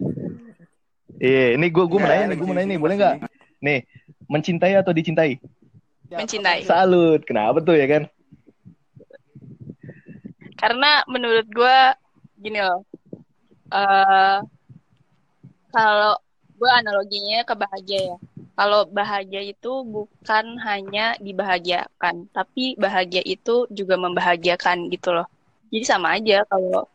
Iya, 1.23 1.45
ini 1.55 1.65
gue 1.69 1.83
gue 1.87 1.99
Iya, 1.99 2.03
menanya 2.05 2.23
nih, 2.23 2.29
lagi 2.31 2.39
gue 2.39 2.49
menanya 2.49 2.67
nih, 2.71 2.79
boleh 2.79 2.95
nggak? 2.99 3.15
Nih, 3.63 3.79
mencintai 4.31 4.73
atau 4.79 4.91
dicintai? 4.91 5.31
Ya, 6.11 6.17
Mencintai. 6.19 6.59
Salut. 6.67 7.21
Kenapa 7.25 7.57
tuh 7.63 7.75
ya 7.79 7.87
kan? 7.89 8.03
Karena 10.63 11.03
menurut 11.13 11.47
gue 11.51 11.77
gini 12.43 12.59
loh. 12.63 12.79
eh 13.73 14.39
kalau 15.75 16.13
gue 16.59 16.71
analoginya 16.79 17.39
ke 17.49 17.53
bahagia 17.63 17.99
ya. 18.13 18.17
Kalau 18.53 18.81
bahagia 18.99 19.41
itu 19.53 19.71
bukan 19.95 20.45
hanya 20.67 21.17
dibahagiakan, 21.17 22.15
tapi 22.37 22.77
bahagia 22.77 23.23
itu 23.25 23.65
juga 23.73 23.95
membahagiakan 23.97 24.77
gitu 24.93 25.09
loh. 25.17 25.27
Jadi 25.73 25.85
sama 25.89 26.07
aja 26.17 26.45
kalau 26.45 26.85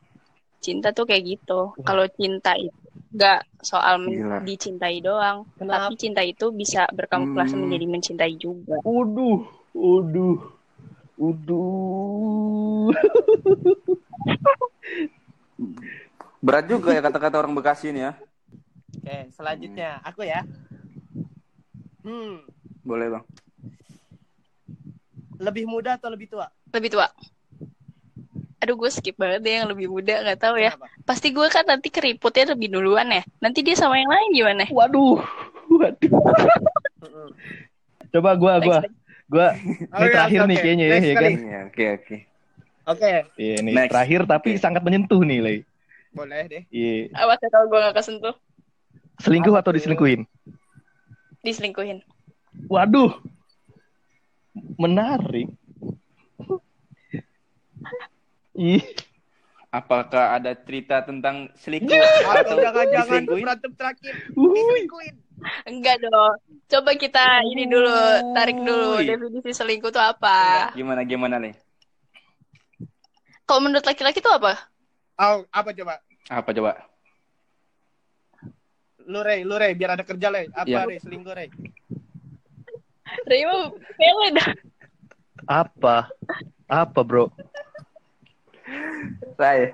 cinta 0.65 0.89
tuh 0.95 1.05
kayak 1.11 1.25
gitu. 1.35 1.75
Kalau 1.89 2.05
cinta 2.19 2.53
itu 2.55 2.79
nggak 3.15 3.41
soal 3.71 3.95
Gila. 4.07 4.39
dicintai 4.49 4.97
doang, 5.03 5.39
Kenapa? 5.59 5.91
tapi 5.91 5.93
cinta 5.99 6.23
itu 6.23 6.47
bisa 6.55 6.87
berkamuflase 6.95 7.59
Hmm. 7.59 7.63
menjadi 7.67 7.87
mencintai 7.91 8.35
juga. 8.39 8.79
Uduh, 8.87 9.39
uduh, 9.75 10.39
uduh. 11.19 12.95
Berat 16.39 16.71
juga 16.71 16.95
ya 16.95 17.03
kata-kata 17.03 17.43
orang 17.43 17.53
Bekasi 17.59 17.91
ini 17.91 18.07
ya. 18.07 18.13
Oke, 19.03 19.29
selanjutnya 19.35 19.99
aku 20.07 20.23
ya. 20.25 20.47
Hmm, 22.07 22.47
Boleh 22.87 23.11
bang. 23.13 23.25
lebih 25.39 25.71
muda 25.71 25.95
atau 25.95 26.11
lebih 26.11 26.31
tua? 26.31 26.47
Lebih 26.75 26.91
tua. 26.99 27.07
Aduh 28.59 28.75
gue 28.75 28.91
skip 28.91 29.15
banget 29.15 29.39
deh 29.47 29.55
yang 29.63 29.71
lebih 29.71 29.87
muda 29.87 30.19
nggak 30.25 30.41
tahu 30.41 30.59
ya. 30.59 30.75
Kenapa? 30.75 30.91
Pasti 31.07 31.31
gue 31.31 31.47
kan 31.47 31.63
nanti 31.63 31.95
keriputnya 31.95 32.55
lebih 32.59 32.75
duluan 32.75 33.07
ya. 33.07 33.23
Nanti 33.39 33.63
dia 33.63 33.79
sama 33.79 33.99
yang 34.03 34.11
lain 34.11 34.29
gimana? 34.35 34.65
Waduh, 34.67 35.23
waduh. 35.79 36.13
Coba 38.11 38.31
gua, 38.35 38.59
gua, 39.29 39.47
gua. 39.47 39.49
Ini 39.99 40.05
Oke, 40.05 40.13
terakhir 40.13 40.41
oke, 40.41 40.49
nih 40.49 40.57
kayaknya 40.59 40.85
ya, 40.85 40.93
Next 40.93 41.05
ya 41.05 41.15
kali. 41.15 41.25
kan? 41.25 41.33
Iya, 41.39 41.59
oke 41.69 41.85
oke. 41.95 42.17
Oke, 42.89 43.13
Iya, 43.37 43.55
ini 43.61 43.71
Next. 43.77 43.91
terakhir 43.93 44.21
tapi 44.25 44.51
Oke. 44.57 44.61
sangat 44.61 44.81
menyentuh 44.81 45.21
nih, 45.21 45.39
Lei. 45.41 45.59
boleh 46.09 46.41
deh. 46.49 46.63
Iya. 46.73 47.13
Awas 47.15 47.37
ya 47.39 47.49
kalau 47.53 47.69
gue 47.69 47.79
gak 47.79 47.95
kesentuh. 47.95 48.35
Selingkuh 49.21 49.55
atau 49.55 49.71
diselingkuhin? 49.71 50.25
Diselingkuhin. 51.45 52.01
Waduh. 52.67 53.13
Menarik. 54.75 55.53
Ih, 58.57 58.83
Apakah 59.69 60.33
ada 60.33 60.57
cerita 60.57 61.05
tentang 61.05 61.53
selingkuh 61.55 61.93
Atau 62.25 62.57
jangan-jangan 62.57 63.23
berantem 63.29 63.73
terakhir 63.77 64.13
wuih. 64.33 64.57
diselingkuhin. 64.57 65.15
Enggak 65.65 65.97
dong. 66.01 66.35
Coba 66.67 66.91
kita 66.97 67.45
ini 67.45 67.65
dulu, 67.65 67.93
tarik 68.33 68.59
dulu 68.59 68.99
definisi 68.99 69.53
selingkuh 69.53 69.89
itu 69.89 70.01
apa. 70.01 70.73
Gimana 70.73 71.05
gimana 71.05 71.37
nih? 71.37 71.53
Kalau 73.45 73.61
menurut 73.61 73.85
laki-laki 73.85 74.19
itu 74.19 74.29
apa? 74.29 74.57
Oh, 75.17 75.45
apa 75.49 75.71
coba? 75.73 76.01
Apa 76.27 76.51
coba? 76.51 76.73
Lu 79.05 79.21
Rey, 79.21 79.41
lu 79.41 79.57
Rey, 79.57 79.73
biar 79.73 79.97
ada 79.97 80.05
kerja 80.05 80.29
Rey. 80.29 80.49
Apa 80.51 80.65
Iya. 80.65 80.85
Rey, 80.85 80.99
selingkuh 80.99 81.33
Rey? 81.33 81.49
Rimo 83.25 83.73
pele 83.97 84.27
dah. 84.33 84.49
apa? 85.47 86.09
Apa, 86.67 87.01
Bro? 87.01 87.33
Rai, 89.39 89.71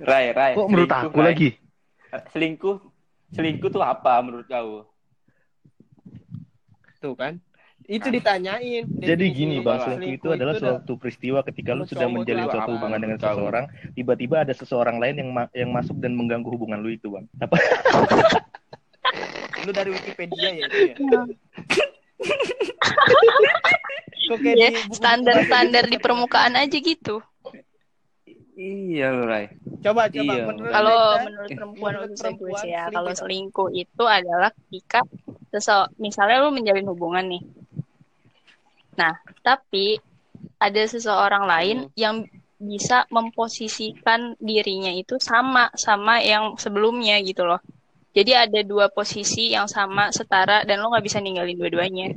Rai, 0.00 0.32
Rai. 0.32 0.52
Kok 0.56 0.68
menurut 0.72 0.88
aku 0.88 1.20
Rai. 1.20 1.28
lagi? 1.36 1.48
Selingkuh, 2.32 2.80
selingkuh 3.36 3.68
tuh 3.68 3.84
apa 3.84 4.24
menurut 4.24 4.48
kau? 4.48 4.88
Tuh 6.96 7.12
kan. 7.12 7.36
Itu 7.84 8.08
ditanyain. 8.08 8.88
Jadi 8.88 9.24
gini, 9.36 9.60
Bang, 9.60 9.84
selingkuh 9.84 10.00
selingkuh 10.00 10.16
itu 10.16 10.28
adalah 10.32 10.54
suatu 10.56 10.96
peristiwa 10.96 11.44
ketika 11.44 11.76
lu 11.76 11.84
sedang 11.84 12.08
cowok 12.08 12.24
menjalin 12.24 12.40
itu 12.40 12.48
suatu 12.48 12.64
apa 12.64 12.72
hubungan 12.72 13.00
dengan 13.04 13.18
seseorang, 13.20 13.64
tiba-tiba 13.92 14.36
ada 14.48 14.54
seseorang 14.56 14.96
lain 14.96 15.14
yang 15.20 15.28
ma- 15.34 15.52
yang 15.52 15.70
masuk 15.74 16.00
dan 16.00 16.16
mengganggu 16.16 16.48
hubungan 16.48 16.80
lu 16.80 16.88
itu, 16.94 17.12
Bang. 17.12 17.28
Apa? 17.36 17.56
Lu 19.68 19.70
dari 19.76 19.92
Wikipedia 19.92 20.48
ya 20.56 20.62
itu 20.72 20.78
ya. 20.88 20.96
Kok 24.22 24.38
kayak 24.38 24.56
Ya, 24.56 24.68
di 24.70 24.78
buku-buku 24.78 24.96
standar-standar 24.96 25.84
bahasa 25.84 25.92
di 25.92 25.98
permukaan 26.00 26.54
aja 26.56 26.78
gitu. 26.78 27.20
Iya 28.52 29.16
lu 29.16 29.24
Ray. 29.24 29.48
Coba 29.80 30.12
coba 30.12 30.32
Iya. 30.36 30.44
menurut 30.44 30.72
Kalau 30.76 31.00
menurut 31.24 31.50
perempuan 31.56 31.92
menurut 31.96 32.18
perempuan, 32.20 32.52
gue 32.52 32.60
sih 32.60 32.70
ya, 32.76 32.82
kalau 32.92 33.12
selingkuh 33.16 33.68
itu 33.72 34.04
adalah 34.04 34.50
ketika 34.52 35.00
sese- 35.48 35.88
misalnya 35.96 36.44
lu 36.44 36.52
menjalin 36.52 36.84
hubungan 36.92 37.24
nih. 37.32 37.42
Nah, 39.00 39.16
tapi 39.40 39.96
ada 40.60 40.82
seseorang 40.84 41.48
lain 41.48 41.76
Hmm. 41.88 41.92
yang 41.96 42.16
bisa 42.62 43.08
memposisikan 43.10 44.36
dirinya 44.38 44.92
itu 44.94 45.18
sama 45.18 45.72
sama 45.74 46.20
yang 46.22 46.54
sebelumnya 46.60 47.18
gitu 47.24 47.42
loh. 47.42 47.58
Jadi 48.12 48.36
ada 48.36 48.60
dua 48.60 48.92
posisi 48.92 49.56
yang 49.56 49.64
sama 49.66 50.12
setara 50.12 50.62
dan 50.68 50.78
lo 50.84 50.92
nggak 50.92 51.02
bisa 51.08 51.18
ninggalin 51.18 51.56
dua-duanya. 51.56 52.12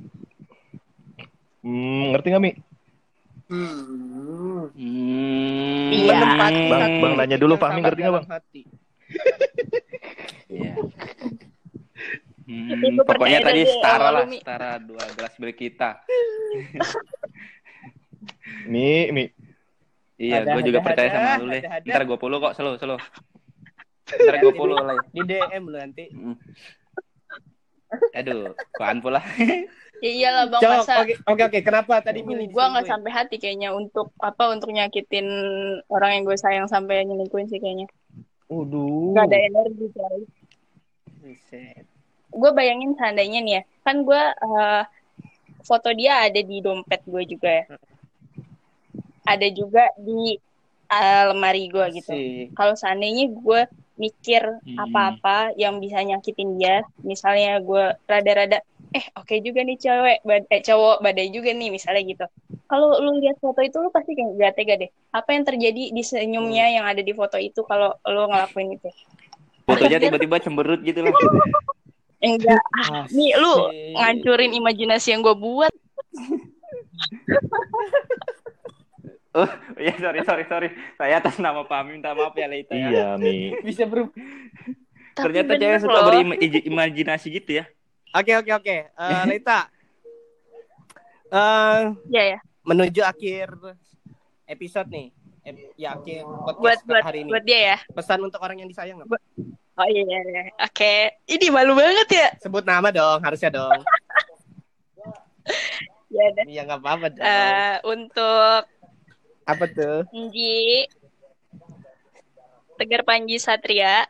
Hmm, 1.63 2.11
ngerti 2.11 2.27
nggak 2.29 2.43
Mi? 2.43 2.51
Hmm. 3.45 4.73
Hmm. 4.73 5.89
Iya. 5.93 6.17
Bang- 6.65 6.97
Bang 7.01 7.13
nanya 7.13 7.37
dulu, 7.37 7.53
Fahmi 7.61 7.79
ngerti 7.85 8.01
nggak, 8.01 8.15
Bang? 8.17 8.25
hati. 8.29 8.61
Iya. 10.49 10.71
Hmm, 12.45 13.01
pokoknya 13.01 13.41
tadi 13.41 13.65
setara 13.65 14.13
lah, 14.13 14.25
setara 14.29 14.77
dua 14.77 15.01
gelas 15.17 15.33
bir 15.41 15.51
kita. 15.57 15.97
Mi, 18.69 19.09
Mi. 19.09 19.25
Iya, 20.15 20.47
gue 20.47 20.61
juga 20.63 20.79
ada, 20.79 20.87
percaya 20.87 21.09
ada, 21.11 21.17
sama 21.17 21.41
lu, 21.43 21.45
Le. 21.51 21.59
Ntar 21.83 22.03
gue 22.07 22.17
follow 22.21 22.37
kok, 22.39 22.53
selalu, 22.55 22.75
selalu. 22.79 22.99
Ntar 24.05 24.35
gue 24.39 24.53
follow, 24.55 24.77
Le. 24.79 24.95
Di 25.11 25.21
DM 25.27 25.63
lu 25.67 25.77
nanti. 25.77 26.05
Hmm. 26.13 26.37
Aduh, 28.15 28.55
kok 28.55 28.85
pula. 29.03 29.21
Ya 30.05 30.11
iyalah 30.13 30.45
bang 30.53 30.61
Coba, 30.61 30.75
masa 30.85 30.93
oke 31.01 31.13
oke 31.25 31.41
oke. 31.49 31.59
Kenapa 31.65 31.97
tadi 31.97 32.21
milih 32.21 32.53
gue 32.53 32.61
nggak 32.61 32.85
sampai 32.85 33.09
hati 33.09 33.41
kayaknya 33.41 33.73
untuk 33.73 34.13
apa 34.21 34.53
untuk 34.53 34.69
nyakitin 34.69 35.25
orang 35.89 36.21
yang 36.21 36.23
gue 36.29 36.37
sayang 36.37 36.69
sampai 36.69 37.01
nyelingkuhin 37.09 37.49
sih 37.49 37.57
kayaknya. 37.57 37.89
Waduh. 38.45 39.17
Gak 39.17 39.33
ada 39.33 39.39
energi 39.41 39.87
guys. 39.89 40.29
Gue 42.29 42.51
bayangin 42.53 42.93
seandainya 42.93 43.41
nih 43.41 43.53
ya 43.57 43.61
kan 43.81 44.05
gue 44.05 44.21
eh, 44.21 44.83
foto 45.65 45.89
dia 45.97 46.29
ada 46.29 46.37
di 46.37 46.61
dompet 46.61 47.01
gue 47.09 47.23
juga 47.25 47.49
ya 47.49 47.65
ada 49.25 49.47
juga 49.49 49.89
di 49.97 50.37
eh, 50.85 51.23
lemari 51.33 51.65
gue 51.65 51.85
gitu 51.97 52.13
kalau 52.53 52.77
seandainya 52.77 53.25
gue 53.33 53.61
mikir 53.95 54.43
Hmm. 54.61 54.77
apa-apa 54.85 55.55
yang 55.55 55.79
bisa 55.79 56.03
nyakitin 56.03 56.59
dia 56.59 56.83
misalnya 56.99 57.57
gue 57.63 57.95
rada-rada 58.03 58.59
eh 58.91 59.05
oke 59.17 59.35
juga 59.41 59.65
nih 59.65 59.77
cewek 59.79 60.17
bad- 60.21 60.49
eh 60.51 60.61
cowok 60.61 61.01
badai 61.01 61.31
juga 61.33 61.49
nih 61.55 61.73
misalnya 61.73 62.03
gitu 62.05 62.25
kalau 62.69 62.99
lu 63.01 63.17
lihat 63.23 63.39
foto 63.41 63.63
itu 63.65 63.77
lu 63.81 63.89
pasti 63.89 64.13
kayak 64.13 64.37
gak 64.37 64.53
tega 64.59 64.75
deh 64.85 64.89
apa 65.15 65.29
yang 65.33 65.43
terjadi 65.47 65.83
di 65.95 66.03
senyumnya 66.03 66.65
yang 66.69 66.85
ada 66.85 67.01
di 67.01 67.13
foto 67.15 67.39
itu 67.41 67.65
kalau 67.65 67.95
lu 68.05 68.29
ngelakuin 68.29 68.77
itu 68.77 68.91
Fotonya 69.65 69.97
tiba-tiba 69.97 70.37
cemberut 70.37 70.77
gitu 70.85 71.01
lah. 71.01 71.09
enggak 72.21 72.61
ah, 72.85 73.09
nih 73.09 73.33
lu 73.33 73.65
ngancurin 73.97 74.53
imajinasi 74.53 75.17
yang 75.17 75.25
gue 75.25 75.33
buat 75.33 75.73
Oh, 79.35 79.51
iya 79.75 79.91
sorry, 79.99 80.23
sorry, 80.23 80.43
sorry. 80.47 80.69
Saya 80.95 81.19
atas 81.19 81.35
nama 81.43 81.67
Pami 81.67 81.99
minta 81.99 82.15
maaf 82.15 82.31
ya, 82.39 82.47
Leita. 82.47 82.71
ya. 82.71 82.87
Iya, 82.87 83.07
Mi. 83.19 83.51
Bisa 83.67 83.83
berubah. 83.83 84.15
Ternyata 85.11 85.59
cewek 85.59 85.79
suka 85.83 85.99
loh. 85.99 86.07
berimajinasi 86.07 87.27
gitu 87.35 87.59
ya. 87.59 87.67
Oke 88.15 88.31
oke 88.33 88.51
oke. 88.53 88.75
Eh, 88.87 89.23
Lita. 89.29 89.67
Eh, 91.27 91.81
ya 92.07 92.23
ya 92.31 92.39
menuju 92.63 93.01
akhir 93.01 93.53
episode 94.45 94.89
nih. 94.89 95.07
Ep- 95.43 95.73
Ya 95.75 95.93
akhir 95.93 96.25
buat 96.25 96.57
podcast 96.57 96.81
buat 96.87 97.03
hari 97.03 97.21
ini. 97.21 97.29
buat 97.29 97.43
dia 97.43 97.59
ya 97.69 97.77
Pesan 97.91 98.17
untuk 98.19 98.41
orang 98.41 98.57
yang 98.57 98.65
disayang 98.65 98.97
apa? 98.97 99.13
oh 99.75 99.85
iya 99.85 100.01
iya, 100.01 100.19
iya. 100.23 100.43
oke 100.57 100.93
ini 101.27 101.51
malu 101.51 101.75
banget 101.75 102.07
ya 102.09 102.27
Sebut 102.41 102.63
nama 102.63 102.89
dong, 102.89 103.21
harusnya 103.21 103.53
dong. 103.53 103.77
ya 106.09 106.23
udah. 106.25 106.43
Iya 106.47 106.61
nggak 106.65 106.79
apa-apa 106.81 107.07
dong. 107.11 107.21
Eh, 107.21 107.75
untuk 107.85 108.61
Apa 109.45 109.65
tuh? 109.69 110.01
Nji 110.09 110.89
Tegar 112.75 113.05
Panji 113.05 113.37
Satria 113.37 114.09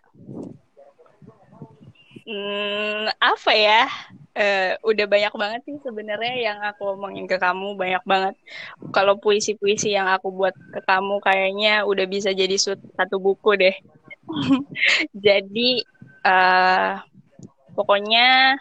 hmm, 2.25 3.07
apa 3.21 3.51
ya? 3.55 3.81
Eh, 4.35 4.75
udah 4.83 5.05
banyak 5.07 5.33
banget 5.41 5.61
sih 5.63 5.77
sebenarnya 5.79 6.33
yang 6.35 6.59
aku 6.59 6.97
omongin 6.99 7.25
ke 7.31 7.37
kamu 7.39 7.79
banyak 7.79 8.03
banget. 8.03 8.35
Kalau 8.91 9.15
puisi-puisi 9.23 9.95
yang 9.95 10.11
aku 10.11 10.27
buat 10.35 10.55
ke 10.75 10.81
kamu 10.83 11.23
kayaknya 11.23 11.87
udah 11.87 12.05
bisa 12.09 12.29
jadi 12.35 12.55
satu 12.59 13.15
buku 13.21 13.55
deh. 13.61 13.75
Jadi 15.25 15.85
eh 16.25 16.93
pokoknya 17.77 18.57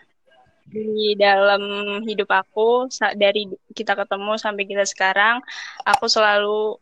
di 0.65 1.15
dalam 1.15 1.63
hidup 2.09 2.29
aku 2.35 2.91
dari 3.15 3.47
kita 3.77 3.95
ketemu 3.95 4.33
sampai 4.41 4.65
kita 4.67 4.85
sekarang 4.89 5.39
aku 5.87 6.07
selalu 6.11 6.81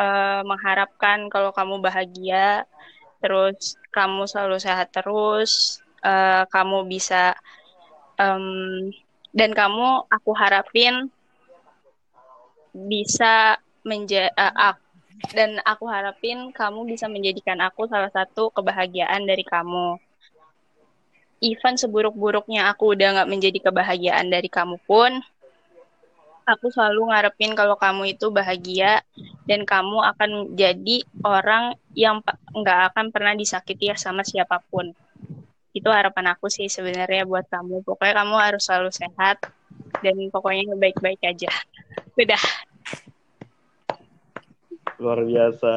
eh, 0.00 0.40
mengharapkan 0.46 1.28
kalau 1.32 1.50
kamu 1.52 1.80
bahagia 1.82 2.64
terus 3.22 3.76
kamu 3.96 4.28
selalu 4.30 4.56
sehat 4.60 4.88
terus 4.92 5.80
eh, 6.04 6.42
kamu 6.54 6.78
bisa 6.92 7.34
em, 8.20 8.90
dan 9.38 9.50
kamu 9.52 10.06
aku 10.08 10.30
harapin 10.36 10.94
bisa 12.76 13.56
menja 13.88 14.28
eh, 14.30 14.54
ak- 14.68 14.84
dan 15.32 15.50
aku 15.64 15.84
harapin 15.88 16.52
kamu 16.52 16.80
bisa 16.92 17.06
menjadikan 17.08 17.58
aku 17.64 17.88
salah 17.88 18.12
satu 18.12 18.52
kebahagiaan 18.52 19.24
dari 19.24 19.44
kamu. 19.46 19.96
Even 21.40 21.76
seburuk-buruknya 21.76 22.68
aku 22.72 22.96
udah 22.96 23.08
nggak 23.20 23.30
menjadi 23.32 23.58
kebahagiaan 23.68 24.26
dari 24.32 24.48
kamu 24.48 24.76
pun 24.88 25.20
aku 26.46 26.70
selalu 26.70 27.10
ngarepin 27.10 27.58
kalau 27.58 27.74
kamu 27.74 28.14
itu 28.14 28.30
bahagia 28.30 29.02
dan 29.50 29.66
kamu 29.66 29.98
akan 30.14 30.30
jadi 30.54 31.02
orang 31.26 31.74
yang 31.98 32.22
nggak 32.54 32.94
akan 32.94 33.10
pernah 33.10 33.34
disakiti 33.34 33.90
ya 33.90 33.98
sama 33.98 34.22
siapa 34.22 34.62
pun 34.70 34.94
itu 35.74 35.88
harapan 35.90 36.32
aku 36.32 36.46
sih 36.46 36.70
sebenarnya 36.70 37.26
buat 37.26 37.50
kamu 37.50 37.82
pokoknya 37.82 38.22
kamu 38.22 38.34
harus 38.38 38.62
selalu 38.62 38.94
sehat 38.94 39.42
dan 40.00 40.16
pokoknya 40.30 40.72
baik-baik 40.78 41.20
aja 41.26 41.50
udah 42.16 42.42
Luar 44.96 45.28
biasa. 45.28 45.72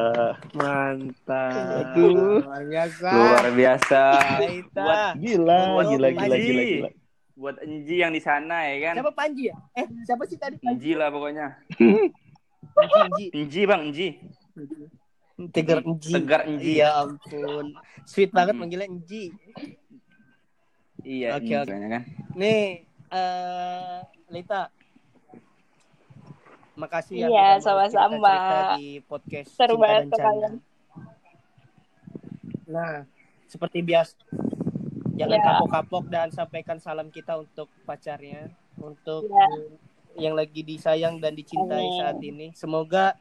Mantap. 0.56 1.92
Aduh. 1.92 2.40
Luar 2.40 2.64
biasa. 2.64 3.10
Luar 3.12 3.46
biasa. 3.52 4.02
Buat 4.72 5.00
Gila, 5.20 5.60
gila, 5.92 6.08
Panji. 6.08 6.16
gila, 6.16 6.36
gila, 6.40 6.62
gila. 6.64 6.90
Buat 7.40 7.56
Enji 7.58 7.96
yang 7.98 8.12
di 8.12 8.20
sana 8.20 8.68
ya 8.68 8.76
kan. 8.84 8.94
Siapa 9.00 9.12
Panji 9.16 9.48
ya? 9.48 9.56
Eh, 9.72 9.88
siapa 10.04 10.28
sih 10.28 10.36
tadi? 10.36 10.60
Panji. 10.60 10.76
Enji 10.76 10.90
lah 10.92 11.08
pokoknya. 11.08 11.46
Panji. 12.76 13.24
Enji 13.38 13.60
bang, 13.64 13.80
Enji. 13.88 14.08
Tegar 15.48 15.80
Enji. 15.80 16.12
Tegar 16.12 16.40
Enji. 16.44 16.72
Ya 16.76 17.00
ampun. 17.00 17.72
Sweet 18.04 18.28
banget 18.30 18.52
Hmm. 18.52 18.60
manggilnya 18.60 18.86
Enji. 18.86 19.32
Iya, 21.00 21.28
Oke, 21.34 21.48
Enji 21.48 21.52
oke. 21.56 21.64
pokoknya 21.64 21.88
kan. 21.90 22.02
Nih, 22.36 22.60
eh 23.08 23.96
Lita. 24.28 24.62
Makasih 26.76 27.14
ya 27.18 27.28
Iya, 27.28 27.48
sama-sama. 27.58 28.36
di 28.76 29.00
podcast 29.02 29.52
Seru 29.52 29.76
banget 29.76 30.12
kalian. 30.12 30.60
Nah, 32.64 33.04
seperti 33.44 33.80
biasa 33.80 34.14
jangan 35.20 35.36
Ya. 35.36 35.44
kapok-kapok 35.46 36.04
dan 36.08 36.28
sampaikan 36.30 36.78
salam 36.78 37.08
kita 37.08 37.36
untuk 37.36 37.68
pacarnya, 37.84 38.48
untuk 38.76 39.28
Ya. 39.28 39.46
yang 40.18 40.34
lagi 40.34 40.62
disayang 40.62 41.20
dan 41.20 41.32
dicintai 41.32 41.76
Amin. 41.82 41.98
saat 41.98 42.18
ini. 42.20 42.46
Semoga 42.52 43.12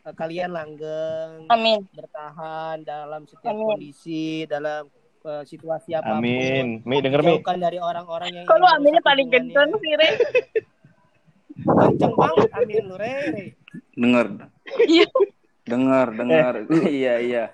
eh, 0.00 0.12
kalian 0.12 0.50
langgeng, 0.50 1.48
amin 1.48 1.84
bertahan 1.90 2.80
dalam 2.82 3.24
setiap 3.24 3.50
Amin. 3.50 3.64
kondisi, 3.74 4.44
dalam 4.44 4.88
eh, 5.20 5.44
situasi 5.44 5.92
apa 5.92 6.14
pun. 6.14 6.20
Amin. 6.20 6.80
Mi, 6.82 7.00
denger 7.00 7.20
Mi. 7.20 7.32
Jauhkan 7.34 7.58
dari 7.58 7.76
orang-orang 7.76 8.30
yang 8.30 8.44
ingin 8.44 8.68
aminnya 8.70 9.02
paling 9.02 9.28
kenceng 9.28 9.70
sih 9.74 9.92
Re 9.94 10.08
Kenceng 11.58 12.14
banget 12.14 12.48
amin 12.54 12.82
lu, 12.86 12.94
Re. 12.94 13.12
Re. 13.26 13.44
Dengar, 13.92 14.26
Iya. 14.86 15.06
dengar, 15.66 16.06
dengar. 16.14 16.54
iya, 16.88 17.14
iya. 17.18 17.44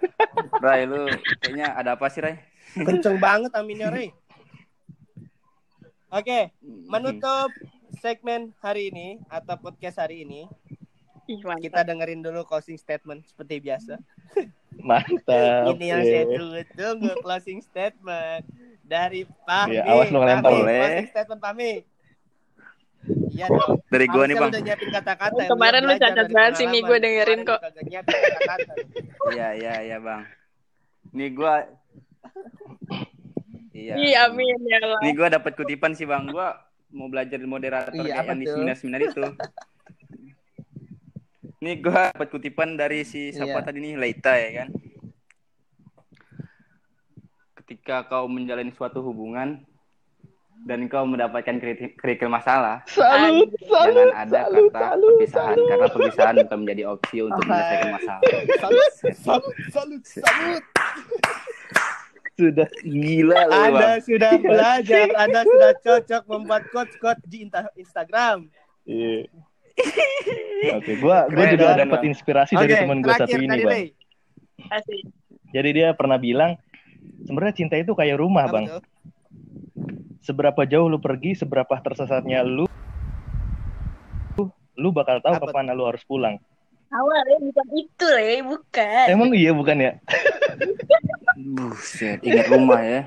Ray, 0.61 0.85
lu 0.85 1.09
kayaknya 1.41 1.73
ada 1.73 1.97
apa 1.97 2.07
sih, 2.07 2.21
Ray? 2.21 2.37
Kenceng 2.75 3.19
banget 3.23 3.55
aminnya, 3.55 3.89
Re. 3.89 4.11
Oke, 6.11 6.51
menutup 6.63 7.51
segmen 7.99 8.55
hari 8.63 8.91
ini 8.91 9.19
atau 9.27 9.59
podcast 9.59 9.99
hari 9.99 10.23
ini, 10.23 10.47
Ih, 11.27 11.43
mantap. 11.43 11.63
kita 11.63 11.81
dengerin 11.83 12.23
dulu 12.23 12.47
closing 12.47 12.79
statement 12.79 13.27
seperti 13.27 13.59
biasa. 13.59 13.99
Mantap. 14.79 15.75
Ini 15.75 15.85
yang 15.87 16.03
saya 16.03 16.25
tunggu-tunggu 16.29 17.13
closing 17.19 17.61
statement 17.63 18.47
dari 18.83 19.27
Pami. 19.47 19.75
Iya, 19.75 19.83
awas 19.91 20.09
lu 20.11 20.19
ngelempar, 20.23 20.51
Le. 20.53 20.79
Closing 20.79 21.09
statement 21.11 21.41
Pami. 21.43 21.73
Iya 23.35 23.47
dong. 23.51 23.85
Dari 23.91 24.07
gua 24.09 24.25
nih, 24.25 24.37
Bang. 24.39 24.49
lu 24.49 24.55
udah 24.55 24.65
nyiapin 24.65 24.91
kata-kata. 24.95 25.41
ya, 25.45 25.49
Kemarin 25.51 25.83
lu 25.85 25.95
dari 25.99 26.33
banget 26.33 26.53
sih 26.57 26.67
nih, 26.71 26.81
gua 26.87 26.99
dengerin 27.03 27.41
kok. 27.43 27.61
lu. 27.61 28.75
Iya, 29.35 29.49
iya, 29.59 29.75
iya, 29.83 29.97
Bang. 29.99 30.23
Nih 31.13 31.29
gua 31.35 31.69
Iya. 33.75 33.95
Iya, 33.99 34.19
amin 34.31 34.59
ya 34.65 34.79
Allah. 34.81 35.01
Nih 35.03 35.13
gua 35.19 35.29
dapat 35.29 35.53
kutipan 35.59 35.93
sih, 35.99 36.07
Bang. 36.07 36.31
Gua 36.31 36.55
mau 36.95 37.11
belajar 37.11 37.43
moderator 37.43 38.07
Iya, 38.07 38.23
apa 38.23 38.33
yang 38.33 38.41
di 38.41 38.47
seminar-seminar 38.47 39.01
itu. 39.03 39.25
Nih 41.59 41.75
gua 41.83 42.15
dapat 42.15 42.29
kutipan 42.31 42.79
dari 42.79 43.03
si 43.03 43.35
siapa 43.35 43.61
Iya. 43.61 43.67
tadi 43.67 43.79
nih, 43.83 43.95
Leita 43.99 44.33
ya 44.39 44.51
kan. 44.65 44.69
Ketika 47.65 48.07
kau 48.07 48.29
menjalani 48.29 48.71
suatu 48.77 49.01
hubungan 49.03 49.65
dan 50.65 50.87
kau 50.89 51.05
mendapatkan 51.05 51.61
kritik 51.61 51.99
kerikil 51.99 52.31
masalah, 52.31 52.85
Salut, 52.89 53.53
jangan 53.69 54.09
ada 54.17 54.41
kata 54.49 54.87
perpisahan 54.97 55.57
karena 55.61 55.87
perpisahan 55.91 56.35
bukan 56.47 56.59
menjadi 56.63 56.83
opsi 56.89 57.17
untuk 57.21 57.43
menyelesaikan 57.45 57.91
masalah. 57.91 58.23
Salut, 58.61 58.93
salut, 59.19 59.55
salut, 59.73 60.03
salut. 60.05 60.63
Sudah 62.35 62.67
Gila 62.83 63.41
lu, 63.47 63.55
Anda 63.55 63.71
Bang. 63.95 64.03
sudah 64.03 64.33
belajar, 64.43 65.07
Anda 65.15 65.41
sudah 65.47 65.73
cocok 65.79 66.23
membuat 66.27 66.63
quotes-quotes 66.75 67.25
di 67.31 67.47
insta- 67.47 67.71
Instagram. 67.75 68.51
Iya. 68.85 69.31
Oke, 70.79 70.93
gua 70.99 71.27
gua 71.31 71.45
Keren, 71.47 71.55
juga 71.55 71.79
dapat 71.79 72.01
inspirasi 72.07 72.53
dari 72.55 72.75
Oke, 72.75 72.81
teman 72.83 72.99
gua 73.01 73.15
satu 73.15 73.39
ini, 73.39 73.59
Bang. 73.63 73.83
Jadi 75.55 75.69
dia 75.71 75.89
pernah 75.95 76.19
bilang 76.19 76.59
sebenarnya 77.23 77.55
cinta 77.55 77.75
itu 77.79 77.95
kayak 77.95 78.19
rumah, 78.19 78.51
Apa 78.51 78.55
Bang. 78.55 78.65
Seberapa 80.19 80.65
jauh 80.65 80.91
lu 80.91 80.99
pergi, 80.99 81.39
seberapa 81.39 81.75
tersesatnya 81.79 82.43
lu 82.43 82.67
lu 84.75 84.91
bakal 84.91 85.23
tahu 85.23 85.39
Apa 85.39 85.47
ke 85.47 85.55
mana 85.55 85.71
lu 85.71 85.87
harus 85.87 86.03
pulang. 86.03 86.35
Awalnya 86.95 87.39
bukan 87.43 87.67
itu, 87.75 88.07
Le, 88.07 88.33
bukan. 88.47 89.07
Emang 89.11 89.31
iya 89.35 89.51
bukan 89.51 89.77
ya? 89.83 89.93
Buset, 91.35 92.23
ingat 92.23 92.47
rumah 92.47 92.81
ya. 92.87 93.03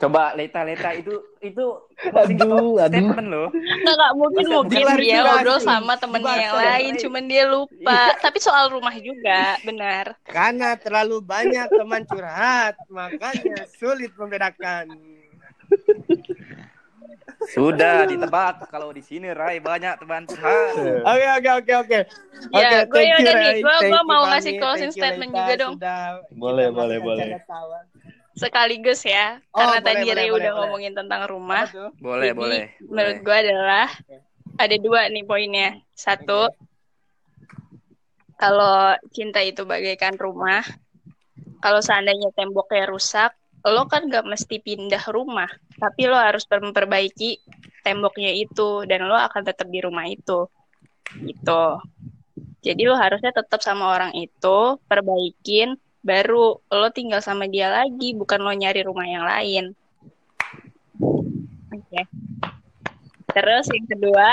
Coba 0.00 0.32
Leta 0.32 0.64
Leta 0.64 0.96
itu 0.96 1.12
itu 1.44 1.64
Aduh, 2.08 2.80
aduh. 2.80 2.88
statement 2.88 3.28
loh. 3.28 3.48
Nggak 3.84 4.12
mungkin 4.16 4.44
mungkin 4.48 4.84
dia 4.96 5.20
ngobrol 5.20 5.60
sama 5.60 5.92
temennya 6.00 6.34
yang 6.40 6.56
ya. 6.56 6.62
lain, 6.72 6.92
cuman 6.96 7.24
dia 7.28 7.44
lupa. 7.44 8.16
Tapi 8.16 8.38
soal 8.40 8.72
rumah 8.72 8.94
juga, 8.96 9.60
benar. 9.62 10.16
Karena 10.24 10.72
terlalu 10.78 11.20
banyak 11.20 11.68
teman 11.68 12.02
curhat, 12.08 12.80
makanya 12.88 13.68
sulit 13.76 14.10
membedakan. 14.16 15.17
Sudah 17.48 18.04
ditebak 18.04 18.68
kalau 18.68 18.92
di 18.92 19.00
sini 19.00 19.32
Rai 19.32 19.56
banyak 19.58 20.04
teman 20.04 20.28
curhat. 20.28 20.76
Oke 21.08 21.26
oke 21.40 21.50
oke 21.64 21.72
oke. 21.80 21.98
Ya, 22.52 22.84
Oke, 22.84 22.92
gue 22.92 23.02
you, 23.02 23.16
udah 23.18 23.34
nih, 23.40 23.54
gue 23.64 23.76
gue 23.88 24.02
mau 24.04 24.22
ngasih 24.30 24.52
closing 24.60 24.92
statement 24.92 25.32
juga 25.32 25.54
dong. 25.56 25.74
Sudah 25.80 26.22
Boleh, 26.30 26.68
boleh, 26.70 26.98
boleh. 27.00 27.26
Sekaligus 28.38 29.02
ya, 29.02 29.42
Oh, 29.50 29.58
karena 29.58 29.82
boleh, 29.82 29.86
tadi 29.98 30.06
boleh, 30.06 30.24
udah 30.30 30.30
boleh. 30.30 30.52
ngomongin 30.54 30.92
tentang 30.94 31.20
rumah. 31.26 31.66
Boleh, 31.98 32.30
Jadi, 32.30 32.38
boleh. 32.38 32.64
Menurut 32.86 33.18
gue 33.26 33.36
adalah 33.48 33.88
ada 34.54 34.76
dua 34.78 35.00
nih 35.10 35.24
poinnya. 35.26 35.68
Satu, 35.90 36.46
kalau 38.38 38.94
cinta 39.10 39.42
itu 39.42 39.66
bagaikan 39.66 40.14
rumah, 40.14 40.62
kalau 41.58 41.82
seandainya 41.82 42.30
temboknya 42.30 42.86
rusak, 42.86 43.34
lo 43.66 43.90
kan 43.90 44.06
gak 44.06 44.22
mesti 44.22 44.62
pindah 44.62 45.02
rumah, 45.10 45.50
tapi 45.78 46.10
lo 46.10 46.18
harus 46.18 46.44
memperbaiki 46.44 47.38
temboknya 47.86 48.34
itu 48.34 48.84
dan 48.84 49.06
lo 49.06 49.14
akan 49.14 49.42
tetap 49.46 49.70
di 49.70 49.80
rumah 49.80 50.04
itu. 50.10 50.50
Gitu. 51.22 51.64
Jadi 52.58 52.82
lo 52.84 52.98
harusnya 52.98 53.30
tetap 53.30 53.62
sama 53.62 53.94
orang 53.94 54.12
itu, 54.18 54.76
perbaikin, 54.90 55.78
baru 56.02 56.58
lo 56.58 56.88
tinggal 56.90 57.22
sama 57.22 57.46
dia 57.46 57.70
lagi, 57.70 58.12
bukan 58.12 58.42
lo 58.42 58.52
nyari 58.52 58.82
rumah 58.82 59.06
yang 59.06 59.24
lain. 59.24 59.64
Oke. 61.70 62.02
Terus 63.30 63.66
yang 63.70 63.86
kedua, 63.86 64.28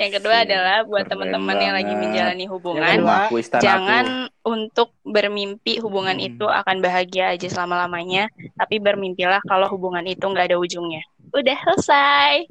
yang 0.00 0.10
kedua 0.16 0.42
Sip, 0.42 0.44
adalah 0.48 0.78
buat 0.84 1.04
teman-teman 1.06 1.56
yang 1.60 1.74
lagi 1.76 1.92
menjalani 1.92 2.44
hubungan, 2.48 2.96
jangan 3.60 4.28
untuk 4.42 4.92
bermimpi 5.04 5.78
hubungan 5.78 6.16
Hmm. 6.16 6.28
itu 6.32 6.46
akan 6.48 6.80
bahagia 6.80 7.36
aja 7.36 7.48
selama-lamanya, 7.52 8.32
tapi 8.56 8.80
bermimpilah 8.80 9.44
kalau 9.44 9.68
hubungan 9.68 10.04
itu 10.08 10.24
nggak 10.24 10.52
ada 10.52 10.56
ujungnya. 10.56 11.04
Udah 11.36 11.56
selesai. 11.68 12.48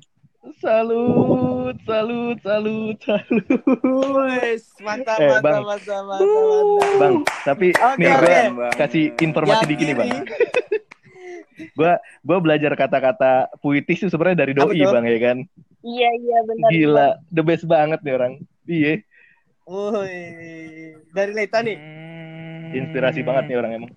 Salut, 0.63 1.75
salut, 1.83 2.39
salut, 2.39 2.95
salut. 3.03 3.43
Mantap, 4.79 5.19
Eh, 5.19 5.43
Bang. 5.43 5.63
mantap, 5.67 6.03
mantap, 6.07 6.43
mantap. 6.47 6.99
Bang, 7.01 7.15
tapi 7.43 7.67
Oke, 7.75 7.99
nih 7.99 8.11
gue 8.15 8.35
kasih 8.79 9.03
informasi 9.19 9.63
Yang 9.67 9.71
dikit 9.75 9.85
nih, 9.85 9.95
Bang. 9.97 10.09
Gua 11.73 11.97
gua 12.21 12.37
belajar 12.37 12.71
kata-kata 12.77 13.49
puitis 13.59 14.05
itu 14.05 14.09
sebenarnya 14.13 14.45
dari 14.45 14.53
doi? 14.53 14.77
Bang, 14.85 15.03
ya 15.09 15.19
kan? 15.19 15.37
Iya 15.85 16.09
iya 16.17 16.37
benar. 16.45 16.69
Gila, 16.73 17.07
the 17.29 17.43
best 17.45 17.65
banget 17.69 17.99
nih 18.01 18.13
orang. 18.17 18.33
Iya, 18.67 18.93
Woi, 19.67 20.15
dari 21.11 21.31
Leta 21.35 21.59
nih. 21.59 21.77
inspirasi 22.67 23.23
banget 23.23 23.47
nih 23.51 23.57
orang 23.59 23.71
emang. 23.75 23.91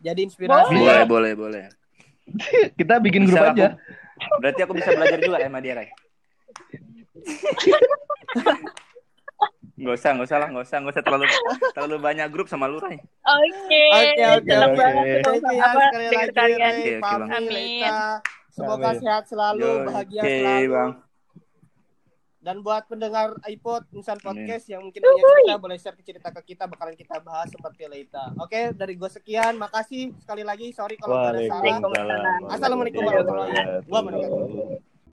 Jadi 0.00 0.20
inspirasi. 0.24 0.72
Boleh, 0.72 1.04
boleh, 1.08 1.32
boleh. 1.36 1.62
Kita 2.78 3.00
bikin 3.00 3.24
Bisa 3.24 3.40
grup 3.40 3.52
aku- 3.52 3.60
aja. 3.60 3.68
Berarti 4.40 4.60
aku 4.64 4.72
bisa 4.72 4.96
belajar 4.96 5.20
juga 5.20 5.36
ya 5.36 5.48
sama 5.52 5.60
dia, 5.60 5.76
Rai? 5.76 5.88
Nggak 9.76 9.92
usah, 10.00 10.10
nggak 10.16 10.24
usah 10.24 10.38
lah, 10.40 10.48
nggak 10.48 10.64
usah, 10.64 10.76
nggak 10.80 10.94
usah 10.96 11.04
terlalu 11.04 11.24
terlalu 11.76 11.96
banyak 12.00 12.32
grup 12.32 12.48
sama 12.48 12.64
lu, 12.64 12.80
Rai. 12.80 12.96
Oke. 12.96 13.84
Oke, 13.92 14.22
oke, 14.40 14.52
oke. 14.56 14.80
sekali 15.20 16.06
lagi 16.08 16.32
kalian. 16.32 16.72
Ray, 16.72 16.96
Oke, 17.04 17.92
Semoga 18.56 18.96
Amin. 18.96 19.00
sehat 19.04 19.24
selalu, 19.28 19.68
Yo, 19.68 19.84
bahagia 19.84 20.20
Oke, 20.24 20.32
selalu. 20.32 20.72
Bang. 20.72 20.90
Dan 22.46 22.56
buat 22.62 22.86
pendengar 22.86 23.34
iPod 23.44 23.82
Insan 23.92 24.16
Amin. 24.22 24.48
Podcast 24.48 24.64
yang 24.70 24.80
mungkin 24.80 25.02
punya 25.02 25.22
cerita 25.28 25.58
boleh 25.60 25.76
share 25.76 25.98
ke 25.98 26.02
cerita 26.06 26.28
ke 26.30 26.40
kita 26.54 26.64
bakalan 26.70 26.96
kita 26.96 27.20
bahas 27.20 27.52
seperti 27.52 27.84
Leta. 27.84 28.32
Oke, 28.40 28.72
dari 28.72 28.96
gue 28.96 29.10
sekian. 29.12 29.60
Makasih 29.60 30.16
sekali 30.22 30.46
lagi. 30.46 30.72
Sorry 30.72 30.96
kalau 30.96 31.20
ada 31.20 31.42
salah. 31.42 31.82
Assalamualaikum 32.48 33.02
warahmatullahi 33.04 33.84
wabarakatuh. 33.92 34.95